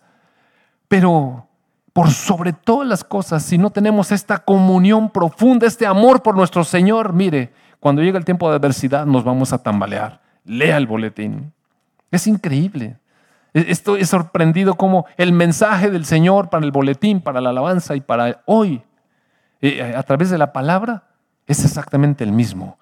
pero 0.88 1.46
por 1.94 2.10
sobre 2.10 2.52
todas 2.52 2.86
las 2.86 3.02
cosas, 3.02 3.42
si 3.42 3.56
no 3.56 3.70
tenemos 3.70 4.12
esta 4.12 4.38
comunión 4.38 5.10
profunda, 5.10 5.66
este 5.66 5.86
amor 5.86 6.22
por 6.22 6.36
nuestro 6.36 6.64
Señor, 6.64 7.14
mire, 7.14 7.52
cuando 7.80 8.02
llega 8.02 8.18
el 8.18 8.24
tiempo 8.26 8.48
de 8.50 8.56
adversidad 8.56 9.06
nos 9.06 9.24
vamos 9.24 9.52
a 9.52 9.58
tambalear. 9.62 10.20
Lea 10.44 10.76
el 10.76 10.86
boletín. 10.86 11.52
Es 12.10 12.26
increíble. 12.26 12.98
E-, 13.54 13.66
estoy 13.68 14.04
sorprendido 14.04 14.74
como 14.74 15.06
el 15.16 15.32
mensaje 15.32 15.90
del 15.90 16.04
Señor 16.04 16.50
para 16.50 16.64
el 16.64 16.72
boletín, 16.72 17.20
para 17.20 17.40
la 17.40 17.50
alabanza 17.50 17.96
y 17.96 18.00
para 18.00 18.42
hoy, 18.44 18.82
eh, 19.62 19.94
a 19.96 20.02
través 20.02 20.30
de 20.30 20.38
la 20.38 20.52
palabra, 20.52 21.04
es 21.50 21.64
exactamente 21.64 22.22
el 22.22 22.32
mismo. 22.32 22.78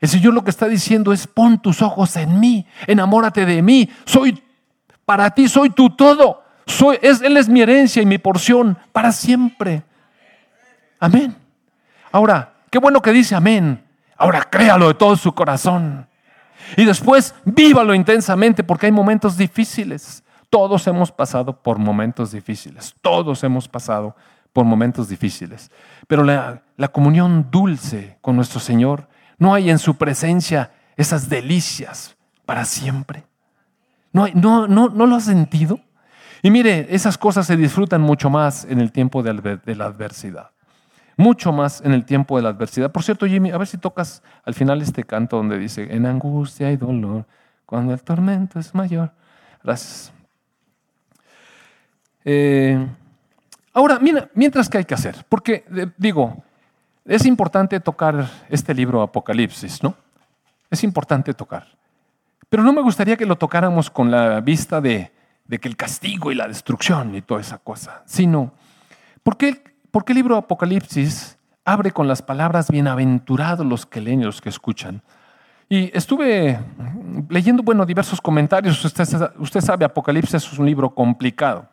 El 0.00 0.08
Señor 0.08 0.32
lo 0.32 0.42
que 0.42 0.50
está 0.50 0.66
diciendo 0.66 1.12
es, 1.12 1.26
pon 1.26 1.60
tus 1.60 1.82
ojos 1.82 2.16
en 2.16 2.40
mí, 2.40 2.66
enamórate 2.86 3.44
de 3.44 3.60
mí, 3.62 3.90
soy 4.06 4.42
para 5.04 5.30
ti, 5.30 5.48
soy 5.48 5.70
tu 5.70 5.90
todo, 5.90 6.42
Él 7.02 7.36
es 7.36 7.48
mi 7.48 7.60
herencia 7.60 8.00
y 8.00 8.06
mi 8.06 8.18
porción 8.18 8.78
para 8.92 9.12
siempre. 9.12 9.82
Amén. 10.98 11.36
Ahora, 12.10 12.54
qué 12.70 12.78
bueno 12.78 13.02
que 13.02 13.12
dice 13.12 13.34
amén. 13.34 13.84
Ahora 14.16 14.42
créalo 14.42 14.88
de 14.88 14.94
todo 14.94 15.16
su 15.16 15.32
corazón. 15.34 16.06
Y 16.76 16.84
después 16.84 17.34
vívalo 17.44 17.94
intensamente 17.94 18.64
porque 18.64 18.86
hay 18.86 18.92
momentos 18.92 19.36
difíciles. 19.36 20.22
Todos 20.50 20.86
hemos 20.86 21.12
pasado 21.12 21.52
por 21.52 21.78
momentos 21.78 22.32
difíciles. 22.32 22.94
Todos 23.02 23.44
hemos 23.44 23.68
pasado 23.68 24.16
por 24.58 24.64
momentos 24.64 25.08
difíciles. 25.08 25.70
Pero 26.08 26.24
la, 26.24 26.64
comunión 26.90 27.46
dulce 27.48 28.18
con 28.20 28.34
nuestro 28.34 28.58
Señor, 28.58 29.06
no 29.38 29.54
hay 29.54 29.70
en 29.70 29.78
su 29.78 29.94
presencia 29.94 30.72
esas 30.96 31.28
delicias 31.28 32.16
para 32.44 32.64
siempre. 32.64 33.22
¿No, 34.12 34.26
no, 34.34 34.66
no, 34.66 34.88
¿No 34.88 35.06
lo 35.06 35.14
has 35.14 35.26
sentido? 35.26 35.78
Y 36.42 36.50
mire, 36.50 36.88
esas 36.90 37.16
cosas 37.16 37.46
se 37.46 37.56
disfrutan 37.56 38.00
mucho 38.00 38.30
más 38.30 38.64
en 38.64 38.80
el 38.80 38.90
tiempo 38.90 39.22
de, 39.22 39.32
la 39.76 39.84
adversidad. 39.84 40.50
Mucho 41.16 41.52
más 41.52 41.80
en 41.82 41.92
el 41.92 42.04
tiempo 42.04 42.36
de 42.36 42.42
la 42.42 42.48
adversidad. 42.48 42.90
Por 42.90 43.04
cierto, 43.04 43.26
Jimmy, 43.26 43.52
a 43.52 43.58
ver 43.58 43.68
si 43.68 43.78
tocas 43.78 44.24
al 44.44 44.54
final 44.54 44.82
este 44.82 45.04
canto 45.04 45.36
donde 45.36 45.56
dice, 45.56 45.86
en 45.88 46.04
angustia 46.04 46.72
y 46.72 46.76
dolor, 46.76 47.26
cuando 47.64 47.92
el 47.92 48.02
tormento 48.02 48.58
es 48.58 48.74
mayor. 48.74 49.12
Gracias. 49.62 50.12
Eh, 52.24 52.84
Ahora, 53.72 53.98
mira, 53.98 54.30
mientras 54.34 54.68
que 54.68 54.78
hay 54.78 54.84
que 54.84 54.94
hacer, 54.94 55.24
porque 55.28 55.64
eh, 55.74 55.86
digo, 55.96 56.42
es 57.04 57.24
importante 57.26 57.80
tocar 57.80 58.28
este 58.48 58.74
libro 58.74 59.02
Apocalipsis, 59.02 59.82
¿no? 59.82 59.94
Es 60.70 60.84
importante 60.84 61.32
tocar. 61.32 61.66
Pero 62.48 62.62
no 62.62 62.72
me 62.72 62.82
gustaría 62.82 63.16
que 63.16 63.26
lo 63.26 63.36
tocáramos 63.36 63.90
con 63.90 64.10
la 64.10 64.40
vista 64.40 64.80
de, 64.80 65.10
que 65.48 65.68
el 65.68 65.76
castigo 65.76 66.30
y 66.32 66.34
la 66.34 66.48
destrucción 66.48 67.14
y 67.14 67.22
toda 67.22 67.40
esa 67.40 67.58
cosa, 67.58 68.02
sino, 68.06 68.52
¿por 69.22 69.36
qué, 69.36 69.62
el 70.06 70.14
libro 70.14 70.36
Apocalipsis 70.36 71.38
abre 71.64 71.90
con 71.90 72.08
las 72.08 72.22
palabras 72.22 72.70
bienaventurados 72.70 73.66
los 73.66 73.84
que 73.84 74.00
leen 74.00 74.24
los 74.24 74.40
que 74.40 74.48
escuchan? 74.48 75.02
Y 75.68 75.90
estuve 75.96 76.58
leyendo, 77.28 77.62
bueno, 77.62 77.84
diversos 77.84 78.20
comentarios. 78.22 78.82
Usted, 78.82 79.04
usted 79.38 79.60
sabe, 79.60 79.84
Apocalipsis 79.84 80.34
es 80.34 80.58
un 80.58 80.64
libro 80.64 80.94
complicado. 80.94 81.68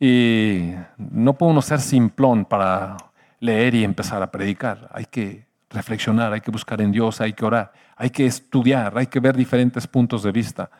Y 0.00 0.72
no 0.96 1.34
puede 1.34 1.60
ser 1.60 1.80
simplón 1.80 2.46
para 2.46 2.96
leer 3.38 3.74
y 3.74 3.84
empezar 3.84 4.22
a 4.22 4.30
predicar. 4.30 4.88
Hay 4.92 5.04
que 5.04 5.44
reflexionar, 5.68 6.32
hay 6.32 6.40
que 6.40 6.50
buscar 6.50 6.80
en 6.80 6.90
Dios, 6.90 7.20
hay 7.20 7.34
que 7.34 7.44
orar, 7.44 7.72
hay 7.96 8.10
que 8.10 8.26
estudiar, 8.26 8.96
hay 8.96 9.06
que 9.06 9.20
ver 9.20 9.36
diferentes 9.36 9.86
puntos 9.86 10.22
de 10.22 10.32
vista. 10.32 10.70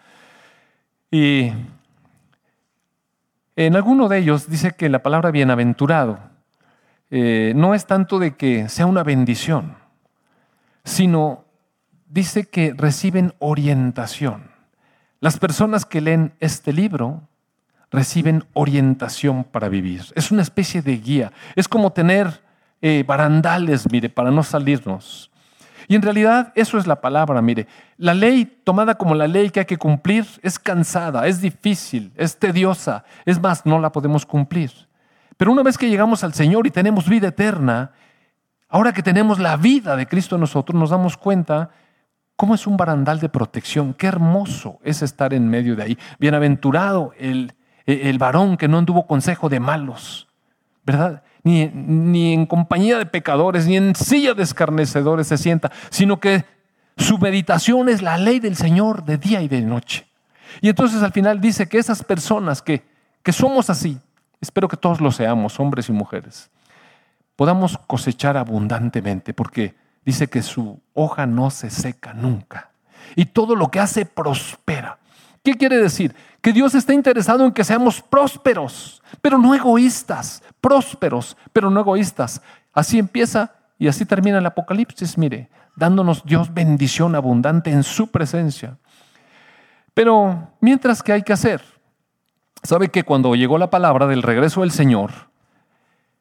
Y 1.11 1.53
en 3.57 3.77
alguno 3.77 4.09
de 4.09 4.19
ellos 4.19 4.49
dice 4.49 4.73
que 4.73 4.89
la 4.89 5.03
palabra 5.03 5.31
bienaventurado 5.31 6.19
eh, 7.11 7.53
no 7.55 7.75
es 7.75 7.87
tanto 7.87 8.19
de 8.19 8.37
que 8.37 8.69
sea 8.69 8.87
una 8.87 9.03
bendición, 9.03 9.77
sino 10.85 11.45
dice 12.09 12.49
que 12.49 12.73
reciben 12.77 13.35
orientación. 13.39 14.51
Las 15.21 15.39
personas 15.39 15.85
que 15.85 16.01
leen 16.01 16.33
este 16.41 16.73
libro 16.73 17.29
reciben 17.91 18.45
orientación 18.53 19.45
para 19.45 19.69
vivir. 19.69 20.05
Es 20.15 20.31
una 20.31 20.43
especie 20.43 20.83
de 20.83 20.97
guía. 20.97 21.33
Es 21.57 21.69
como 21.69 21.93
tener 21.93 22.43
eh, 22.83 23.05
barandales, 23.07 23.91
mire, 23.91 24.09
para 24.09 24.31
no 24.31 24.43
salirnos. 24.43 25.31
Y 25.89 25.97
en 25.97 26.03
realidad 26.03 26.53
eso 26.55 26.79
es 26.79 26.87
la 26.87 27.01
palabra, 27.01 27.43
mire. 27.43 27.67
La 27.97 28.15
ley 28.15 28.45
tomada 28.63 28.95
como 28.95 29.15
la 29.17 29.27
ley 29.27 29.51
que 29.51 29.61
hay 29.61 29.67
que 29.67 29.77
cumplir 29.77 30.25
es 30.43 30.59
cansada, 30.59 31.27
es 31.27 31.41
difícil, 31.41 32.13
es 32.17 32.39
tediosa. 32.39 33.05
Es 33.25 33.41
más, 33.41 33.67
no 33.67 33.81
la 33.81 33.91
podemos 33.91 34.25
cumplir. 34.25 34.71
Pero 35.37 35.51
una 35.51 35.65
vez 35.65 35.77
que 35.77 35.89
llegamos 35.89 36.23
al 36.23 36.33
Señor 36.33 36.67
y 36.67 36.71
tenemos 36.71 37.09
vida 37.09 37.29
eterna, 37.29 37.91
ahora 38.69 38.93
que 38.93 39.03
tenemos 39.03 39.41
la 39.41 39.57
vida 39.57 39.97
de 39.97 40.07
Cristo 40.07 40.37
en 40.37 40.43
nosotros, 40.43 40.79
nos 40.79 40.91
damos 40.91 41.17
cuenta 41.17 41.71
cómo 42.37 42.55
es 42.55 42.69
un 42.69 42.77
barandal 42.77 43.19
de 43.19 43.29
protección. 43.29 43.93
Qué 43.93 44.07
hermoso 44.07 44.79
es 44.85 45.03
estar 45.03 45.35
en 45.35 45.49
medio 45.49 45.75
de 45.75 45.83
ahí. 45.83 45.99
Bienaventurado 46.21 47.13
el 47.19 47.55
el 47.93 48.19
varón 48.19 48.57
que 48.57 48.69
no 48.69 48.79
anduvo 48.79 49.07
consejo 49.07 49.49
de 49.49 49.61
malos, 49.61 50.29
¿verdad? 50.85 51.23
Ni, 51.43 51.67
ni 51.69 52.35
en 52.35 52.47
compañía 52.47 52.99
de 52.99 53.07
pecadores, 53.07 53.67
ni 53.67 53.77
en 53.77 53.95
silla 53.95 54.35
de 54.35 54.43
escarnecedores 54.43 55.27
se 55.27 55.39
sienta, 55.39 55.71
sino 55.91 56.21
que 56.21 56.45
su 56.97 57.19
meditación 57.19 57.89
es 57.89 58.03
la 58.03 58.19
ley 58.19 58.41
del 58.41 58.57
Señor 58.57 59.05
de 59.05 59.17
día 59.17 59.41
y 59.41 59.49
de 59.49 59.63
noche. 59.63 60.07
Y 60.61 60.69
entonces 60.69 61.03
al 61.03 61.13
final 61.13 61.41
dice 61.41 61.69
que 61.69 61.79
esas 61.79 62.03
personas 62.05 62.61
que, 62.61 62.85
que 63.23 63.33
somos 63.33 63.71
así, 63.71 63.99
espero 64.41 64.69
que 64.69 64.77
todos 64.77 65.01
lo 65.01 65.11
seamos, 65.13 65.59
hombres 65.61 65.89
y 65.89 65.93
mujeres, 65.93 66.51
podamos 67.37 67.79
cosechar 67.87 68.37
abundantemente, 68.37 69.33
porque 69.33 69.75
dice 70.05 70.29
que 70.29 70.43
su 70.43 70.81
hoja 70.93 71.27
no 71.27 71.51
se 71.51 71.71
seca 71.71 72.13
nunca. 72.13 72.71
Y 73.17 73.27
todo 73.27 73.57
lo 73.57 73.71
que 73.71 73.81
hace 73.81 74.05
prospera. 74.05 74.99
¿Qué 75.43 75.55
quiere 75.55 75.79
decir? 75.79 76.15
Que 76.41 76.53
Dios 76.53 76.75
está 76.75 76.95
interesado 76.95 77.45
en 77.45 77.53
que 77.53 77.65
seamos 77.65 78.01
prósperos, 78.01 79.03
pero 79.21 79.39
no 79.39 79.55
egoístas, 79.55 80.43
prósperos, 80.61 81.37
pero 81.53 81.71
no 81.71 81.81
egoístas. 81.81 82.41
Así 82.73 82.99
empieza 82.99 83.53
y 83.79 83.89
así 83.89 84.05
termina 84.05 84.39
el 84.39 84.47
Apocalipsis, 84.47 85.19
mire, 85.19 85.51
dándonos 85.77 86.25
Dios 86.25 86.53
bendición 86.53 87.15
abundante 87.15 87.71
en 87.71 87.83
su 87.83 88.11
presencia. 88.11 88.79
Pero 89.95 90.53
mientras 90.61 91.03
que 91.03 91.13
hay 91.13 91.23
que 91.23 91.33
hacer, 91.33 91.63
sabe 92.63 92.89
que 92.89 93.05
cuando 93.05 93.35
llegó 93.35 93.59
la 93.59 93.71
palabra 93.71 94.07
del 94.07 94.23
regreso 94.23 94.61
del 94.61 94.71
Señor, 94.71 95.11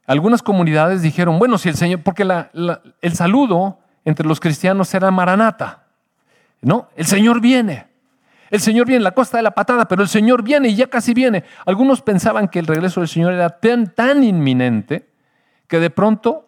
algunas 0.06 0.42
comunidades 0.42 1.02
dijeron, 1.02 1.38
bueno, 1.38 1.58
si 1.58 1.70
el 1.70 1.76
Señor, 1.76 2.02
porque 2.02 2.24
el 2.24 3.16
saludo 3.16 3.80
entre 4.06 4.28
los 4.28 4.40
cristianos 4.40 4.94
era 4.94 5.12
Maranata, 5.12 5.84
¿no? 6.62 6.90
El 6.96 7.06
Señor 7.06 7.42
viene. 7.42 7.89
El 8.50 8.62
Señor 8.62 8.88
viene, 8.88 9.04
la 9.04 9.12
costa 9.12 9.38
de 9.38 9.44
la 9.44 9.52
patada, 9.52 9.88
pero 9.88 10.02
el 10.02 10.10
Señor 10.10 10.44
viene 10.44 10.70
y 10.70 10.76
ya 10.76 10.88
casi 10.88 11.14
viene. 11.14 11.44
Algunos 11.66 12.02
pensaban 12.02 12.48
que 12.48 12.60
el 12.60 12.68
regreso 12.68 13.00
del 13.00 13.10
Señor 13.10 13.34
era 13.34 13.60
tan, 13.60 14.24
inminente 14.24 15.10
que 15.68 15.80
de 15.80 15.90
pronto 15.90 16.48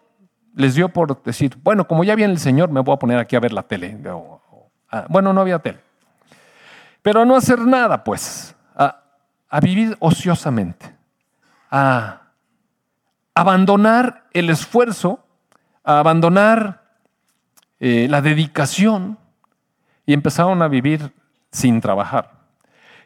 les 0.56 0.76
dio 0.76 0.90
por 0.90 1.22
decir, 1.24 1.58
bueno, 1.64 1.88
como 1.88 2.04
ya 2.04 2.16
viene 2.16 2.34
el 2.34 2.40
Señor, 2.40 2.72
me 2.72 2.82
voy 2.82 2.96
a 2.96 3.00
poner 3.00 3.20
aquí 3.20 3.36
a 3.36 3.40
ver 3.40 3.54
la 3.54 3.64
tele. 3.64 3.98
Bueno, 5.10 5.32
no 5.32 5.42
había 5.42 5.60
tele. 5.60 5.80
Pero 7.02 7.26
no 7.26 7.36
hacer 7.36 7.60
nada, 7.60 8.04
pues, 8.04 8.56
a, 8.76 9.60
vivir 9.62 9.96
ociosamente, 10.00 10.96
a 11.70 12.22
abandonar 13.36 14.26
el 14.34 14.50
esfuerzo, 14.50 15.26
a 15.84 16.00
abandonar 16.00 16.82
eh, 17.80 18.08
la 18.10 18.22
dedicación 18.22 19.18
y 20.06 20.14
empezaron 20.14 20.62
a 20.62 20.68
vivir 20.68 21.14
sin 21.52 21.82
trabajar. 21.82 22.32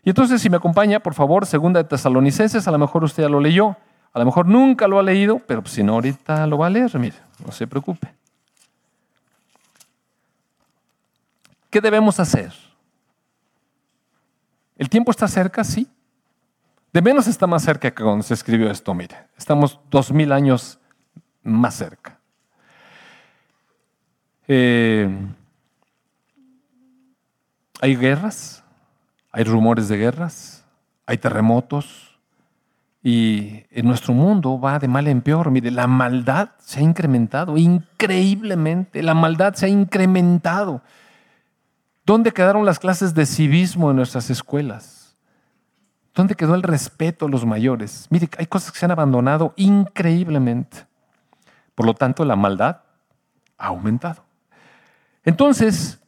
Y 0.04 0.10
entonces, 0.10 0.42
si 0.42 0.50
me 0.50 0.58
acompaña, 0.58 1.00
por 1.00 1.14
favor, 1.14 1.46
segunda 1.46 1.82
de 1.82 1.90
Tesalonicenses, 1.90 2.68
a 2.68 2.72
lo 2.72 2.78
mejor 2.78 3.04
usted 3.04 3.24
ya 3.24 3.30
lo 3.30 3.40
leyó, 3.40 3.76
a 4.14 4.20
lo 4.20 4.26
mejor 4.26 4.46
nunca 4.46 4.88
lo 4.88 5.00
ha 5.00 5.04
leído, 5.04 5.40
pero 5.40 5.66
si 5.66 5.84
no, 5.84 5.94
ahorita 5.94 6.46
lo 6.48 6.60
va 6.60 6.68
a 6.68 6.70
leer, 6.70 6.98
mire, 7.00 7.18
no 7.46 7.52
se 7.52 7.66
preocupe. 7.68 8.14
¿Qué 11.70 11.82
debemos 11.82 12.20
hacer? 12.20 12.54
¿El 14.78 14.90
tiempo 14.90 15.12
está 15.12 15.28
cerca? 15.28 15.64
Sí. 15.64 15.88
De 16.94 17.02
menos 17.02 17.28
está 17.28 17.48
más 17.48 17.64
cerca 17.64 17.92
que 17.92 18.04
cuando 18.04 18.24
se 18.24 18.34
escribió 18.34 18.72
esto, 18.72 18.94
mire. 18.94 19.18
Estamos 19.38 19.80
dos 19.90 20.12
mil 20.12 20.32
años 20.32 20.80
más 21.44 21.76
cerca. 21.76 22.18
Eh, 24.48 25.10
hay 27.82 27.96
guerras, 27.96 28.64
hay 29.32 29.44
rumores 29.44 29.88
de 29.88 29.98
guerras, 29.98 30.66
hay 31.06 31.18
terremotos 31.18 32.20
y 33.04 33.64
en 33.70 33.86
nuestro 33.86 34.14
mundo 34.14 34.60
va 34.60 34.80
de 34.80 34.88
mal 34.88 35.08
en 35.08 35.22
peor. 35.22 35.52
Mire, 35.52 35.70
la 35.72 35.88
maldad 35.88 36.50
se 36.58 36.80
ha 36.80 36.84
incrementado 36.84 37.58
increíblemente, 37.58 39.04
la 39.04 39.14
maldad 39.14 39.54
se 39.54 39.68
ha 39.68 39.70
incrementado. 39.70 40.82
¿Dónde 42.06 42.32
quedaron 42.32 42.66
las 42.66 42.80
clases 42.80 43.14
de 43.14 43.26
civismo 43.26 43.90
en 43.90 43.98
nuestras 43.98 44.30
escuelas? 44.30 45.16
¿Dónde 46.14 46.36
quedó 46.36 46.56
el 46.56 46.64
respeto 46.64 47.26
a 47.26 47.30
los 47.30 47.46
mayores? 47.46 48.08
Mire, 48.10 48.30
hay 48.38 48.46
cosas 48.46 48.72
que 48.72 48.80
se 48.80 48.86
han 48.86 48.92
abandonado 48.92 49.54
increíblemente. 49.58 50.86
Por 51.76 51.86
lo 51.86 51.94
tanto, 51.94 52.24
la 52.24 52.36
maldad 52.36 52.78
ha 53.58 53.68
aumentado. 53.68 54.24
Entonces, 55.26 56.00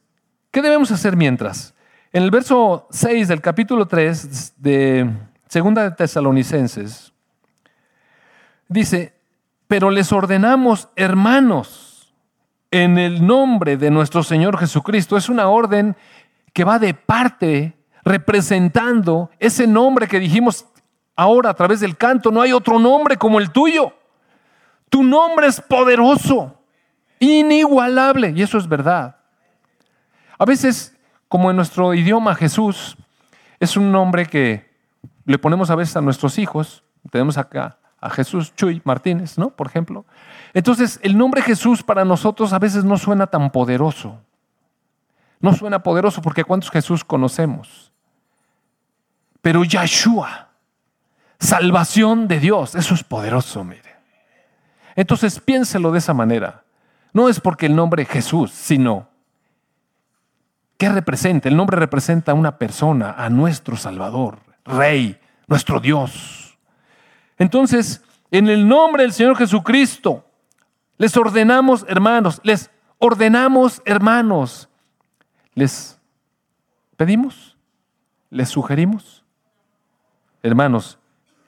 ¿Qué 0.50 0.62
debemos 0.62 0.90
hacer 0.90 1.14
mientras? 1.16 1.74
En 2.10 2.22
el 2.22 2.30
verso 2.30 2.86
6 2.90 3.28
del 3.28 3.42
capítulo 3.42 3.86
3 3.86 4.54
de 4.56 5.10
Segunda 5.46 5.82
de 5.82 5.90
Tesalonicenses, 5.90 7.12
dice, 8.66 9.14
pero 9.66 9.90
les 9.90 10.10
ordenamos, 10.10 10.88
hermanos, 10.96 12.14
en 12.70 12.98
el 12.98 13.26
nombre 13.26 13.76
de 13.76 13.90
nuestro 13.90 14.22
Señor 14.22 14.58
Jesucristo. 14.58 15.16
Es 15.16 15.28
una 15.28 15.48
orden 15.48 15.96
que 16.54 16.64
va 16.64 16.78
de 16.78 16.94
parte 16.94 17.76
representando 18.02 19.30
ese 19.38 19.66
nombre 19.66 20.08
que 20.08 20.18
dijimos 20.18 20.66
ahora 21.14 21.50
a 21.50 21.54
través 21.54 21.80
del 21.80 21.96
canto. 21.98 22.30
No 22.30 22.40
hay 22.40 22.52
otro 22.52 22.78
nombre 22.78 23.18
como 23.18 23.38
el 23.38 23.50
tuyo. 23.50 23.92
Tu 24.88 25.02
nombre 25.02 25.46
es 25.46 25.60
poderoso, 25.60 26.58
inigualable, 27.18 28.32
y 28.34 28.40
eso 28.40 28.56
es 28.56 28.66
verdad. 28.66 29.17
A 30.38 30.44
veces, 30.44 30.96
como 31.28 31.50
en 31.50 31.56
nuestro 31.56 31.94
idioma 31.94 32.34
Jesús, 32.34 32.96
es 33.60 33.76
un 33.76 33.90
nombre 33.90 34.26
que 34.26 34.68
le 35.24 35.38
ponemos 35.38 35.70
a 35.70 35.74
veces 35.74 35.96
a 35.96 36.00
nuestros 36.00 36.38
hijos. 36.38 36.84
Tenemos 37.10 37.36
acá 37.36 37.78
a 38.00 38.08
Jesús 38.10 38.54
Chuy 38.54 38.80
Martínez, 38.84 39.36
¿no? 39.36 39.50
Por 39.50 39.66
ejemplo. 39.66 40.04
Entonces, 40.54 41.00
el 41.02 41.18
nombre 41.18 41.42
Jesús 41.42 41.82
para 41.82 42.04
nosotros 42.04 42.52
a 42.52 42.58
veces 42.58 42.84
no 42.84 42.96
suena 42.96 43.26
tan 43.26 43.50
poderoso. 43.50 44.20
No 45.40 45.52
suena 45.52 45.82
poderoso 45.82 46.22
porque 46.22 46.44
¿cuántos 46.44 46.70
Jesús 46.70 47.04
conocemos? 47.04 47.92
Pero 49.40 49.64
Yahshua, 49.64 50.48
salvación 51.38 52.26
de 52.26 52.40
Dios, 52.40 52.74
eso 52.74 52.94
es 52.94 53.04
poderoso, 53.04 53.62
mire. 53.64 53.96
Entonces 54.96 55.38
piénselo 55.38 55.92
de 55.92 55.98
esa 55.98 56.14
manera. 56.14 56.64
No 57.12 57.28
es 57.28 57.40
porque 57.40 57.66
el 57.66 57.76
nombre 57.76 58.04
Jesús, 58.04 58.50
sino 58.50 59.08
¿Qué 60.78 60.88
representa? 60.88 61.48
El 61.48 61.56
nombre 61.56 61.76
representa 61.76 62.32
a 62.32 62.34
una 62.34 62.56
persona, 62.56 63.12
a 63.12 63.28
nuestro 63.28 63.76
Salvador, 63.76 64.38
Rey, 64.64 65.20
nuestro 65.46 65.80
Dios. 65.80 66.56
Entonces, 67.36 68.02
en 68.30 68.48
el 68.48 68.66
nombre 68.66 69.02
del 69.02 69.12
Señor 69.12 69.36
Jesucristo, 69.36 70.24
les 70.96 71.16
ordenamos, 71.16 71.84
hermanos, 71.88 72.40
les 72.44 72.70
ordenamos, 72.98 73.82
hermanos, 73.84 74.68
les 75.54 76.00
pedimos, 76.96 77.56
les 78.30 78.48
sugerimos, 78.48 79.24
hermanos, 80.42 80.98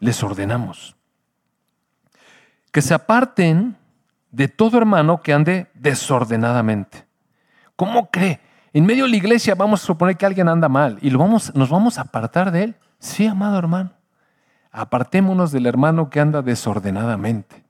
les 0.01 0.22
ordenamos 0.22 0.97
que 2.70 2.83
se 2.83 2.95
aparten 2.95 3.76
de 4.31 4.49
todo 4.49 4.78
hermano 4.78 5.22
que 5.22 5.33
ande 5.33 5.70
desordenadamente. 5.74 7.07
¿Cómo 7.76 8.11
cree? 8.11 8.41
En 8.73 8.87
medio 8.87 9.05
de 9.05 9.11
la 9.11 9.16
iglesia 9.16 9.55
vamos 9.55 9.83
a 9.83 9.87
suponer 9.87 10.16
que 10.16 10.27
alguien 10.27 10.49
anda 10.49 10.68
mal 10.68 10.99
y 11.03 11.11
lo 11.11 11.18
vamos, 11.18 11.55
nos 11.55 11.68
vamos 11.68 11.99
a 11.99 12.03
apartar 12.03 12.53
de 12.53 12.64
él. 12.64 12.75
Sí, 12.99 13.27
amado 13.27 13.59
hermano. 13.59 13.91
Apartémonos 14.71 15.51
del 15.51 15.66
hermano 15.66 16.11
que 16.11 16.21
anda 16.21 16.43
desordenadamente. 16.43 17.64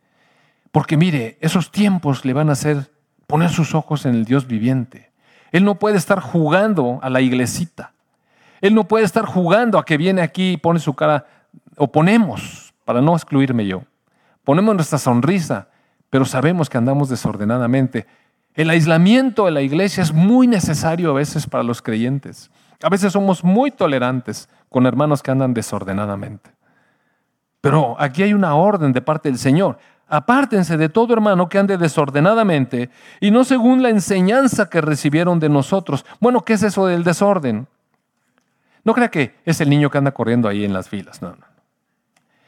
Porque 0.72 0.96
mire, 0.96 1.38
esos 1.40 1.70
tiempos 1.70 2.24
le 2.24 2.34
van 2.34 2.50
a 2.50 2.52
hacer 2.52 2.90
poner 3.26 3.50
sus 3.50 3.74
ojos 3.74 4.04
en 4.06 4.14
el 4.14 4.24
Dios 4.24 4.46
viviente. 4.46 5.10
Él 5.52 5.64
no 5.64 5.76
puede 5.76 5.96
estar 5.96 6.20
jugando 6.20 6.98
a 7.02 7.10
la 7.10 7.20
iglesita. 7.20 7.92
Él 8.60 8.74
no 8.74 8.84
puede 8.84 9.04
estar 9.04 9.24
jugando 9.24 9.78
a 9.78 9.84
que 9.84 9.96
viene 9.96 10.20
aquí 10.20 10.52
y 10.52 10.56
pone 10.58 10.80
su 10.80 10.94
cara. 10.94 11.26
O 11.76 11.90
ponemos, 11.90 12.74
para 12.84 13.00
no 13.00 13.14
excluirme 13.14 13.66
yo, 13.66 13.82
ponemos 14.44 14.74
nuestra 14.74 14.98
sonrisa, 14.98 15.68
pero 16.10 16.24
sabemos 16.24 16.68
que 16.68 16.76
andamos 16.76 17.08
desordenadamente. 17.08 18.06
El 18.54 18.70
aislamiento 18.70 19.44
de 19.44 19.52
la 19.52 19.62
iglesia 19.62 20.02
es 20.02 20.12
muy 20.12 20.46
necesario 20.46 21.10
a 21.10 21.14
veces 21.14 21.46
para 21.46 21.62
los 21.62 21.82
creyentes. 21.82 22.50
A 22.82 22.88
veces 22.88 23.12
somos 23.12 23.44
muy 23.44 23.70
tolerantes 23.70 24.48
con 24.68 24.86
hermanos 24.86 25.22
que 25.22 25.30
andan 25.30 25.54
desordenadamente. 25.54 26.50
Pero 27.60 27.96
aquí 27.98 28.22
hay 28.22 28.32
una 28.32 28.54
orden 28.54 28.92
de 28.92 29.02
parte 29.02 29.28
del 29.28 29.38
Señor. 29.38 29.78
Apártense 30.08 30.76
de 30.76 30.88
todo 30.88 31.12
hermano 31.12 31.48
que 31.48 31.58
ande 31.58 31.76
desordenadamente 31.76 32.90
y 33.20 33.30
no 33.30 33.44
según 33.44 33.82
la 33.82 33.90
enseñanza 33.90 34.68
que 34.68 34.80
recibieron 34.80 35.38
de 35.38 35.48
nosotros. 35.48 36.04
Bueno, 36.18 36.42
¿qué 36.42 36.54
es 36.54 36.62
eso 36.62 36.86
del 36.86 37.04
desorden? 37.04 37.68
No 38.82 38.94
crea 38.94 39.10
que 39.10 39.36
es 39.44 39.60
el 39.60 39.70
niño 39.70 39.90
que 39.90 39.98
anda 39.98 40.10
corriendo 40.10 40.48
ahí 40.48 40.64
en 40.64 40.72
las 40.72 40.88
filas. 40.88 41.22
No, 41.22 41.30
no. 41.30 41.46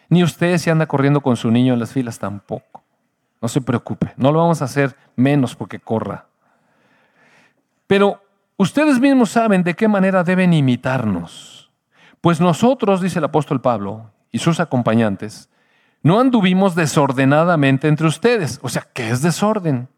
Ni 0.09 0.25
usted 0.25 0.59
se 0.59 0.71
anda 0.71 0.87
corriendo 0.87 1.21
con 1.21 1.37
su 1.37 1.51
niño 1.51 1.75
en 1.75 1.81
las 1.81 1.93
filas 1.93 2.19
tampoco. 2.19 2.82
No 3.43 3.49
se 3.49 3.61
preocupe, 3.61 4.15
no 4.17 4.31
lo 4.31 4.39
vamos 4.39 4.63
a 4.63 4.67
hacer 4.67 4.97
menos 5.17 5.57
porque 5.57 5.81
corra. 5.81 6.27
Pero 7.89 8.23
ustedes 8.57 9.01
mismos 9.01 9.31
saben 9.31 9.65
de 9.65 9.75
qué 9.75 9.89
manera 9.89 10.23
deben 10.23 10.53
imitarnos. 10.53 11.71
Pues 12.21 12.41
nosotros, 12.41 13.01
dice 13.01 13.19
el 13.19 13.25
apóstol 13.25 13.61
Pablo, 13.61 14.13
y 14.31 14.39
sus 14.39 14.61
acompañantes, 14.61 15.51
no 16.05 16.21
anduvimos 16.21 16.77
desordenadamente 16.77 17.89
entre 17.89 18.07
ustedes. 18.07 18.61
O 18.63 18.69
sea, 18.69 18.87
¿qué 18.93 19.11
es 19.11 19.23
desorden? 19.23 19.89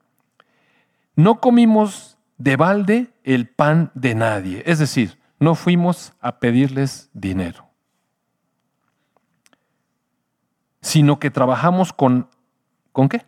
No 1.14 1.38
comimos 1.40 2.16
de 2.38 2.56
balde 2.56 3.12
el 3.24 3.46
pan 3.46 3.90
de 3.94 4.14
nadie. 4.14 4.62
Es 4.64 4.78
decir, 4.78 5.18
no 5.38 5.54
fuimos 5.54 6.14
a 6.22 6.38
pedirles 6.38 7.10
dinero. 7.12 7.66
Sino 10.80 11.18
que 11.18 11.30
trabajamos 11.30 11.92
con... 11.92 12.28
¿Con 12.92 13.08
qué? 13.10 13.24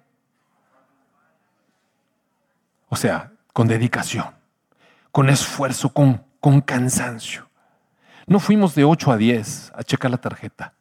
O 2.97 2.99
sea, 2.99 3.31
con 3.53 3.69
dedicación, 3.69 4.25
con 5.13 5.29
esfuerzo, 5.29 5.91
con, 5.91 6.25
con 6.41 6.63
cansancio. 6.63 7.47
No 8.27 8.41
fuimos 8.41 8.75
de 8.75 8.85
8 8.85 9.13
a 9.13 9.19
10 9.19 9.73
a 9.77 9.83
checar 9.83 10.11
la 10.11 10.17
tarjeta. 10.17 10.73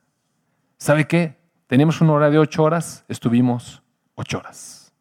¿Sabe 0.77 1.07
qué? 1.07 1.37
Teníamos 1.67 1.99
una 1.99 2.13
hora 2.13 2.29
de 2.29 2.39
8 2.39 2.63
horas, 2.63 3.03
estuvimos 3.09 3.83
8 4.15 4.37
horas. 4.37 4.93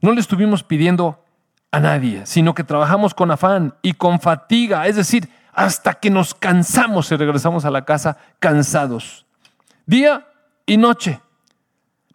No 0.00 0.12
le 0.12 0.20
estuvimos 0.20 0.62
pidiendo 0.62 1.24
a 1.72 1.80
nadie, 1.80 2.24
sino 2.24 2.54
que 2.54 2.62
trabajamos 2.62 3.12
con 3.12 3.32
afán 3.32 3.74
y 3.82 3.94
con 3.94 4.20
fatiga, 4.20 4.86
es 4.86 4.94
decir, 4.94 5.28
hasta 5.52 5.94
que 5.94 6.10
nos 6.10 6.32
cansamos 6.32 7.10
y 7.10 7.16
regresamos 7.16 7.64
a 7.64 7.72
la 7.72 7.84
casa 7.84 8.18
cansados, 8.38 9.26
día 9.84 10.28
y 10.64 10.76
noche, 10.76 11.20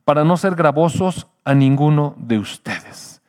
para 0.05 0.23
no 0.23 0.37
ser 0.37 0.55
gravosos 0.55 1.27
a 1.43 1.53
ninguno 1.53 2.15
de 2.17 2.39
ustedes. 2.39 3.21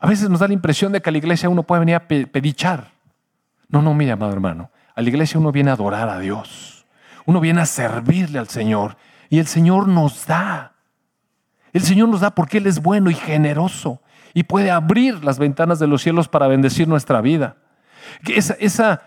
A 0.00 0.06
veces 0.06 0.30
nos 0.30 0.40
da 0.40 0.48
la 0.48 0.54
impresión 0.54 0.92
de 0.92 1.00
que 1.00 1.10
a 1.10 1.12
la 1.12 1.18
iglesia 1.18 1.48
uno 1.48 1.62
puede 1.62 1.80
venir 1.80 1.96
a 1.96 2.06
pedichar. 2.06 2.92
No, 3.68 3.82
no, 3.82 3.94
mira, 3.94 4.14
amado 4.14 4.32
hermano, 4.32 4.70
a 4.94 5.02
la 5.02 5.08
iglesia 5.08 5.38
uno 5.38 5.52
viene 5.52 5.70
a 5.70 5.74
adorar 5.74 6.08
a 6.08 6.18
Dios, 6.18 6.86
uno 7.26 7.40
viene 7.40 7.60
a 7.60 7.66
servirle 7.66 8.38
al 8.38 8.48
Señor 8.48 8.96
y 9.28 9.38
el 9.38 9.46
Señor 9.46 9.88
nos 9.88 10.26
da. 10.26 10.72
El 11.72 11.82
Señor 11.82 12.08
nos 12.08 12.20
da 12.20 12.30
porque 12.30 12.58
Él 12.58 12.66
es 12.66 12.80
bueno 12.80 13.10
y 13.10 13.14
generoso 13.14 14.00
y 14.32 14.44
puede 14.44 14.70
abrir 14.70 15.22
las 15.24 15.38
ventanas 15.38 15.78
de 15.78 15.86
los 15.86 16.02
cielos 16.02 16.28
para 16.28 16.48
bendecir 16.48 16.88
nuestra 16.88 17.20
vida. 17.20 17.56
Esa, 18.26 18.54
esa 18.54 19.02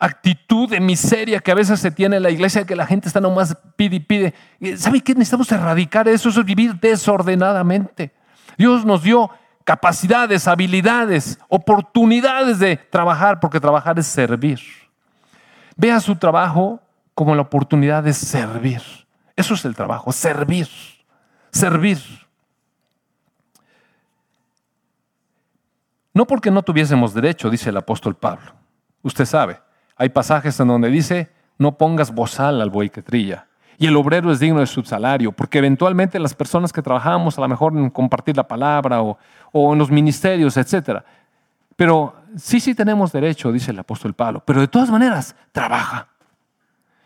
actitud 0.00 0.68
de 0.68 0.80
miseria 0.80 1.40
que 1.40 1.50
a 1.50 1.54
veces 1.54 1.80
se 1.80 1.90
tiene 1.90 2.16
en 2.16 2.22
la 2.22 2.30
iglesia, 2.30 2.64
que 2.64 2.76
la 2.76 2.86
gente 2.86 3.08
está 3.08 3.20
nomás 3.20 3.56
pide 3.76 3.96
y 3.96 4.00
pide. 4.00 4.34
¿Sabe 4.76 5.00
qué? 5.00 5.14
Necesitamos 5.14 5.50
erradicar 5.52 6.08
eso, 6.08 6.28
eso 6.28 6.40
es 6.40 6.46
vivir 6.46 6.74
desordenadamente. 6.78 8.12
Dios 8.56 8.84
nos 8.84 9.02
dio 9.02 9.30
capacidades, 9.64 10.48
habilidades, 10.48 11.38
oportunidades 11.48 12.58
de 12.58 12.76
trabajar, 12.76 13.38
porque 13.40 13.60
trabajar 13.60 13.98
es 13.98 14.06
servir. 14.06 14.60
Vea 15.76 16.00
su 16.00 16.16
trabajo 16.16 16.80
como 17.14 17.34
la 17.34 17.42
oportunidad 17.42 18.02
de 18.02 18.12
servir. 18.12 18.82
Eso 19.36 19.54
es 19.54 19.64
el 19.64 19.74
trabajo, 19.74 20.10
servir, 20.10 20.68
servir. 21.50 21.98
No 26.14 26.26
porque 26.26 26.50
no 26.50 26.62
tuviésemos 26.62 27.14
derecho, 27.14 27.50
dice 27.50 27.70
el 27.70 27.76
apóstol 27.76 28.16
Pablo. 28.16 28.52
Usted 29.02 29.24
sabe, 29.24 29.60
hay 29.98 30.08
pasajes 30.08 30.58
en 30.60 30.68
donde 30.68 30.88
dice, 30.88 31.30
no 31.58 31.76
pongas 31.76 32.14
bozal 32.14 32.62
al 32.62 32.70
buey 32.70 32.88
que 32.88 33.02
trilla. 33.02 33.48
Y 33.76 33.86
el 33.86 33.96
obrero 33.96 34.32
es 34.32 34.40
digno 34.40 34.60
de 34.60 34.66
su 34.66 34.82
salario, 34.82 35.32
porque 35.32 35.58
eventualmente 35.58 36.18
las 36.18 36.34
personas 36.34 36.72
que 36.72 36.82
trabajamos, 36.82 37.36
a 37.36 37.40
lo 37.42 37.48
mejor 37.48 37.76
en 37.76 37.90
compartir 37.90 38.36
la 38.36 38.46
palabra 38.46 39.02
o, 39.02 39.18
o 39.52 39.72
en 39.72 39.78
los 39.78 39.90
ministerios, 39.90 40.56
etc. 40.56 41.02
Pero 41.76 42.14
sí, 42.36 42.60
sí 42.60 42.74
tenemos 42.74 43.12
derecho, 43.12 43.52
dice 43.52 43.72
el 43.72 43.78
apóstol 43.78 44.14
Pablo, 44.14 44.42
pero 44.44 44.60
de 44.60 44.68
todas 44.68 44.90
maneras, 44.90 45.36
trabaja. 45.52 46.08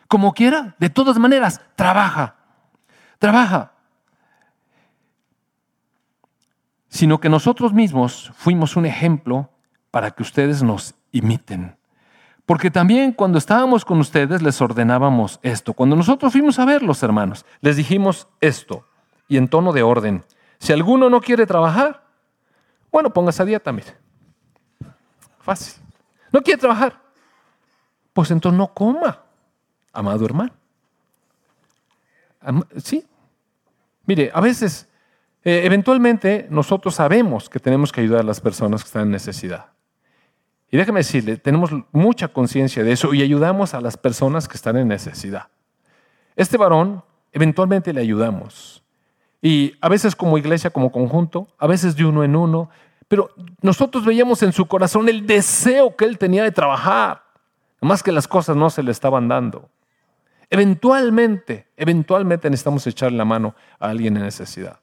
Como 0.07 0.33
quiera, 0.35 0.75
de 0.79 0.91
todas 0.91 1.19
maneras, 1.19 1.61
trabaja. 1.75 2.37
Trabaja. 3.19 3.73
Sino 6.89 7.21
que 7.21 7.31
nosotros 7.31 7.73
mismos 7.73 8.31
fuimos 8.35 8.77
un 8.77 8.85
ejemplo 8.85 9.51
para 9.91 10.11
que 10.11 10.23
ustedes 10.23 10.63
nos 10.63 10.95
imiten. 11.13 11.77
Porque 12.53 12.71
también 12.71 13.13
cuando 13.13 13.39
estábamos 13.39 13.83
con 13.83 13.99
ustedes 13.99 14.43
les 14.43 14.61
ordenábamos 14.61 15.41
esto. 15.43 15.73
Cuando 15.73 15.97
nosotros 15.97 16.33
fuimos 16.33 16.59
a 16.59 16.67
verlos, 16.67 17.03
hermanos, 17.03 17.47
les 17.63 17.79
dijimos 17.79 18.29
esto, 18.43 18.87
y 19.27 19.39
en 19.39 19.49
tono 19.49 19.73
de 19.73 19.83
orden. 19.83 20.23
Si 20.59 20.71
alguno 20.71 21.09
no 21.09 21.23
quiere 21.23 21.47
trabajar, 21.47 22.05
bueno, 22.91 23.11
póngase 23.11 23.41
a 23.41 23.47
dieta, 23.47 23.73
mire. 23.73 23.97
Fácil. 25.41 25.83
¿No 26.31 26.43
quiere 26.43 26.61
trabajar? 26.61 27.01
Pues 28.13 28.31
entonces 28.31 28.59
no 28.59 28.69
coma, 28.75 29.23
amado 29.91 30.27
hermano. 30.27 30.53
Sí. 32.85 33.03
Mire, 34.05 34.31
a 34.35 34.43
veces, 34.43 34.91
eh, 35.43 35.63
eventualmente, 35.65 36.49
nosotros 36.51 36.97
sabemos 36.97 37.49
que 37.49 37.61
tenemos 37.61 37.91
que 37.91 38.03
ayudar 38.03 38.21
a 38.21 38.25
las 38.25 38.43
personas 38.43 38.83
que 38.83 38.89
están 38.89 39.05
en 39.05 39.13
necesidad. 39.13 39.72
Y 40.73 40.79
déjeme 40.79 41.01
decirle, 41.01 41.37
tenemos 41.37 41.71
mucha 41.93 42.29
conciencia 42.29 42.83
de 42.83 42.93
eso 42.93 43.13
y 43.13 43.21
ayudamos 43.21 43.75
a 43.75 43.81
las 43.83 43.99
personas 43.99 44.49
que 44.49 44.57
están 44.57 44.79
en 44.79 44.89
necesidad. 44.89 45.49
Este 46.35 46.57
varón, 46.57 47.05
eventualmente 47.31 47.93
le 47.93 48.01
ayudamos. 48.01 48.83
Y 49.43 49.75
a 49.83 49.91
veces 49.91 50.17
como 50.17 50.39
iglesia, 50.39 50.71
como 50.71 50.91
conjunto, 50.91 51.47
a 51.59 51.67
veces 51.67 51.95
de 51.95 52.07
uno 52.07 52.25
en 52.25 52.35
uno, 52.35 52.71
pero 53.07 53.29
nosotros 53.61 54.07
veíamos 54.07 54.43
en 54.43 54.55
su 54.55 54.65
corazón 54.65 55.11
el 55.11 55.27
deseo 55.27 55.95
que 55.95 56.07
él 56.07 56.17
tenía 56.17 56.43
de 56.43 56.53
trabajar, 56.53 57.23
más 57.83 58.03
que 58.03 58.11
las 58.11 58.27
cosas 58.27 58.57
no 58.57 58.71
se 58.71 58.83
le 58.83 58.93
estaban 58.93 59.29
dando. 59.29 59.69
Eventualmente, 60.49 61.67
eventualmente 61.77 62.49
necesitamos 62.49 62.87
echarle 62.87 63.19
la 63.19 63.27
mano 63.27 63.55
a 63.79 63.91
alguien 63.91 64.17
en 64.17 64.23
necesidad. 64.23 64.81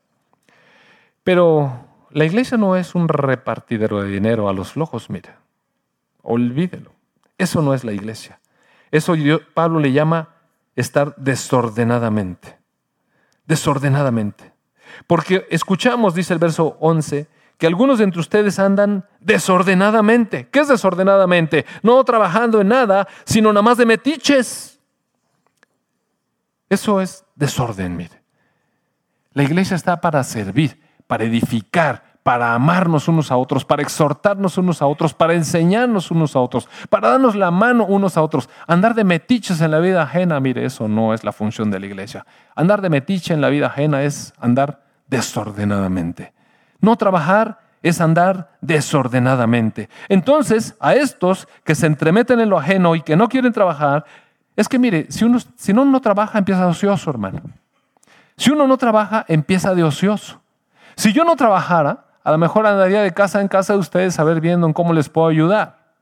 Pero 1.23 1.87
la 2.11 2.25
iglesia 2.25 2.59
no 2.59 2.75
es 2.75 2.93
un 2.93 3.07
repartidero 3.07 4.03
de 4.03 4.09
dinero 4.09 4.49
a 4.49 4.53
los 4.53 4.73
flojos, 4.73 5.09
mire. 5.09 5.31
Olvídelo. 6.21 6.91
Eso 7.37 7.61
no 7.61 7.73
es 7.73 7.83
la 7.83 7.93
iglesia. 7.93 8.39
Eso 8.91 9.15
Pablo 9.53 9.79
le 9.79 9.91
llama 9.91 10.29
estar 10.75 11.15
desordenadamente. 11.17 12.57
Desordenadamente. 13.45 14.53
Porque 15.07 15.47
escuchamos, 15.49 16.13
dice 16.13 16.33
el 16.33 16.39
verso 16.39 16.77
11, 16.79 17.27
que 17.57 17.67
algunos 17.67 17.97
de 17.97 18.05
entre 18.05 18.21
ustedes 18.21 18.57
andan 18.57 19.05
desordenadamente. 19.19 20.47
¿Qué 20.49 20.61
es 20.61 20.69
desordenadamente? 20.69 21.65
No 21.83 22.03
trabajando 22.03 22.61
en 22.61 22.69
nada, 22.69 23.07
sino 23.25 23.51
nada 23.51 23.61
más 23.61 23.77
de 23.77 23.85
metiches. 23.85 24.79
Eso 26.69 27.01
es 27.01 27.25
desorden, 27.35 27.97
mire. 27.97 28.21
La 29.33 29.43
iglesia 29.43 29.75
está 29.75 29.99
para 29.99 30.23
servir, 30.23 30.81
para 31.07 31.23
edificar, 31.23 32.08
para 32.29 32.53
amarnos 32.53 33.07
unos 33.07 33.31
a 33.31 33.37
otros, 33.37 33.65
para 33.65 33.81
exhortarnos 33.81 34.59
unos 34.59 34.83
a 34.83 34.85
otros, 34.85 35.15
para 35.15 35.33
enseñarnos 35.33 36.11
unos 36.11 36.35
a 36.35 36.39
otros, 36.39 36.69
para 36.87 37.09
darnos 37.09 37.33
la 37.33 37.49
mano 37.49 37.87
unos 37.87 38.17
a 38.17 38.21
otros. 38.21 38.51
Andar 38.67 38.93
de 38.93 39.03
metiches 39.03 39.61
en 39.61 39.71
la 39.71 39.79
vida 39.79 40.03
ajena, 40.03 40.39
mire, 40.39 40.63
eso 40.63 40.87
no 40.87 41.15
es 41.15 41.23
la 41.23 41.31
función 41.31 41.71
de 41.71 41.79
la 41.79 41.87
iglesia. 41.87 42.27
Andar 42.55 42.81
de 42.81 42.91
metiche 42.91 43.33
en 43.33 43.41
la 43.41 43.49
vida 43.49 43.65
ajena 43.65 44.03
es 44.03 44.31
andar 44.39 44.83
desordenadamente. 45.07 46.31
No 46.79 46.97
trabajar 46.97 47.61
es 47.81 47.99
andar 47.99 48.51
desordenadamente. 48.61 49.89
Entonces, 50.07 50.75
a 50.79 50.93
estos 50.93 51.47
que 51.63 51.73
se 51.73 51.87
entremeten 51.87 52.39
en 52.41 52.49
lo 52.51 52.59
ajeno 52.59 52.93
y 52.93 53.01
que 53.01 53.15
no 53.15 53.27
quieren 53.27 53.53
trabajar, 53.53 54.05
es 54.55 54.69
que 54.69 54.77
mire, 54.77 55.07
si 55.09 55.25
uno, 55.25 55.39
si 55.55 55.71
uno 55.71 55.83
no 55.83 55.99
trabaja, 55.99 56.37
empieza 56.37 56.61
de 56.61 56.69
ocioso, 56.69 57.09
hermano. 57.09 57.41
Si 58.37 58.51
uno 58.51 58.67
no 58.67 58.77
trabaja, 58.77 59.25
empieza 59.27 59.73
de 59.73 59.83
ocioso. 59.83 60.39
Si 60.95 61.11
yo 61.11 61.23
no 61.23 61.35
trabajara, 61.35 62.05
a 62.23 62.31
lo 62.31 62.37
mejor 62.37 62.67
andaría 62.67 63.01
de 63.01 63.13
casa 63.13 63.41
en 63.41 63.47
casa 63.47 63.73
de 63.73 63.79
ustedes 63.79 64.19
a 64.19 64.23
ver 64.23 64.41
viendo 64.41 64.67
en 64.67 64.73
cómo 64.73 64.93
les 64.93 65.09
puedo 65.09 65.27
ayudar, 65.27 65.93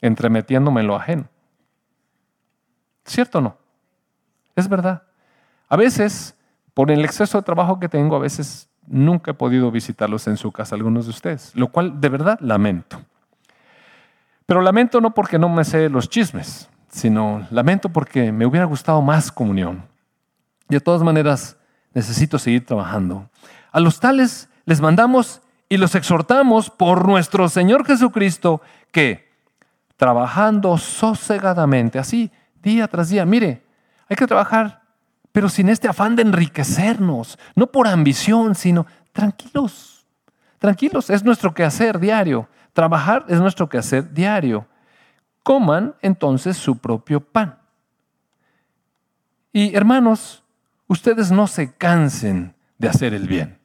entremetiéndome 0.00 0.82
en 0.82 0.86
lo 0.86 0.96
ajeno. 0.96 1.28
¿Cierto 3.04 3.38
o 3.38 3.40
no? 3.40 3.56
Es 4.54 4.68
verdad. 4.68 5.02
A 5.68 5.76
veces, 5.76 6.36
por 6.74 6.90
el 6.90 7.04
exceso 7.04 7.38
de 7.38 7.44
trabajo 7.44 7.78
que 7.78 7.88
tengo, 7.88 8.16
a 8.16 8.20
veces 8.20 8.68
nunca 8.86 9.32
he 9.32 9.34
podido 9.34 9.70
visitarlos 9.70 10.26
en 10.26 10.36
su 10.36 10.52
casa, 10.52 10.74
algunos 10.74 11.06
de 11.06 11.10
ustedes, 11.10 11.52
lo 11.54 11.68
cual 11.68 12.00
de 12.00 12.08
verdad 12.08 12.38
lamento. 12.40 13.00
Pero 14.46 14.60
lamento 14.60 15.00
no 15.00 15.12
porque 15.12 15.38
no 15.38 15.48
me 15.48 15.64
sé 15.64 15.88
los 15.88 16.08
chismes, 16.08 16.68
sino 16.88 17.46
lamento 17.50 17.88
porque 17.88 18.30
me 18.30 18.46
hubiera 18.46 18.64
gustado 18.64 19.02
más 19.02 19.32
comunión. 19.32 19.84
Y 20.68 20.74
de 20.74 20.80
todas 20.80 21.02
maneras, 21.02 21.56
necesito 21.94 22.38
seguir 22.38 22.64
trabajando. 22.64 23.28
A 23.72 23.80
los 23.80 23.98
tales 23.98 24.48
les 24.66 24.80
mandamos 24.80 25.40
y 25.68 25.78
los 25.78 25.94
exhortamos 25.94 26.70
por 26.70 27.08
nuestro 27.08 27.48
Señor 27.48 27.86
Jesucristo 27.86 28.60
que 28.92 29.26
trabajando 29.96 30.76
sosegadamente, 30.76 31.98
así 31.98 32.30
día 32.62 32.86
tras 32.88 33.08
día, 33.08 33.24
mire, 33.24 33.62
hay 34.08 34.16
que 34.16 34.26
trabajar, 34.26 34.82
pero 35.32 35.48
sin 35.48 35.68
este 35.68 35.88
afán 35.88 36.16
de 36.16 36.22
enriquecernos, 36.22 37.38
no 37.54 37.68
por 37.68 37.86
ambición, 37.88 38.54
sino 38.54 38.86
tranquilos, 39.12 40.06
tranquilos, 40.58 41.10
es 41.10 41.24
nuestro 41.24 41.54
quehacer 41.54 41.98
diario, 41.98 42.48
trabajar 42.72 43.24
es 43.28 43.40
nuestro 43.40 43.68
quehacer 43.68 44.12
diario. 44.12 44.66
Coman 45.42 45.94
entonces 46.02 46.56
su 46.56 46.78
propio 46.78 47.20
pan 47.20 47.58
Y 49.52 49.76
hermanos, 49.76 50.42
ustedes 50.88 51.30
no 51.30 51.46
se 51.46 51.72
cansen 51.72 52.54
de 52.78 52.88
hacer 52.88 53.14
el 53.14 53.28
bien. 53.28 53.55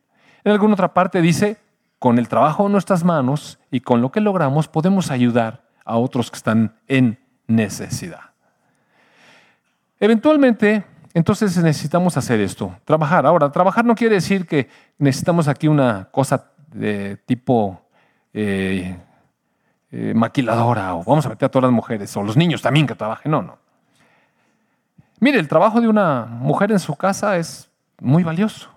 En 0.44 0.52
alguna 0.52 0.74
otra 0.74 0.94
parte 0.94 1.22
dice, 1.22 1.58
con 2.00 2.18
el 2.18 2.28
trabajo 2.28 2.64
de 2.64 2.70
nuestras 2.72 3.04
manos 3.04 3.60
y 3.70 3.82
con 3.82 4.02
lo 4.02 4.12
que 4.12 4.22
logramos 4.22 4.68
podemos 4.68 5.12
ayudar 5.12 5.64
a 5.86 5.98
otros 5.98 6.32
que 6.32 6.38
están 6.38 6.76
en 6.88 7.20
necesidad. 7.48 8.32
Eventualmente, 10.00 10.84
entonces 11.14 11.56
necesitamos 11.58 12.18
hacer 12.18 12.40
esto, 12.40 12.76
trabajar. 12.86 13.26
Ahora, 13.26 13.52
trabajar 13.52 13.86
no 13.86 13.94
quiere 13.94 14.16
decir 14.16 14.48
que 14.48 14.68
necesitamos 14.98 15.48
aquí 15.48 15.68
una 15.68 16.10
cosa 16.12 16.52
de 16.74 17.18
tipo 17.18 17.82
eh, 18.34 18.98
eh, 19.92 20.14
maquiladora 20.16 20.96
o 20.96 21.04
vamos 21.04 21.26
a 21.26 21.30
meter 21.30 21.46
a 21.46 21.50
todas 21.50 21.64
las 21.64 21.76
mujeres 21.76 22.16
o 22.18 22.24
los 22.24 22.36
niños 22.36 22.64
también 22.64 22.88
que 22.88 22.96
trabajen. 22.96 23.32
No, 23.32 23.44
no. 23.44 23.60
Mire, 25.20 25.38
el 25.38 25.48
trabajo 25.48 25.80
de 25.82 25.88
una 25.88 26.26
mujer 26.26 26.72
en 26.72 26.80
su 26.80 26.96
casa 26.96 27.38
es 27.38 27.70
muy 28.00 28.24
valioso. 28.24 28.72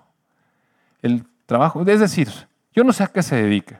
El 1.01 1.25
trabajo, 1.45 1.83
es 1.85 1.99
decir, 1.99 2.29
yo 2.73 2.83
no 2.83 2.93
sé 2.93 3.03
a 3.03 3.07
qué 3.07 3.23
se 3.23 3.35
dedique, 3.35 3.77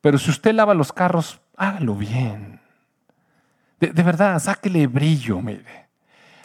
pero 0.00 0.18
si 0.18 0.30
usted 0.30 0.54
lava 0.54 0.74
los 0.74 0.92
carros, 0.92 1.40
hágalo 1.56 1.94
bien. 1.94 2.60
De, 3.78 3.88
de 3.88 4.02
verdad, 4.02 4.38
sáquele 4.38 4.86
brillo, 4.86 5.40
mire. 5.40 5.82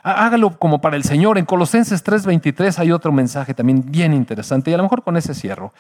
Hágalo 0.03 0.57
como 0.57 0.79
para 0.79 0.95
el 0.95 1.03
Señor. 1.03 1.37
En 1.37 1.45
Colosenses 1.45 2.03
3:23 2.03 2.79
hay 2.79 2.91
otro 2.91 3.11
mensaje 3.11 3.53
también 3.53 3.83
bien 3.85 4.13
interesante 4.13 4.71
y 4.71 4.73
a 4.73 4.77
lo 4.77 4.83
mejor 4.83 5.03
con 5.03 5.17
ese 5.17 5.33
cierro. 5.33 5.73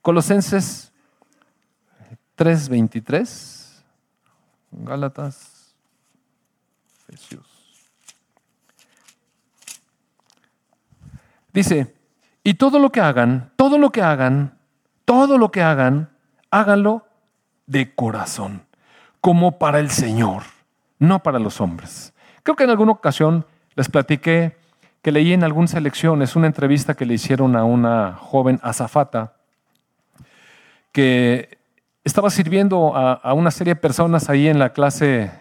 Colosenses 0.00 0.92
3:23, 2.36 3.82
Gálatas, 4.70 5.74
Efesios. 7.08 7.46
Dice, 11.52 11.94
y 12.44 12.54
todo 12.54 12.78
lo 12.78 12.90
que 12.90 13.00
hagan, 13.00 13.50
todo 13.56 13.78
lo 13.78 13.90
que 13.90 14.02
hagan, 14.02 14.58
todo 15.06 15.38
lo 15.38 15.50
que 15.50 15.62
hagan, 15.62 16.10
háganlo 16.50 17.06
de 17.66 17.94
corazón, 17.94 18.66
como 19.22 19.58
para 19.58 19.80
el 19.80 19.90
Señor, 19.90 20.42
no 20.98 21.22
para 21.22 21.38
los 21.38 21.60
hombres. 21.62 22.12
Creo 22.42 22.54
que 22.54 22.64
en 22.64 22.70
alguna 22.70 22.92
ocasión 22.92 23.46
les 23.74 23.88
platiqué 23.88 24.56
que 25.00 25.10
leí 25.10 25.32
en 25.32 25.42
algunas 25.42 25.74
elecciones 25.74 26.36
una 26.36 26.46
entrevista 26.46 26.94
que 26.94 27.06
le 27.06 27.14
hicieron 27.14 27.56
a 27.56 27.64
una 27.64 28.12
joven 28.12 28.60
azafata 28.62 29.34
que 30.92 31.58
estaba 32.04 32.28
sirviendo 32.30 32.94
a, 32.94 33.32
una 33.32 33.50
serie 33.50 33.74
de 33.74 33.80
personas 33.80 34.28
ahí 34.28 34.48
en 34.48 34.58
la 34.58 34.70
clase, 34.70 35.32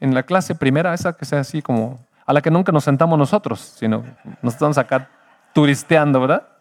en 0.00 0.14
la 0.14 0.22
clase 0.22 0.54
primera, 0.54 0.94
esa 0.94 1.12
que 1.12 1.24
sea 1.24 1.40
así 1.40 1.60
como, 1.60 1.98
a 2.24 2.32
la 2.32 2.40
que 2.40 2.50
nunca 2.50 2.70
nos 2.70 2.84
sentamos 2.84 3.18
nosotros, 3.18 3.60
sino 3.60 4.04
nos 4.40 4.54
estamos 4.54 4.78
acá 4.78 5.10
turisteando, 5.52 6.20
¿verdad? 6.20 6.51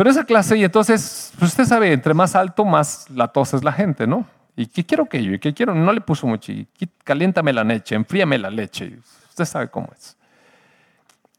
Pero 0.00 0.08
esa 0.08 0.24
clase, 0.24 0.56
y 0.56 0.64
entonces, 0.64 1.30
pues 1.38 1.50
usted 1.50 1.66
sabe, 1.66 1.92
entre 1.92 2.14
más 2.14 2.34
alto, 2.34 2.64
más 2.64 3.10
la 3.10 3.28
tos 3.28 3.52
es 3.52 3.62
la 3.62 3.70
gente, 3.70 4.06
¿no? 4.06 4.26
¿Y 4.56 4.64
qué 4.64 4.86
quiero 4.86 5.04
que 5.04 5.22
yo? 5.22 5.34
¿Y 5.34 5.38
qué 5.38 5.52
quiero? 5.52 5.74
No 5.74 5.92
le 5.92 6.00
puso 6.00 6.26
mucho. 6.26 6.52
Y 6.52 6.66
caliéntame 7.04 7.52
la 7.52 7.64
leche, 7.64 7.96
enfríame 7.96 8.38
la 8.38 8.48
leche. 8.48 8.98
Usted 9.28 9.44
sabe 9.44 9.68
cómo 9.68 9.90
es. 9.94 10.16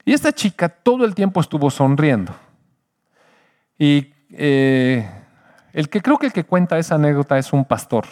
Y 0.05 0.13
esta 0.13 0.31
chica 0.31 0.69
todo 0.69 1.05
el 1.05 1.15
tiempo 1.15 1.41
estuvo 1.41 1.71
sonriendo. 1.71 2.35
Y 3.79 4.13
eh, 4.29 5.09
el 5.73 5.89
que 5.89 5.99
creo 5.99 6.19
que 6.19 6.27
el 6.27 6.31
que 6.31 6.43
cuenta 6.43 6.77
esa 6.77 6.93
anécdota 6.93 7.39
es 7.39 7.51
un 7.53 7.65
pastor. 7.65 8.05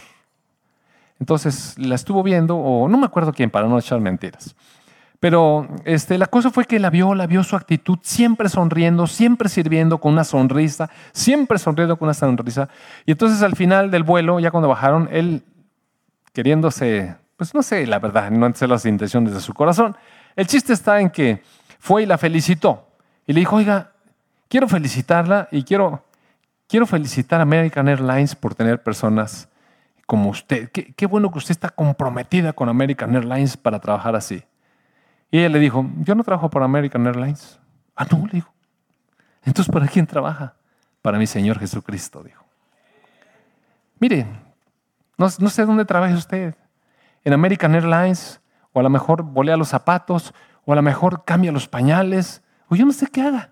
Entonces 1.19 1.77
la 1.77 1.93
estuvo 1.93 2.23
viendo, 2.23 2.57
o 2.57 2.89
no 2.89 2.97
me 2.97 3.05
acuerdo 3.05 3.33
quién, 3.33 3.51
para 3.51 3.67
no 3.67 3.77
echar 3.77 3.99
mentiras. 3.99 4.55
Pero 5.19 5.67
este, 5.83 6.17
la 6.17 6.27
cosa 6.27 6.49
fue 6.49 6.65
que 6.65 6.79
la 6.79 6.89
vio, 6.89 7.13
la 7.13 7.27
vio 7.27 7.43
su 7.43 7.55
actitud, 7.55 7.99
siempre 8.01 8.47
sonriendo, 8.47 9.05
siempre 9.05 9.49
sirviendo 9.49 9.97
con 9.97 10.13
una 10.13 10.23
sonrisa, 10.23 10.89
siempre 11.11 11.57
sonriendo 11.57 11.97
con 11.97 12.07
una 12.07 12.13
sonrisa. 12.13 12.69
Y 13.05 13.11
entonces 13.11 13.41
al 13.41 13.55
final 13.55 13.91
del 13.91 14.03
vuelo, 14.03 14.39
ya 14.39 14.51
cuando 14.51 14.69
bajaron, 14.69 15.09
él 15.11 15.43
queriéndose, 16.31 17.15
pues 17.35 17.53
no 17.53 17.61
sé, 17.61 17.85
la 17.85 17.99
verdad, 17.99 18.31
no 18.31 18.53
sé 18.53 18.67
las 18.67 18.85
intenciones 18.85 19.33
de 19.33 19.41
su 19.41 19.53
corazón. 19.53 19.95
El 20.35 20.47
chiste 20.47 20.71
está 20.71 21.01
en 21.01 21.09
que 21.09 21.43
fue 21.79 22.03
y 22.03 22.05
la 22.05 22.17
felicitó. 22.17 22.87
Y 23.27 23.33
le 23.33 23.41
dijo, 23.41 23.57
oiga, 23.57 23.91
quiero 24.47 24.67
felicitarla 24.69 25.49
y 25.51 25.63
quiero 25.63 26.03
Quiero 26.69 26.85
felicitar 26.85 27.39
a 27.39 27.43
American 27.43 27.87
Airlines 27.87 28.35
por 28.35 28.53
tener 28.53 28.83
personas 28.83 29.49
como 30.05 30.29
usted. 30.29 30.69
Qué, 30.69 31.05
bueno 31.07 31.31
que 31.31 31.39
usted 31.39 31.51
está 31.51 31.69
comprometida 31.69 32.53
con 32.53 32.69
American 32.69 33.15
Airlines 33.15 33.57
para 33.57 33.79
trabajar 33.79 34.15
así. 34.15 34.43
Y 35.31 35.39
ella 35.39 35.49
le 35.49 35.59
dijo, 35.59 35.85
yo 35.99 36.15
no 36.15 36.23
trabajo 36.23 36.49
para 36.49 36.65
American 36.65 37.05
Airlines. 37.05 37.59
Ah, 37.95 38.05
no, 38.11 38.25
le 38.25 38.33
dijo. 38.33 38.51
Entonces, 39.43 39.71
¿para 39.71 39.87
quién 39.87 40.07
trabaja? 40.07 40.55
Para 41.01 41.17
mi 41.17 41.27
Señor 41.27 41.59
Jesucristo, 41.59 42.23
dijo. 42.23 42.43
Mire, 43.99 44.25
no, 45.17 45.29
sé 45.29 45.65
dónde 45.65 45.85
trabaja 45.85 46.15
usted. 46.15 46.55
En 47.23 47.33
American 47.33 47.75
Airlines, 47.75 48.39
o 48.71 48.79
a 48.79 48.83
lo 48.83 48.89
mejor 48.89 49.23
volea 49.23 49.57
los 49.57 49.69
zapatos, 49.69 50.33
o 50.65 50.71
a 50.71 50.75
lo 50.75 50.81
mejor 50.81 51.25
cambia 51.25 51.51
los 51.51 51.67
pañales, 51.67 52.41
o 52.69 52.75
yo 52.75 52.85
no 52.85 52.93
sé 52.93 53.07
qué 53.07 53.21
haga. 53.21 53.51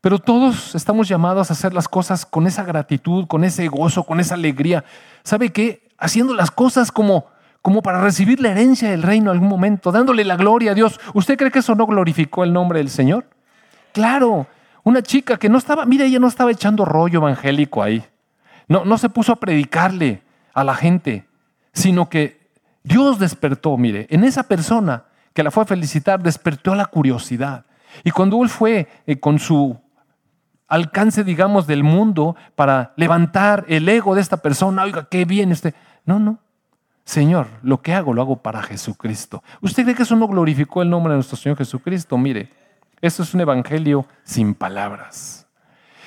Pero 0.00 0.20
todos 0.20 0.74
estamos 0.76 1.08
llamados 1.08 1.50
a 1.50 1.54
hacer 1.54 1.74
las 1.74 1.88
cosas 1.88 2.24
con 2.24 2.46
esa 2.46 2.62
gratitud, 2.62 3.26
con 3.26 3.42
ese 3.42 3.66
gozo, 3.66 4.04
con 4.04 4.20
esa 4.20 4.34
alegría. 4.34 4.84
¿Sabe 5.24 5.50
qué? 5.50 5.88
Haciendo 5.98 6.34
las 6.34 6.52
cosas 6.52 6.92
como, 6.92 7.26
como 7.66 7.82
para 7.82 8.00
recibir 8.00 8.40
la 8.40 8.52
herencia 8.52 8.92
del 8.92 9.02
reino 9.02 9.32
algún 9.32 9.48
momento, 9.48 9.90
dándole 9.90 10.24
la 10.24 10.36
gloria 10.36 10.70
a 10.70 10.74
Dios. 10.74 11.00
¿Usted 11.14 11.36
cree 11.36 11.50
que 11.50 11.58
eso 11.58 11.74
no 11.74 11.84
glorificó 11.84 12.44
el 12.44 12.52
nombre 12.52 12.78
del 12.78 12.88
Señor? 12.88 13.26
Claro, 13.92 14.46
una 14.84 15.02
chica 15.02 15.36
que 15.36 15.48
no 15.48 15.58
estaba, 15.58 15.84
mire, 15.84 16.06
ella 16.06 16.20
no 16.20 16.28
estaba 16.28 16.52
echando 16.52 16.84
rollo 16.84 17.18
evangélico 17.18 17.82
ahí. 17.82 18.04
No, 18.68 18.84
no 18.84 18.96
se 18.98 19.08
puso 19.08 19.32
a 19.32 19.40
predicarle 19.40 20.22
a 20.54 20.62
la 20.62 20.76
gente, 20.76 21.26
sino 21.72 22.08
que 22.08 22.52
Dios 22.84 23.18
despertó, 23.18 23.76
mire, 23.76 24.06
en 24.10 24.22
esa 24.22 24.44
persona 24.44 25.06
que 25.34 25.42
la 25.42 25.50
fue 25.50 25.64
a 25.64 25.66
felicitar, 25.66 26.22
despertó 26.22 26.72
la 26.76 26.86
curiosidad. 26.86 27.66
Y 28.04 28.12
cuando 28.12 28.40
él 28.44 28.48
fue 28.48 28.86
eh, 29.08 29.18
con 29.18 29.40
su 29.40 29.76
alcance, 30.68 31.24
digamos, 31.24 31.66
del 31.66 31.82
mundo 31.82 32.36
para 32.54 32.92
levantar 32.94 33.64
el 33.66 33.88
ego 33.88 34.14
de 34.14 34.20
esta 34.20 34.36
persona. 34.36 34.84
Oiga, 34.84 35.08
qué 35.10 35.24
bien 35.24 35.50
este. 35.50 35.74
No, 36.04 36.20
no. 36.20 36.45
Señor, 37.06 37.46
lo 37.62 37.80
que 37.80 37.94
hago 37.94 38.12
lo 38.12 38.20
hago 38.20 38.42
para 38.42 38.64
Jesucristo. 38.64 39.42
¿Usted 39.60 39.84
cree 39.84 39.94
que 39.94 40.02
eso 40.02 40.16
no 40.16 40.26
glorificó 40.26 40.82
el 40.82 40.90
nombre 40.90 41.12
de 41.12 41.18
nuestro 41.18 41.36
Señor 41.36 41.56
Jesucristo? 41.56 42.18
Mire, 42.18 42.50
esto 43.00 43.22
es 43.22 43.32
un 43.32 43.40
evangelio 43.40 44.06
sin 44.24 44.54
palabras. 44.54 45.46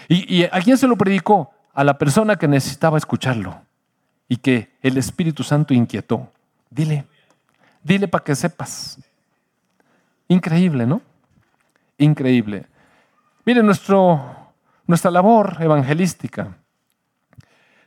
¿Y, 0.10 0.43
a 0.43 0.60
quién 0.62 0.78
se 0.78 0.88
lo 0.88 0.97
predicó? 0.97 1.52
A 1.74 1.86
la 1.86 1.97
persona 1.97 2.36
que 2.36 2.50
necesitaba 2.50 2.97
escucharlo 2.97 3.62
y 4.28 4.36
que 4.38 4.76
el 4.82 4.97
Espíritu 4.97 5.41
Santo 5.41 5.74
inquietó. 5.74 6.30
Dile, 6.70 7.06
dile 7.82 8.10
para 8.10 8.26
que 8.26 8.36
sepas. 8.36 9.00
Increíble, 10.28 10.86
¿no? 10.86 11.02
Increíble. 11.97 12.66
Mire, 13.45 13.64
nuestra 13.64 15.12
labor 15.12 15.56
evangelística 15.62 16.58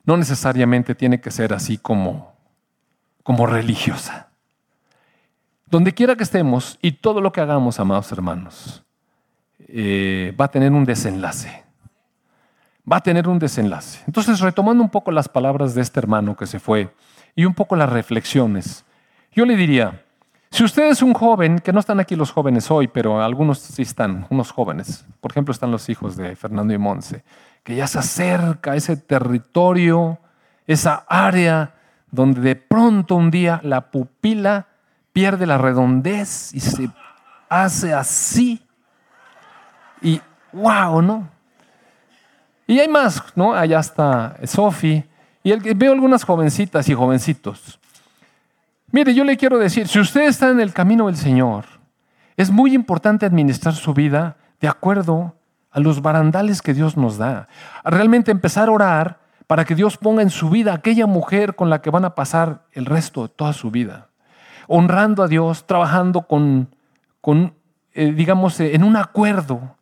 no 0.04 0.16
necesariamente 0.16 0.94
tiene 0.94 1.20
que 1.20 1.30
ser 1.30 1.52
así 1.52 1.76
como, 1.76 2.31
como 3.22 3.46
religiosa. 3.46 4.28
Donde 5.66 5.94
quiera 5.94 6.16
que 6.16 6.24
estemos 6.24 6.78
y 6.82 6.92
todo 6.92 7.20
lo 7.20 7.32
que 7.32 7.40
hagamos, 7.40 7.80
amados 7.80 8.12
hermanos, 8.12 8.84
eh, 9.68 10.34
va 10.38 10.46
a 10.46 10.50
tener 10.50 10.72
un 10.72 10.84
desenlace. 10.84 11.64
Va 12.90 12.96
a 12.96 13.02
tener 13.02 13.28
un 13.28 13.38
desenlace. 13.38 14.00
Entonces, 14.06 14.40
retomando 14.40 14.82
un 14.82 14.90
poco 14.90 15.10
las 15.10 15.28
palabras 15.28 15.74
de 15.74 15.82
este 15.82 16.00
hermano 16.00 16.36
que 16.36 16.46
se 16.46 16.60
fue 16.60 16.92
y 17.34 17.44
un 17.44 17.54
poco 17.54 17.76
las 17.76 17.88
reflexiones, 17.88 18.84
yo 19.32 19.46
le 19.46 19.56
diría, 19.56 20.02
si 20.50 20.64
usted 20.64 20.90
es 20.90 21.00
un 21.00 21.14
joven, 21.14 21.60
que 21.60 21.72
no 21.72 21.80
están 21.80 22.00
aquí 22.00 22.16
los 22.16 22.30
jóvenes 22.30 22.70
hoy, 22.70 22.86
pero 22.86 23.22
algunos 23.22 23.58
sí 23.60 23.80
están, 23.80 24.26
unos 24.28 24.50
jóvenes, 24.50 25.06
por 25.22 25.30
ejemplo 25.30 25.52
están 25.52 25.70
los 25.70 25.88
hijos 25.88 26.16
de 26.16 26.36
Fernando 26.36 26.74
y 26.74 26.78
Monse, 26.78 27.24
que 27.62 27.74
ya 27.74 27.86
se 27.86 27.98
acerca 27.98 28.72
a 28.72 28.76
ese 28.76 28.98
territorio, 28.98 30.18
esa 30.66 31.06
área 31.08 31.72
donde 32.12 32.40
de 32.40 32.54
pronto 32.54 33.16
un 33.16 33.32
día 33.32 33.60
la 33.64 33.90
pupila 33.90 34.68
pierde 35.12 35.46
la 35.46 35.58
redondez 35.58 36.54
y 36.54 36.60
se 36.60 36.88
hace 37.48 37.92
así. 37.92 38.62
Y 40.00 40.20
wow, 40.52 41.02
¿no? 41.02 41.28
Y 42.68 42.78
hay 42.78 42.88
más, 42.88 43.20
¿no? 43.34 43.52
Allá 43.52 43.80
está 43.80 44.36
Sofi. 44.44 45.04
Y 45.42 45.52
veo 45.74 45.92
algunas 45.92 46.22
jovencitas 46.22 46.88
y 46.88 46.94
jovencitos 46.94 47.80
Mire, 48.92 49.14
yo 49.14 49.24
le 49.24 49.38
quiero 49.38 49.58
decir, 49.58 49.88
si 49.88 49.98
usted 49.98 50.28
está 50.28 50.50
en 50.50 50.60
el 50.60 50.74
camino 50.74 51.06
del 51.06 51.16
Señor, 51.16 51.64
es 52.36 52.50
muy 52.50 52.74
importante 52.74 53.24
administrar 53.24 53.74
su 53.74 53.94
vida 53.94 54.36
de 54.60 54.68
acuerdo 54.68 55.34
a 55.70 55.80
los 55.80 56.02
barandales 56.02 56.60
que 56.60 56.74
Dios 56.74 56.98
nos 56.98 57.16
da. 57.16 57.48
realmente 57.84 58.30
empezar 58.30 58.68
a 58.68 58.72
orar 58.72 59.21
para 59.52 59.66
que 59.66 59.74
Dios 59.74 59.98
ponga 59.98 60.22
en 60.22 60.30
su 60.30 60.48
vida 60.48 60.72
aquella 60.72 61.06
mujer 61.06 61.56
con 61.56 61.68
la 61.68 61.82
que 61.82 61.90
van 61.90 62.06
a 62.06 62.14
pasar 62.14 62.62
el 62.72 62.86
resto 62.86 63.24
de 63.24 63.28
toda 63.28 63.52
su 63.52 63.70
vida. 63.70 64.08
Honrando 64.66 65.22
a 65.22 65.28
Dios, 65.28 65.66
trabajando 65.66 66.22
con, 66.22 66.70
eh, 67.92 68.12
digamos, 68.12 68.58
eh, 68.60 68.74
en 68.74 68.82
un 68.82 68.96
acuerdo 68.96 69.76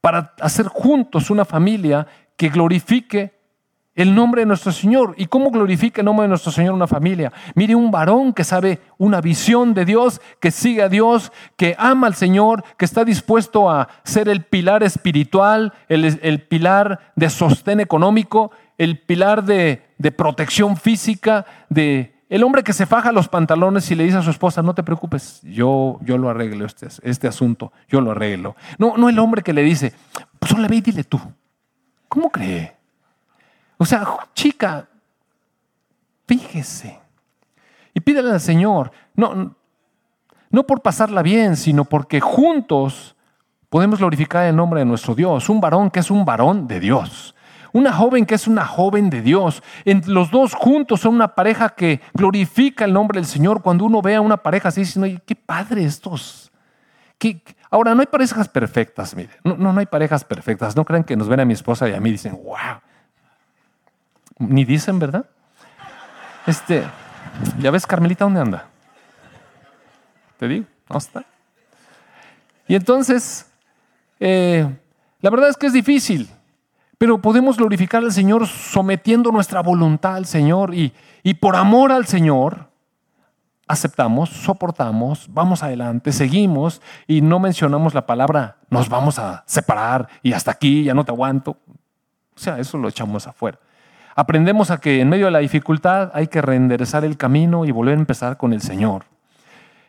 para 0.00 0.34
hacer 0.40 0.68
juntos 0.68 1.30
una 1.30 1.44
familia 1.44 2.06
que 2.36 2.48
glorifique 2.48 3.36
el 3.98 4.14
nombre 4.14 4.42
de 4.42 4.46
nuestro 4.46 4.70
Señor. 4.70 5.16
¿Y 5.18 5.26
cómo 5.26 5.50
glorifica 5.50 6.00
el 6.00 6.04
nombre 6.04 6.22
de 6.22 6.28
nuestro 6.28 6.52
Señor 6.52 6.72
una 6.72 6.86
familia? 6.86 7.32
Mire, 7.56 7.74
un 7.74 7.90
varón 7.90 8.32
que 8.32 8.44
sabe 8.44 8.78
una 8.98 9.20
visión 9.20 9.74
de 9.74 9.84
Dios, 9.84 10.20
que 10.38 10.52
sigue 10.52 10.84
a 10.84 10.88
Dios, 10.88 11.32
que 11.56 11.74
ama 11.76 12.06
al 12.06 12.14
Señor, 12.14 12.62
que 12.76 12.84
está 12.84 13.04
dispuesto 13.04 13.68
a 13.68 13.88
ser 14.04 14.28
el 14.28 14.44
pilar 14.44 14.84
espiritual, 14.84 15.72
el, 15.88 16.40
pilar 16.42 17.12
de 17.16 17.28
sostén 17.28 17.80
económico, 17.80 18.52
el 18.78 18.98
pilar 19.00 19.44
de, 19.44 19.82
protección 20.16 20.76
física, 20.76 21.44
de 21.68 22.14
el 22.28 22.44
hombre 22.44 22.62
que 22.62 22.72
se 22.72 22.86
faja 22.86 23.10
los 23.10 23.28
pantalones 23.28 23.90
y 23.90 23.94
le 23.94 24.04
dice 24.04 24.18
a 24.18 24.22
su 24.22 24.30
esposa, 24.30 24.62
no 24.62 24.74
te 24.74 24.82
preocupes, 24.82 25.40
yo, 25.42 25.98
yo 26.02 26.16
lo 26.16 26.28
arreglo 26.28 26.64
este, 26.64 26.86
este 27.02 27.26
asunto, 27.26 27.72
yo 27.88 28.00
lo 28.00 28.12
arreglo. 28.12 28.54
No, 28.78 28.96
no 28.96 29.08
el 29.08 29.18
hombre 29.18 29.42
que 29.42 29.52
le 29.52 29.62
dice, 29.62 29.92
pues 30.38 30.52
solo 30.52 30.68
ve 30.68 30.76
y 30.76 30.80
dile 30.80 31.04
tú. 31.04 31.20
¿Cómo 32.06 32.30
cree? 32.30 32.76
O 33.76 33.84
sea, 33.84 34.06
chica, 34.34 34.88
fíjese. 36.26 36.98
Y 37.94 38.00
pídele 38.00 38.30
al 38.30 38.40
Señor, 38.40 38.92
no, 39.14 39.56
no 40.50 40.66
por 40.66 40.82
pasarla 40.82 41.22
bien, 41.22 41.56
sino 41.56 41.84
porque 41.84 42.20
juntos 42.20 43.16
podemos 43.68 43.98
glorificar 43.98 44.44
el 44.44 44.54
nombre 44.56 44.80
de 44.80 44.86
nuestro 44.86 45.14
Dios. 45.14 45.48
Un 45.48 45.60
varón 45.60 45.90
que 45.90 46.00
es 46.00 46.10
un 46.10 46.24
varón 46.24 46.66
de 46.68 46.80
Dios. 46.80 47.34
Una 47.72 47.92
joven 47.92 48.26
que 48.26 48.34
es 48.34 48.46
una 48.46 48.66
joven 48.66 49.10
de 49.10 49.22
Dios. 49.22 49.62
los 49.84 50.30
dos 50.30 50.54
juntos 50.54 51.00
son 51.00 51.14
una 51.14 51.34
pareja 51.34 51.70
que 51.70 52.00
glorifica 52.14 52.84
el 52.84 52.92
nombre 52.92 53.18
del 53.18 53.26
Señor. 53.26 53.62
Cuando 53.62 53.84
uno 53.84 54.02
ve 54.02 54.14
a 54.14 54.20
una 54.20 54.38
pareja 54.38 54.68
así, 54.68 54.80
dice, 54.80 55.22
qué 55.26 55.36
padre 55.36 55.84
estos. 55.84 56.50
Ahora, 57.70 57.94
no 57.94 58.00
hay 58.00 58.06
parejas 58.06 58.48
perfectas, 58.48 59.14
mire. 59.14 59.30
No, 59.44 59.56
no, 59.56 59.78
hay 59.78 59.86
parejas 59.86 60.24
perfectas. 60.24 60.76
No 60.76 60.84
crean 60.84 61.04
que 61.04 61.16
nos 61.16 61.28
ven 61.28 61.40
a 61.40 61.44
mi 61.44 61.52
esposa 61.52 61.88
y 61.88 61.94
a 61.94 62.00
mí 62.00 62.10
dicen, 62.10 62.38
wow, 62.42 62.80
ni 64.38 64.64
dicen, 64.64 64.98
¿verdad? 64.98 65.26
Este, 66.46 66.84
ya 67.58 67.70
ves, 67.70 67.86
Carmelita, 67.86 68.24
¿dónde 68.24 68.40
anda? 68.40 68.66
Te 70.38 70.48
digo, 70.48 70.66
¿no 70.88 70.98
está? 70.98 71.24
Y 72.68 72.74
entonces, 72.74 73.50
eh, 74.20 74.68
la 75.20 75.30
verdad 75.30 75.48
es 75.50 75.56
que 75.56 75.66
es 75.66 75.72
difícil, 75.72 76.30
pero 76.98 77.22
podemos 77.22 77.56
glorificar 77.56 78.02
al 78.02 78.12
Señor 78.12 78.46
sometiendo 78.46 79.32
nuestra 79.32 79.62
voluntad 79.62 80.16
al 80.16 80.26
Señor 80.26 80.74
y, 80.74 80.92
y 81.22 81.34
por 81.34 81.56
amor 81.56 81.92
al 81.92 82.06
Señor 82.06 82.68
aceptamos, 83.68 84.30
soportamos, 84.30 85.26
vamos 85.30 85.62
adelante, 85.62 86.12
seguimos 86.12 86.82
y 87.06 87.20
no 87.20 87.38
mencionamos 87.38 87.94
la 87.94 88.06
palabra 88.06 88.56
nos 88.70 88.88
vamos 88.88 89.18
a 89.18 89.44
separar 89.46 90.08
y 90.22 90.32
hasta 90.32 90.50
aquí 90.50 90.84
ya 90.84 90.94
no 90.94 91.04
te 91.04 91.12
aguanto. 91.12 91.56
O 92.34 92.40
sea, 92.40 92.58
eso 92.58 92.78
lo 92.78 92.88
echamos 92.88 93.26
afuera. 93.26 93.58
Aprendemos 94.14 94.70
a 94.70 94.78
que 94.78 95.00
en 95.00 95.08
medio 95.08 95.26
de 95.26 95.30
la 95.30 95.38
dificultad 95.38 96.10
hay 96.12 96.26
que 96.26 96.42
reenderezar 96.42 97.04
el 97.04 97.16
camino 97.16 97.64
y 97.64 97.70
volver 97.70 97.96
a 97.96 98.00
empezar 98.00 98.36
con 98.36 98.52
el 98.52 98.60
Señor. 98.60 99.04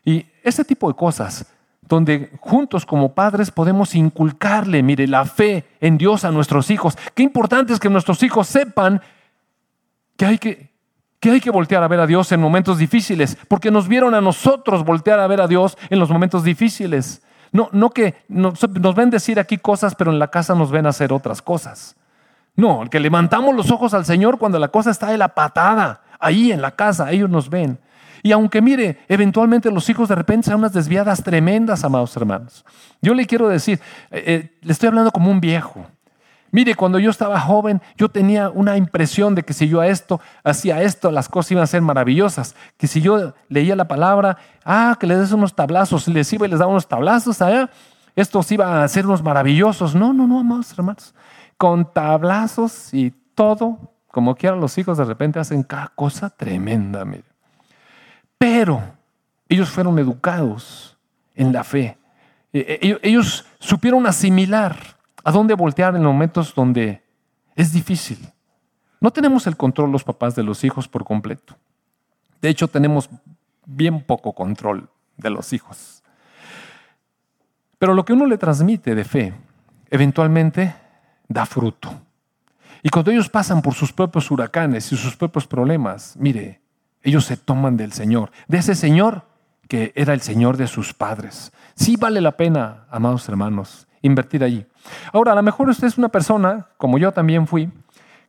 Y 0.06 0.28
ese 0.44 0.64
tipo 0.64 0.88
de 0.88 0.96
cosas, 0.96 1.52
donde 1.90 2.30
juntos 2.40 2.86
como 2.86 3.14
padres 3.14 3.50
podemos 3.50 3.96
inculcarle, 3.96 4.84
mire, 4.84 5.08
la 5.08 5.26
fe 5.26 5.66
en 5.82 5.98
Dios 5.98 6.24
a 6.24 6.32
nuestros 6.32 6.70
hijos. 6.70 6.96
Qué 7.16 7.24
importante 7.24 7.74
es 7.74 7.80
que 7.80 7.90
nuestros 7.90 8.22
hijos 8.22 8.48
sepan 8.48 9.02
que 10.16 10.26
hay 10.26 10.38
que, 10.38 10.70
que 11.20 11.32
hay 11.32 11.42
que 11.42 11.50
voltear 11.50 11.82
a 11.82 11.88
ver 11.88 12.00
a 12.00 12.08
Dios 12.08 12.32
en 12.32 12.40
momentos 12.40 12.78
difíciles, 12.78 13.38
porque 13.48 13.72
nos 13.72 13.88
vieron 13.88 14.14
a 14.14 14.22
nosotros 14.22 14.86
voltear 14.86 15.20
a 15.20 15.26
ver 15.26 15.42
a 15.42 15.48
Dios 15.48 15.78
en 15.90 15.98
los 15.98 16.12
momentos 16.12 16.44
difíciles. 16.44 17.24
No, 17.52 17.70
no 17.72 17.90
que 17.90 18.14
nos, 18.28 18.70
nos 18.70 18.96
ven 18.96 19.10
decir 19.10 19.40
aquí 19.40 19.58
cosas, 19.58 19.96
pero 19.96 20.12
en 20.12 20.20
la 20.20 20.28
casa 20.28 20.54
nos 20.54 20.70
ven 20.70 20.86
hacer 20.86 21.12
otras 21.12 21.42
cosas. 21.42 21.96
No, 22.56 22.84
el 22.84 22.92
que 22.92 23.00
levantamos 23.00 23.56
los 23.56 23.72
ojos 23.72 23.96
al 23.96 24.06
Señor 24.06 24.38
cuando 24.38 24.60
la 24.60 24.68
cosa 24.68 24.92
está 24.92 25.08
de 25.08 25.18
la 25.18 25.30
patada, 25.30 26.02
ahí 26.20 26.52
en 26.52 26.62
la 26.62 26.72
casa, 26.72 27.12
ellos 27.12 27.32
nos 27.32 27.50
ven. 27.50 27.80
Y 28.24 28.32
aunque 28.32 28.62
mire, 28.62 29.00
eventualmente 29.08 29.72
los 29.72 29.90
hijos 29.90 30.10
de 30.10 30.16
repente 30.16 30.48
sean 30.48 30.60
unas 30.60 30.74
desviadas 30.74 31.24
tremendas, 31.24 31.84
amados 31.84 32.16
hermanos. 32.16 32.66
Yo 33.02 33.14
le 33.14 33.26
quiero 33.26 33.48
decir, 33.48 33.80
eh, 34.12 34.24
eh, 34.26 34.58
le 34.62 34.72
estoy 34.72 34.88
hablando 34.88 35.12
como 35.12 35.32
un 35.32 35.40
viejo. 35.40 35.86
Mire, 36.52 36.74
cuando 36.74 36.98
yo 36.98 37.12
estaba 37.12 37.40
joven, 37.40 37.80
yo 37.96 38.10
tenía 38.10 38.50
una 38.50 38.76
impresión 38.76 39.36
de 39.36 39.44
que 39.44 39.54
si 39.54 39.68
yo 39.68 39.82
a 39.82 39.88
esto, 39.88 40.20
hacía 40.44 40.82
esto, 40.82 41.12
las 41.12 41.30
cosas 41.30 41.52
iban 41.52 41.64
a 41.64 41.68
ser 41.68 41.82
maravillosas. 41.82 42.56
Que 42.78 42.88
si 42.88 43.02
yo 43.02 43.34
leía 43.50 43.76
la 43.76 43.88
palabra, 43.88 44.38
ah, 44.66 44.98
que 45.00 45.06
les 45.06 45.20
des 45.20 45.32
unos 45.32 45.56
tablazos, 45.56 46.08
les 46.08 46.34
iba 46.34 46.48
y 46.48 46.50
les 46.50 46.60
daba 46.60 46.72
unos 46.72 46.88
tablazos 46.88 47.42
allá, 47.42 47.70
estos 48.16 48.52
iban 48.52 48.82
a 48.82 48.88
ser 48.88 49.06
unos 49.06 49.22
maravillosos. 49.22 49.94
No, 49.94 50.12
no, 50.12 50.26
no, 50.26 50.40
amados 50.40 50.72
hermanos 50.74 51.14
con 51.60 51.92
tablazos 51.92 52.94
y 52.94 53.12
todo, 53.36 53.94
como 54.08 54.34
quieran 54.34 54.62
los 54.62 54.78
hijos 54.78 54.98
de 54.98 55.04
repente 55.04 55.40
hacen 55.40 55.62
cada 55.64 55.90
cosa 55.90 56.30
tremenda, 56.30 57.04
mire. 57.04 57.29
Pero 58.40 58.82
ellos 59.48 59.70
fueron 59.70 60.00
educados 60.00 60.98
en 61.36 61.54
la 61.54 61.64
fe. 61.64 61.98
E, 62.52 62.80
e, 62.82 63.00
ellos 63.04 63.46
supieron 63.60 64.08
asimilar 64.08 64.76
a 65.24 65.32
dónde 65.32 65.54
voltear 65.54 65.96
en 65.96 66.04
momentos 66.04 66.56
donde 66.56 67.04
es 67.56 67.72
difícil. 67.72 68.18
No 69.02 69.12
tenemos 69.12 69.46
el 69.46 69.56
control 69.56 69.92
los 69.92 70.04
papás 70.04 70.36
de 70.36 70.44
los 70.44 70.64
hijos 70.64 70.88
por 70.88 71.04
completo. 71.04 71.56
De 72.42 72.50
hecho, 72.50 72.68
tenemos 72.68 73.10
bien 73.66 74.02
poco 74.02 74.34
control 74.34 74.90
de 75.18 75.30
los 75.30 75.54
hijos. 75.54 76.02
Pero 77.78 77.94
lo 77.94 78.04
que 78.06 78.14
uno 78.14 78.26
le 78.26 78.38
transmite 78.38 78.96
de 78.96 79.04
fe, 79.04 79.34
eventualmente 79.90 80.74
da 81.28 81.46
fruto. 81.46 82.02
Y 82.82 82.90
cuando 82.90 83.12
ellos 83.12 83.30
pasan 83.30 83.62
por 83.62 83.74
sus 83.74 83.92
propios 83.92 84.32
huracanes 84.32 84.92
y 84.92 84.98
sus 84.98 85.16
propios 85.16 85.46
problemas, 85.46 86.16
mire, 86.18 86.62
ellos 87.04 87.26
se 87.26 87.38
toman 87.38 87.78
del 87.78 87.92
Señor, 87.92 88.32
de 88.48 88.58
ese 88.58 88.76
Señor 88.76 89.24
que 89.68 89.94
era 89.96 90.14
el 90.14 90.22
Señor 90.22 90.58
de 90.58 90.68
sus 90.68 90.94
padres. 90.94 91.52
Sí 91.76 91.96
vale 91.96 92.22
la 92.22 92.38
pena, 92.38 92.86
amados 92.90 93.30
hermanos, 93.30 93.88
invertir 94.02 94.44
allí. 94.44 94.66
Ahora, 95.14 95.34
a 95.34 95.36
lo 95.36 95.44
mejor 95.44 95.70
usted 95.70 95.88
es 95.88 95.98
una 95.98 96.10
persona, 96.10 96.68
como 96.78 96.98
yo 96.98 97.12
también 97.12 97.46
fui, 97.46 97.72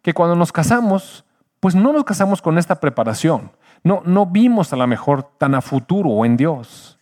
que 0.02 0.12
cuando 0.12 0.36
nos 0.36 0.52
casamos, 0.52 1.24
pues 1.58 1.74
no 1.74 1.92
nos 1.92 2.04
casamos 2.04 2.42
con 2.42 2.58
esta 2.58 2.78
preparación. 2.78 3.52
No, 3.82 4.02
no 4.04 4.26
vimos 4.26 4.72
a 4.72 4.76
lo 4.76 4.86
mejor 4.86 5.22
tan 5.38 5.54
a 5.54 5.62
futuro 5.62 6.10
o 6.10 6.24
en 6.26 6.36
Dios, 6.36 6.98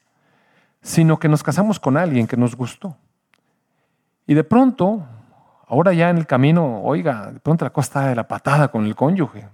sino 0.82 1.18
que 1.18 1.28
nos 1.28 1.42
casamos 1.42 1.80
con 1.80 1.96
alguien 1.96 2.28
que 2.28 2.36
nos 2.36 2.54
gustó. 2.54 2.96
Y 4.26 4.34
de 4.34 4.44
pronto 4.44 5.04
Ahora 5.68 5.92
ya 5.92 6.08
en 6.08 6.16
el 6.16 6.26
camino, 6.26 6.80
oiga, 6.82 7.30
de 7.30 7.40
pronto 7.40 7.64
la 7.64 7.70
cosa 7.70 7.86
está 7.86 8.08
de 8.08 8.14
la 8.14 8.26
patada 8.26 8.68
con 8.68 8.86
el 8.86 8.96
cónyuge. 8.96 9.46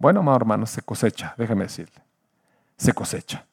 Bueno, 0.00 0.20
amado 0.20 0.38
hermano, 0.38 0.66
se 0.66 0.80
cosecha, 0.80 1.34
déjeme 1.36 1.64
decirle. 1.64 2.02
Se 2.78 2.94
cosecha. 2.94 3.44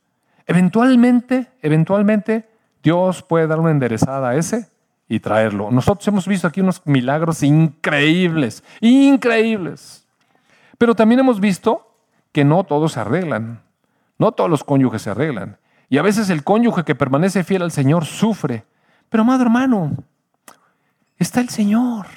Eventualmente, 0.48 1.52
eventualmente, 1.62 2.50
Dios 2.82 3.22
puede 3.22 3.48
dar 3.48 3.60
una 3.60 3.70
enderezada 3.70 4.30
a 4.30 4.36
ese 4.38 4.70
y 5.10 5.20
traerlo. 5.20 5.70
Nosotros 5.72 6.08
hemos 6.08 6.26
visto 6.26 6.48
aquí 6.48 6.62
unos 6.62 6.82
milagros 6.86 7.44
increíbles, 7.44 8.64
increíbles. 8.80 10.08
Pero 10.78 10.96
también 10.96 11.20
hemos 11.20 11.42
visto 11.42 11.94
que 12.32 12.46
no 12.46 12.64
todos 12.64 12.94
se 12.94 13.02
arreglan. 13.02 13.62
No 14.18 14.32
todos 14.32 14.50
los 14.50 14.64
cónyuges 14.64 15.02
se 15.02 15.10
arreglan. 15.10 15.58
Y 15.90 15.98
a 15.98 16.02
veces 16.02 16.30
el 16.30 16.46
cónyuge 16.46 16.86
que 16.86 16.96
permanece 16.96 17.44
fiel 17.44 17.62
al 17.62 17.72
Señor 17.72 18.06
sufre. 18.06 18.64
Pero, 19.10 19.24
amado 19.24 19.44
hermano, 19.44 19.98
está 21.20 21.42
el 21.42 21.50
Señor. 21.50 22.08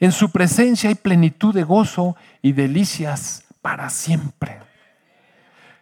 En 0.00 0.12
su 0.12 0.30
presencia 0.30 0.88
hay 0.88 0.94
plenitud 0.94 1.54
de 1.54 1.64
gozo 1.64 2.16
y 2.40 2.52
delicias 2.52 3.44
para 3.60 3.90
siempre. 3.90 4.60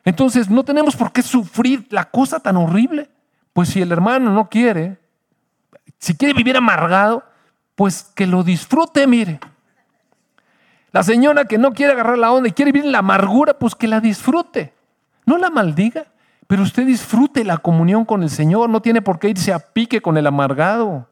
Entonces 0.05 0.49
no 0.49 0.65
tenemos 0.65 0.97
por 0.97 1.13
qué 1.13 1.23
sufrir 1.23 1.87
la 1.91 2.05
cosa 2.05 2.41
tan 2.41 2.57
horrible. 2.57 3.11
Pues 3.53 3.71
si 3.71 3.83
el 3.83 3.93
hermano 3.93 4.31
no 4.31 4.49
quiere, 4.49 4.99
si 5.99 6.15
quiere 6.15 6.35
vivir 6.35 6.57
amargado, 6.57 7.25
pues 7.75 8.05
que 8.15 8.27
lo 8.27 8.43
disfrute, 8.43 9.07
mire. 9.07 9.41
La 10.93 11.03
señora 11.03 11.45
que 11.45 11.59
no 11.59 11.73
quiere 11.73 11.93
agarrar 11.93 12.17
la 12.17 12.33
onda 12.33 12.49
y 12.49 12.53
quiere 12.53 12.73
vivir 12.73 12.87
en 12.87 12.93
la 12.93 12.99
amargura, 12.99 13.59
pues 13.59 13.75
que 13.75 13.89
la 13.89 14.01
disfrute. 14.01 14.73
No 15.27 15.37
la 15.37 15.51
maldiga, 15.51 16.07
pero 16.47 16.63
usted 16.63 16.87
disfrute 16.87 17.45
la 17.45 17.59
comunión 17.59 18.05
con 18.05 18.23
el 18.23 18.31
Señor. 18.31 18.71
No 18.71 18.81
tiene 18.81 19.03
por 19.03 19.19
qué 19.19 19.29
irse 19.29 19.53
a 19.53 19.59
pique 19.59 20.01
con 20.01 20.17
el 20.17 20.27
amargado. 20.27 21.09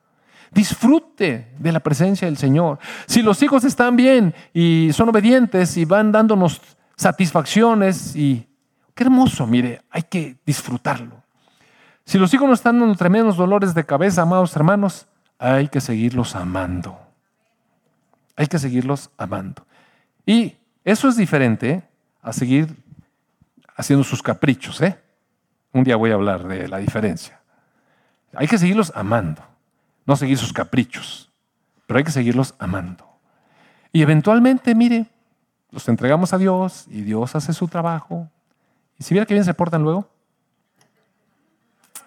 Disfrute 0.55 1.53
de 1.59 1.73
la 1.73 1.81
presencia 1.81 2.27
del 2.27 2.37
Señor. 2.37 2.79
Si 3.07 3.23
los 3.23 3.43
hijos 3.43 3.65
están 3.65 3.97
bien 3.97 4.35
y 4.53 4.91
son 4.93 5.09
obedientes 5.09 5.77
y 5.77 5.85
van 5.85 6.13
dándonos 6.13 6.61
satisfacciones 6.97 8.15
y 8.15 8.47
qué 8.95 9.05
hermoso, 9.05 9.47
mire, 9.47 9.83
hay 9.91 10.05
que 10.05 10.37
disfrutarlo. 10.47 11.23
Si 12.05 12.19
los 12.19 12.33
hijos 12.35 12.47
no 12.47 12.55
están 12.55 12.79
dando 12.79 12.95
tremendos 12.95 13.37
dolores 13.37 13.75
de 13.75 13.85
cabeza, 13.85 14.23
amados 14.23 14.55
hermanos, 14.55 15.07
hay 15.39 15.69
que 15.69 15.81
seguirlos 15.81 16.37
amando. 16.37 16.99
Hay 18.37 18.47
que 18.47 18.59
seguirlos 18.59 19.11
amando. 19.17 19.67
Y 20.27 20.57
eso 20.85 21.09
es 21.09 21.17
diferente 21.17 21.83
a 22.23 22.33
seguir 22.33 22.77
haciendo 23.77 24.05
sus 24.05 24.23
caprichos. 24.23 24.81
¿eh? 24.81 24.99
Un 25.73 25.85
día 25.85 25.97
voy 25.97 26.11
a 26.11 26.15
hablar 26.15 26.47
de 26.47 26.69
la 26.69 26.79
diferencia. 26.79 27.41
Hay 28.35 28.49
que 28.49 28.59
seguirlos 28.59 28.93
amando, 28.95 29.43
no 30.07 30.17
seguir 30.17 30.39
sus 30.39 30.53
caprichos, 30.53 31.31
pero 31.87 31.99
hay 31.99 32.05
que 32.05 32.11
seguirlos 32.11 32.55
amando. 32.59 33.09
Y 33.93 34.03
eventualmente, 34.03 34.75
mire, 34.75 35.07
los 35.71 35.89
entregamos 35.89 36.33
a 36.33 36.39
Dios 36.39 36.87
y 36.89 37.03
Dios 37.03 37.35
hace 37.37 37.53
su 37.53 37.69
trabajo. 37.69 38.29
Y 38.99 39.05
si 39.05 39.15
viera 39.15 39.27
que 39.27 39.35
bien 39.35 39.45
se 39.45 39.55
portan 39.55 39.83
luego. 39.83 40.09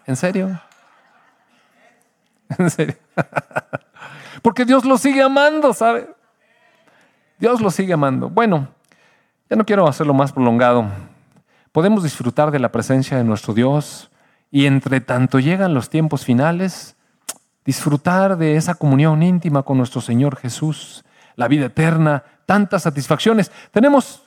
¿En 0.05 0.15
serio? 0.15 0.59
¿En 2.57 2.69
serio? 2.69 2.95
Porque 4.41 4.65
Dios 4.65 4.83
los 4.85 5.01
sigue 5.01 5.21
amando, 5.21 5.73
¿sabe? 5.73 6.09
Dios 7.39 7.61
los 7.61 7.73
sigue 7.73 7.93
amando. 7.93 8.29
Bueno, 8.29 8.67
ya 9.49 9.55
no 9.55 9.65
quiero 9.65 9.87
hacerlo 9.87 10.13
más 10.13 10.33
prolongado. 10.33 10.89
Podemos 11.71 12.03
disfrutar 12.03 12.51
de 12.51 12.59
la 12.59 12.71
presencia 12.71 13.17
de 13.17 13.23
nuestro 13.23 13.53
Dios 13.53 14.11
y 14.51 14.65
entre 14.65 14.99
tanto 14.99 15.39
llegan 15.39 15.73
los 15.73 15.89
tiempos 15.89 16.25
finales, 16.25 16.96
disfrutar 17.67 18.37
de 18.37 18.55
esa 18.55 18.75
comunión 18.75 19.21
íntima 19.21 19.61
con 19.61 19.77
nuestro 19.77 19.99
Señor 19.99 20.37
Jesús, 20.37 21.03
la 21.35 21.49
vida 21.49 21.65
eterna, 21.65 22.23
tantas 22.45 22.83
satisfacciones. 22.83 23.51
Tenemos, 23.71 24.23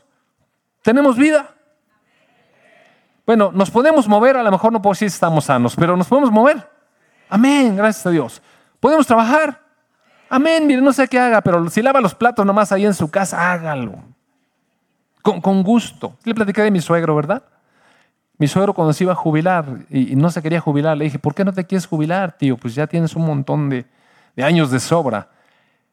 tenemos 0.82 1.16
vida. 1.16 1.49
Bueno, 3.24 3.51
nos 3.51 3.70
podemos 3.70 4.07
mover, 4.07 4.36
a 4.36 4.43
lo 4.43 4.51
mejor 4.51 4.74
no 4.74 4.82
puedo 4.82 4.93
decir 4.93 5.11
si 5.11 5.14
estamos 5.14 5.47
sanos, 5.47 5.74
pero 5.74 5.97
nos 5.97 6.07
podemos 6.07 6.30
mover. 6.30 6.70
Amén, 7.30 7.76
gracias 7.76 8.05
a 8.05 8.11
Dios. 8.11 8.43
Podemos 8.78 9.07
trabajar. 9.07 9.59
Amén, 10.28 10.66
mire, 10.66 10.82
no 10.82 10.93
sé 10.93 11.09
qué 11.09 11.18
haga, 11.18 11.41
pero 11.41 11.66
si 11.70 11.80
lava 11.80 12.03
los 12.03 12.14
platos 12.14 12.45
nomás 12.45 12.72
ahí 12.72 12.84
en 12.84 12.93
su 12.93 13.11
casa, 13.11 13.53
hágalo. 13.53 13.95
Con, 15.22 15.41
con 15.41 15.62
gusto. 15.62 16.18
Le 16.24 16.34
platiqué 16.34 16.61
de 16.61 16.70
mi 16.70 16.82
suegro, 16.82 17.16
¿verdad? 17.16 17.43
Mi 18.41 18.49
suegro 18.49 18.72
cuando 18.72 18.95
se 18.95 19.05
iba 19.05 19.12
a 19.12 19.16
jubilar 19.16 19.66
y, 19.91 20.16
no 20.16 20.30
se 20.30 20.41
quería 20.41 20.61
jubilar, 20.61 20.97
le 20.97 21.05
dije, 21.05 21.18
¿por 21.18 21.34
qué 21.34 21.45
no 21.45 21.53
te 21.53 21.66
quieres 21.66 21.84
jubilar, 21.84 22.32
tío? 22.32 22.57
Pues 22.57 22.74
ya 22.74 22.86
tienes 22.86 23.14
un 23.14 23.26
montón 23.26 23.68
de, 23.68 23.84
años 24.43 24.70
de 24.70 24.80
sobra. 24.80 25.28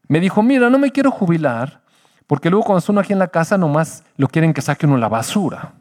Me 0.07 0.21
dijo, 0.21 0.41
mira, 0.41 0.69
no 0.69 0.79
me 0.79 0.89
quiero 0.89 1.11
jubilar 1.11 1.81
porque 2.25 2.49
luego 2.49 2.63
cuando 2.63 2.85
uno 2.87 3.01
aquí 3.01 3.11
en 3.11 3.19
la 3.19 3.27
casa 3.27 3.57
nomás 3.57 4.01
lo 4.15 4.29
quieren 4.29 4.53
que 4.53 4.61
saque 4.61 4.85
uno 4.85 4.95
la 4.95 5.09
basura. 5.09 5.73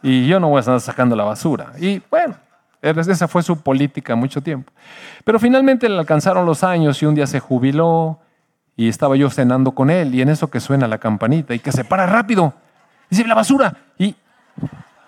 Y 0.00 0.28
yo 0.28 0.38
no 0.38 0.48
voy 0.48 0.58
a 0.58 0.60
estar 0.60 0.80
sacando 0.80 1.16
la 1.16 1.24
basura. 1.24 1.72
Y 1.80 2.00
bueno, 2.08 2.36
esa 2.80 3.26
fue 3.26 3.42
su 3.42 3.60
política 3.60 4.14
mucho 4.14 4.40
tiempo. 4.40 4.72
Pero 5.24 5.40
finalmente 5.40 5.88
le 5.88 5.98
alcanzaron 5.98 6.46
los 6.46 6.62
años 6.62 7.02
y 7.02 7.06
un 7.06 7.16
día 7.16 7.26
se 7.26 7.40
jubiló 7.40 8.20
y 8.76 8.88
estaba 8.88 9.16
yo 9.16 9.28
cenando 9.28 9.72
con 9.72 9.90
él 9.90 10.14
y 10.14 10.22
en 10.22 10.28
eso 10.28 10.48
que 10.48 10.60
suena 10.60 10.86
la 10.86 10.98
campanita 10.98 11.52
y 11.52 11.58
que 11.58 11.72
se 11.72 11.82
para 11.82 12.06
rápido. 12.06 12.54
Dice, 13.10 13.26
la 13.26 13.34
basura. 13.34 13.76
Y 13.98 14.14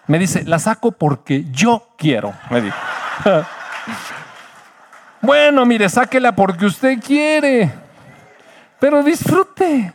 me 0.06 0.18
dice, 0.18 0.44
la 0.44 0.58
saco 0.58 0.92
porque 0.92 1.44
yo 1.50 1.88
quiero, 1.96 2.32
me 2.50 2.60
dijo. 2.60 2.76
bueno, 5.20 5.66
mire, 5.66 5.88
sáquela 5.88 6.32
porque 6.34 6.66
usted 6.66 7.00
quiere, 7.00 7.72
pero 8.78 9.02
disfrute. 9.02 9.92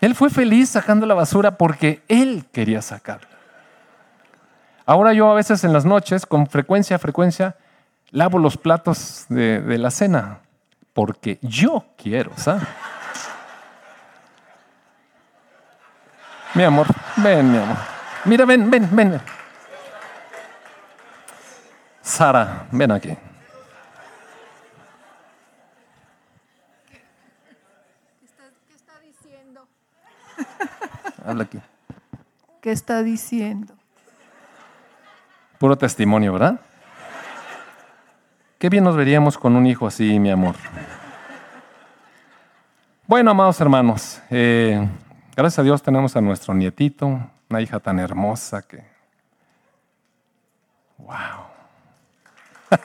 Él 0.00 0.14
fue 0.14 0.30
feliz 0.30 0.68
sacando 0.68 1.06
la 1.06 1.14
basura 1.14 1.56
porque 1.56 2.02
él 2.08 2.44
quería 2.52 2.82
sacarla. 2.82 3.28
Ahora 4.86 5.12
yo 5.12 5.30
a 5.30 5.34
veces 5.34 5.64
en 5.64 5.72
las 5.72 5.84
noches, 5.84 6.24
con 6.24 6.46
frecuencia, 6.46 6.98
frecuencia, 6.98 7.56
lavo 8.10 8.38
los 8.38 8.56
platos 8.56 9.26
de, 9.28 9.60
de 9.60 9.78
la 9.78 9.90
cena 9.90 10.38
porque 10.94 11.38
yo 11.42 11.84
quiero, 11.96 12.32
¿sabes? 12.36 12.62
Mi 16.54 16.62
amor, 16.62 16.86
ven, 17.16 17.52
mi 17.52 17.58
amor. 17.58 17.97
Mira, 18.24 18.44
ven, 18.44 18.70
ven, 18.70 18.88
ven. 18.92 19.20
Sara, 22.02 22.66
ven 22.72 22.90
aquí. 22.90 23.16
¿Qué 28.68 28.74
está 28.74 28.98
diciendo? 29.00 29.68
Habla 31.24 31.44
aquí. 31.44 31.60
¿Qué 32.60 32.72
está 32.72 33.02
diciendo? 33.02 33.74
Puro 35.58 35.76
testimonio, 35.76 36.32
¿verdad? 36.32 36.60
Qué 38.58 38.68
bien 38.68 38.84
nos 38.84 38.96
veríamos 38.96 39.38
con 39.38 39.54
un 39.54 39.66
hijo 39.66 39.86
así, 39.86 40.18
mi 40.18 40.30
amor. 40.30 40.56
Bueno, 43.06 43.30
amados 43.30 43.60
hermanos, 43.60 44.20
eh, 44.30 44.86
gracias 45.36 45.60
a 45.60 45.62
Dios 45.62 45.82
tenemos 45.82 46.16
a 46.16 46.20
nuestro 46.20 46.52
nietito, 46.54 47.20
una 47.48 47.60
hija 47.60 47.80
tan 47.80 47.98
hermosa 47.98 48.62
que... 48.62 48.84
¡Wow! 50.98 51.16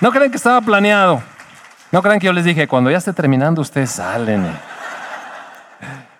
no 0.00 0.10
crean 0.10 0.30
que 0.30 0.36
estaba 0.36 0.60
planeado. 0.60 1.22
No 1.92 2.02
crean 2.02 2.18
que 2.18 2.26
yo 2.26 2.32
les 2.32 2.44
dije, 2.44 2.66
cuando 2.66 2.90
ya 2.90 2.98
esté 2.98 3.12
terminando, 3.12 3.62
ustedes 3.62 3.90
salen. 3.90 4.44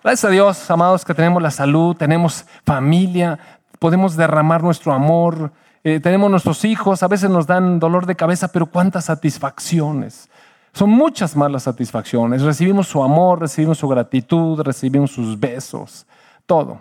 Gracias 0.02 0.24
a 0.24 0.28
Dios, 0.28 0.70
amados, 0.70 1.04
que 1.04 1.14
tenemos 1.14 1.42
la 1.42 1.50
salud, 1.50 1.96
tenemos 1.96 2.44
familia, 2.64 3.38
podemos 3.78 4.16
derramar 4.16 4.62
nuestro 4.62 4.92
amor, 4.92 5.50
eh, 5.82 5.98
tenemos 5.98 6.30
nuestros 6.30 6.64
hijos, 6.64 7.02
a 7.02 7.08
veces 7.08 7.30
nos 7.30 7.46
dan 7.46 7.80
dolor 7.80 8.06
de 8.06 8.14
cabeza, 8.14 8.48
pero 8.48 8.66
cuántas 8.66 9.06
satisfacciones. 9.06 10.28
Son 10.74 10.90
muchas 10.90 11.36
más 11.36 11.50
las 11.52 11.62
satisfacciones. 11.62 12.42
Recibimos 12.42 12.88
su 12.88 13.02
amor, 13.04 13.40
recibimos 13.40 13.78
su 13.78 13.86
gratitud, 13.86 14.60
recibimos 14.60 15.12
sus 15.12 15.38
besos, 15.38 16.04
todo. 16.46 16.80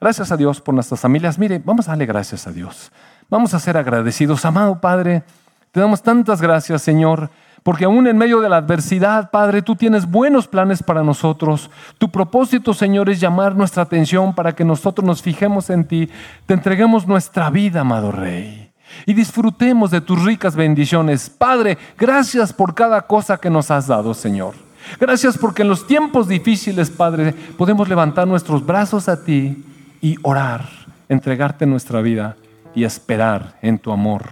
Gracias 0.00 0.32
a 0.32 0.36
Dios 0.38 0.62
por 0.62 0.74
nuestras 0.74 0.98
familias. 0.98 1.38
Mire, 1.38 1.60
vamos 1.62 1.86
a 1.86 1.90
darle 1.90 2.06
gracias 2.06 2.46
a 2.46 2.52
Dios. 2.52 2.90
Vamos 3.28 3.52
a 3.52 3.58
ser 3.58 3.76
agradecidos. 3.76 4.46
Amado 4.46 4.80
Padre, 4.80 5.24
te 5.72 5.80
damos 5.80 6.02
tantas 6.02 6.40
gracias, 6.40 6.80
Señor, 6.80 7.28
porque 7.62 7.84
aún 7.84 8.06
en 8.06 8.16
medio 8.16 8.40
de 8.40 8.48
la 8.48 8.56
adversidad, 8.56 9.30
Padre, 9.30 9.60
tú 9.60 9.76
tienes 9.76 10.10
buenos 10.10 10.48
planes 10.48 10.82
para 10.82 11.02
nosotros. 11.02 11.70
Tu 11.98 12.10
propósito, 12.10 12.72
Señor, 12.72 13.10
es 13.10 13.20
llamar 13.20 13.54
nuestra 13.54 13.82
atención 13.82 14.34
para 14.34 14.54
que 14.54 14.64
nosotros 14.64 15.06
nos 15.06 15.20
fijemos 15.20 15.68
en 15.68 15.84
ti. 15.84 16.08
Te 16.46 16.54
entreguemos 16.54 17.06
nuestra 17.06 17.50
vida, 17.50 17.82
amado 17.82 18.10
Rey 18.10 18.63
y 19.06 19.14
disfrutemos 19.14 19.90
de 19.90 20.00
tus 20.00 20.22
ricas 20.22 20.56
bendiciones. 20.56 21.30
Padre, 21.30 21.78
gracias 21.98 22.52
por 22.52 22.74
cada 22.74 23.02
cosa 23.02 23.36
que 23.36 23.50
nos 23.50 23.70
has 23.70 23.86
dado, 23.86 24.14
Señor. 24.14 24.54
Gracias 25.00 25.38
porque 25.38 25.62
en 25.62 25.68
los 25.68 25.86
tiempos 25.86 26.28
difíciles, 26.28 26.90
Padre, 26.90 27.32
podemos 27.32 27.88
levantar 27.88 28.26
nuestros 28.26 28.64
brazos 28.64 29.08
a 29.08 29.24
ti 29.24 29.64
y 30.00 30.16
orar, 30.22 30.68
entregarte 31.08 31.66
nuestra 31.66 32.00
vida 32.00 32.36
y 32.74 32.84
esperar 32.84 33.56
en 33.62 33.78
tu 33.78 33.92
amor. 33.92 34.30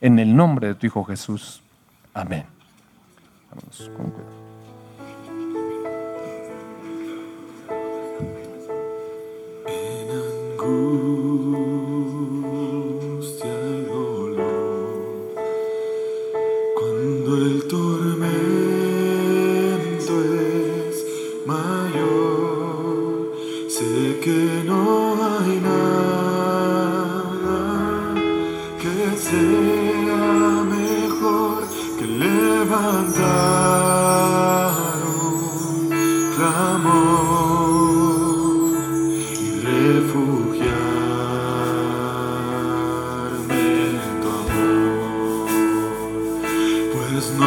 En 0.00 0.18
el 0.18 0.34
nombre 0.34 0.68
de 0.68 0.74
tu 0.74 0.86
Hijo 0.86 1.04
Jesús. 1.04 1.62
Amén. 2.12 2.44
Quando 17.26 17.44
il 17.44 17.66
tormento. 17.66 18.65
Eres 47.16 47.30
tú. 47.30 47.46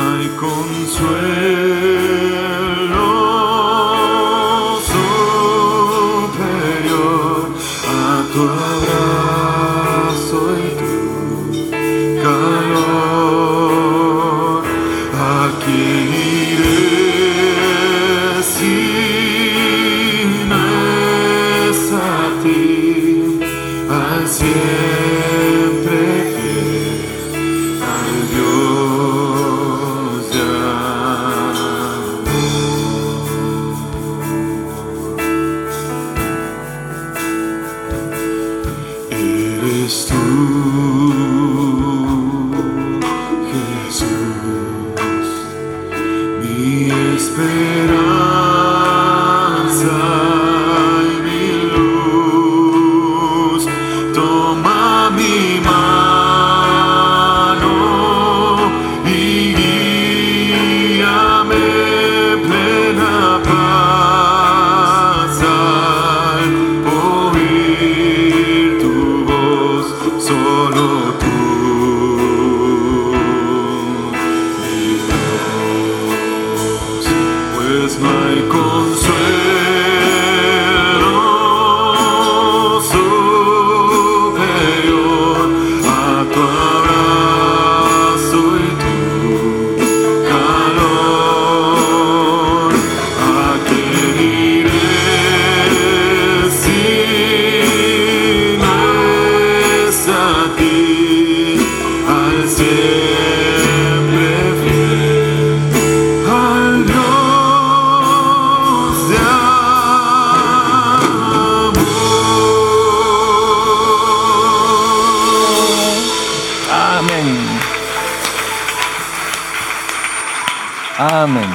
Amén. 120.99 121.49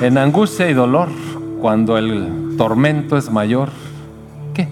En 0.00 0.18
angustia 0.18 0.68
y 0.68 0.72
dolor, 0.72 1.08
cuando 1.60 1.98
el 1.98 2.56
tormento 2.56 3.16
es 3.16 3.30
mayor, 3.30 3.68
¿qué? 4.54 4.68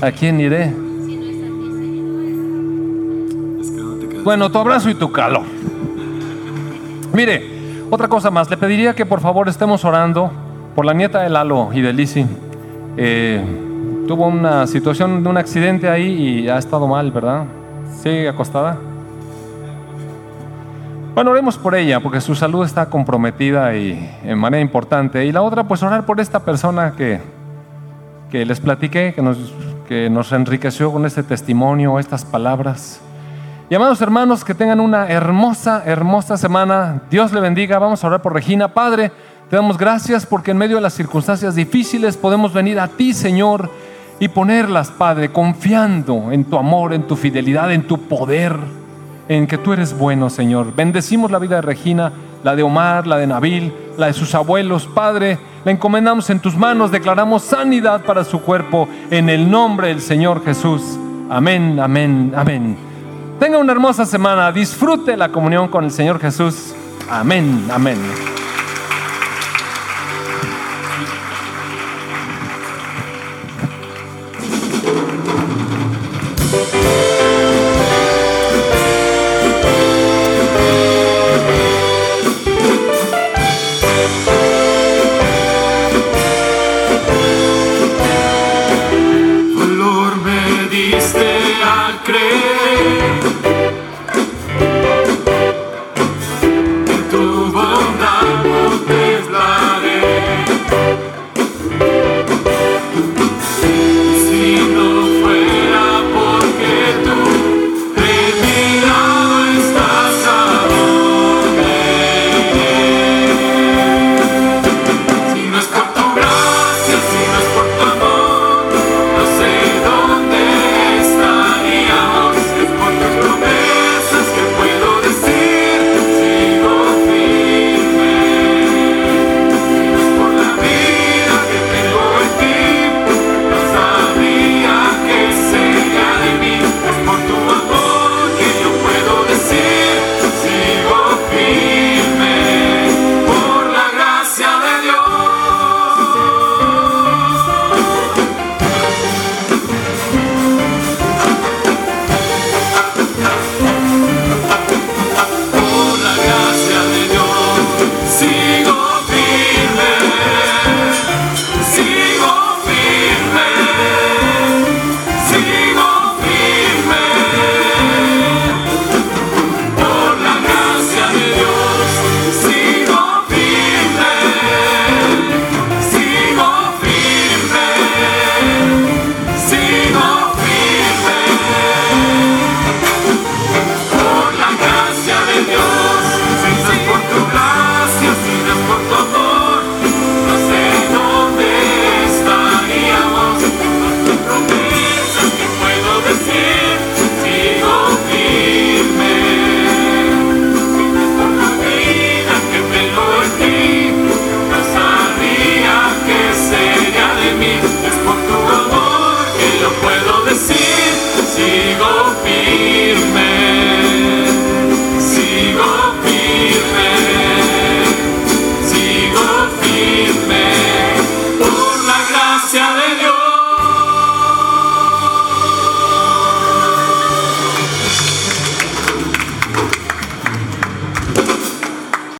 ¿A 0.00 0.10
quién 0.12 0.38
iré? 0.38 0.72
Bueno, 4.22 4.50
tu 4.50 4.58
abrazo 4.58 4.90
y 4.90 4.94
tu 4.94 5.10
calor. 5.10 5.42
Mire, 7.12 7.86
otra 7.90 8.08
cosa 8.08 8.30
más, 8.30 8.48
le 8.50 8.56
pediría 8.56 8.94
que 8.94 9.06
por 9.06 9.20
favor 9.20 9.48
estemos 9.48 9.84
orando 9.84 10.30
por 10.76 10.84
la 10.84 10.92
nieta 10.92 11.22
de 11.22 11.30
Lalo 11.30 11.70
y 11.72 11.80
de 11.80 11.92
Lisi. 11.92 12.26
Eh, 12.96 13.42
tuvo 14.06 14.26
una 14.26 14.66
situación 14.66 15.22
de 15.22 15.28
un 15.28 15.36
accidente 15.38 15.88
ahí 15.88 16.42
y 16.44 16.48
ha 16.48 16.58
estado 16.58 16.86
mal, 16.86 17.10
¿verdad? 17.10 17.44
¿Sigue 18.02 18.28
acostada? 18.28 18.78
Bueno, 21.14 21.32
oremos 21.32 21.58
por 21.58 21.74
ella 21.74 22.00
porque 22.00 22.22
su 22.22 22.34
salud 22.34 22.64
está 22.64 22.86
comprometida 22.86 23.76
y 23.76 24.18
en 24.24 24.38
manera 24.38 24.62
importante. 24.62 25.26
Y 25.26 25.32
la 25.32 25.42
otra, 25.42 25.64
pues 25.64 25.82
orar 25.82 26.06
por 26.06 26.20
esta 26.20 26.40
persona 26.40 26.94
que, 26.96 27.20
que 28.30 28.46
les 28.46 28.60
platiqué, 28.60 29.12
que 29.12 29.20
nos, 29.20 29.36
que 29.86 30.08
nos 30.08 30.32
enriqueció 30.32 30.90
con 30.90 31.04
este 31.04 31.22
testimonio, 31.22 31.98
estas 31.98 32.24
palabras. 32.24 32.98
Y 33.68 33.74
amados 33.74 34.00
hermanos, 34.00 34.42
que 34.42 34.54
tengan 34.54 34.80
una 34.80 35.06
hermosa, 35.06 35.82
hermosa 35.84 36.38
semana. 36.38 37.02
Dios 37.10 37.30
le 37.34 37.42
bendiga. 37.42 37.78
Vamos 37.78 38.02
a 38.02 38.06
orar 38.06 38.22
por 38.22 38.32
Regina. 38.32 38.68
Padre, 38.68 39.12
te 39.50 39.56
damos 39.56 39.76
gracias 39.76 40.24
porque 40.24 40.52
en 40.52 40.56
medio 40.56 40.76
de 40.76 40.82
las 40.82 40.94
circunstancias 40.94 41.54
difíciles 41.54 42.16
podemos 42.16 42.54
venir 42.54 42.80
a 42.80 42.88
ti, 42.88 43.12
Señor, 43.12 43.70
y 44.18 44.28
ponerlas, 44.28 44.90
Padre, 44.90 45.30
confiando 45.30 46.32
en 46.32 46.44
tu 46.44 46.56
amor, 46.56 46.94
en 46.94 47.02
tu 47.02 47.16
fidelidad, 47.16 47.70
en 47.70 47.86
tu 47.86 47.98
poder, 48.08 48.56
en 49.36 49.46
que 49.46 49.58
tú 49.58 49.72
eres 49.72 49.96
bueno, 49.96 50.30
Señor. 50.30 50.74
Bendecimos 50.74 51.30
la 51.30 51.38
vida 51.38 51.56
de 51.56 51.62
Regina, 51.62 52.12
la 52.44 52.54
de 52.54 52.62
Omar, 52.62 53.06
la 53.06 53.16
de 53.16 53.26
Nabil, 53.26 53.72
la 53.96 54.06
de 54.06 54.12
sus 54.12 54.34
abuelos. 54.34 54.86
Padre, 54.86 55.38
la 55.64 55.72
encomendamos 55.72 56.28
en 56.30 56.40
tus 56.40 56.56
manos, 56.56 56.90
declaramos 56.90 57.42
sanidad 57.42 58.02
para 58.04 58.24
su 58.24 58.40
cuerpo 58.42 58.88
en 59.10 59.28
el 59.28 59.50
nombre 59.50 59.88
del 59.88 60.00
Señor 60.00 60.44
Jesús. 60.44 60.82
Amén, 61.30 61.78
amén, 61.80 62.32
amén. 62.36 62.76
Tenga 63.38 63.58
una 63.58 63.72
hermosa 63.72 64.04
semana. 64.06 64.52
Disfrute 64.52 65.16
la 65.16 65.30
comunión 65.30 65.68
con 65.68 65.84
el 65.84 65.90
Señor 65.90 66.20
Jesús. 66.20 66.74
Amén, 67.10 67.66
amén. 67.72 68.41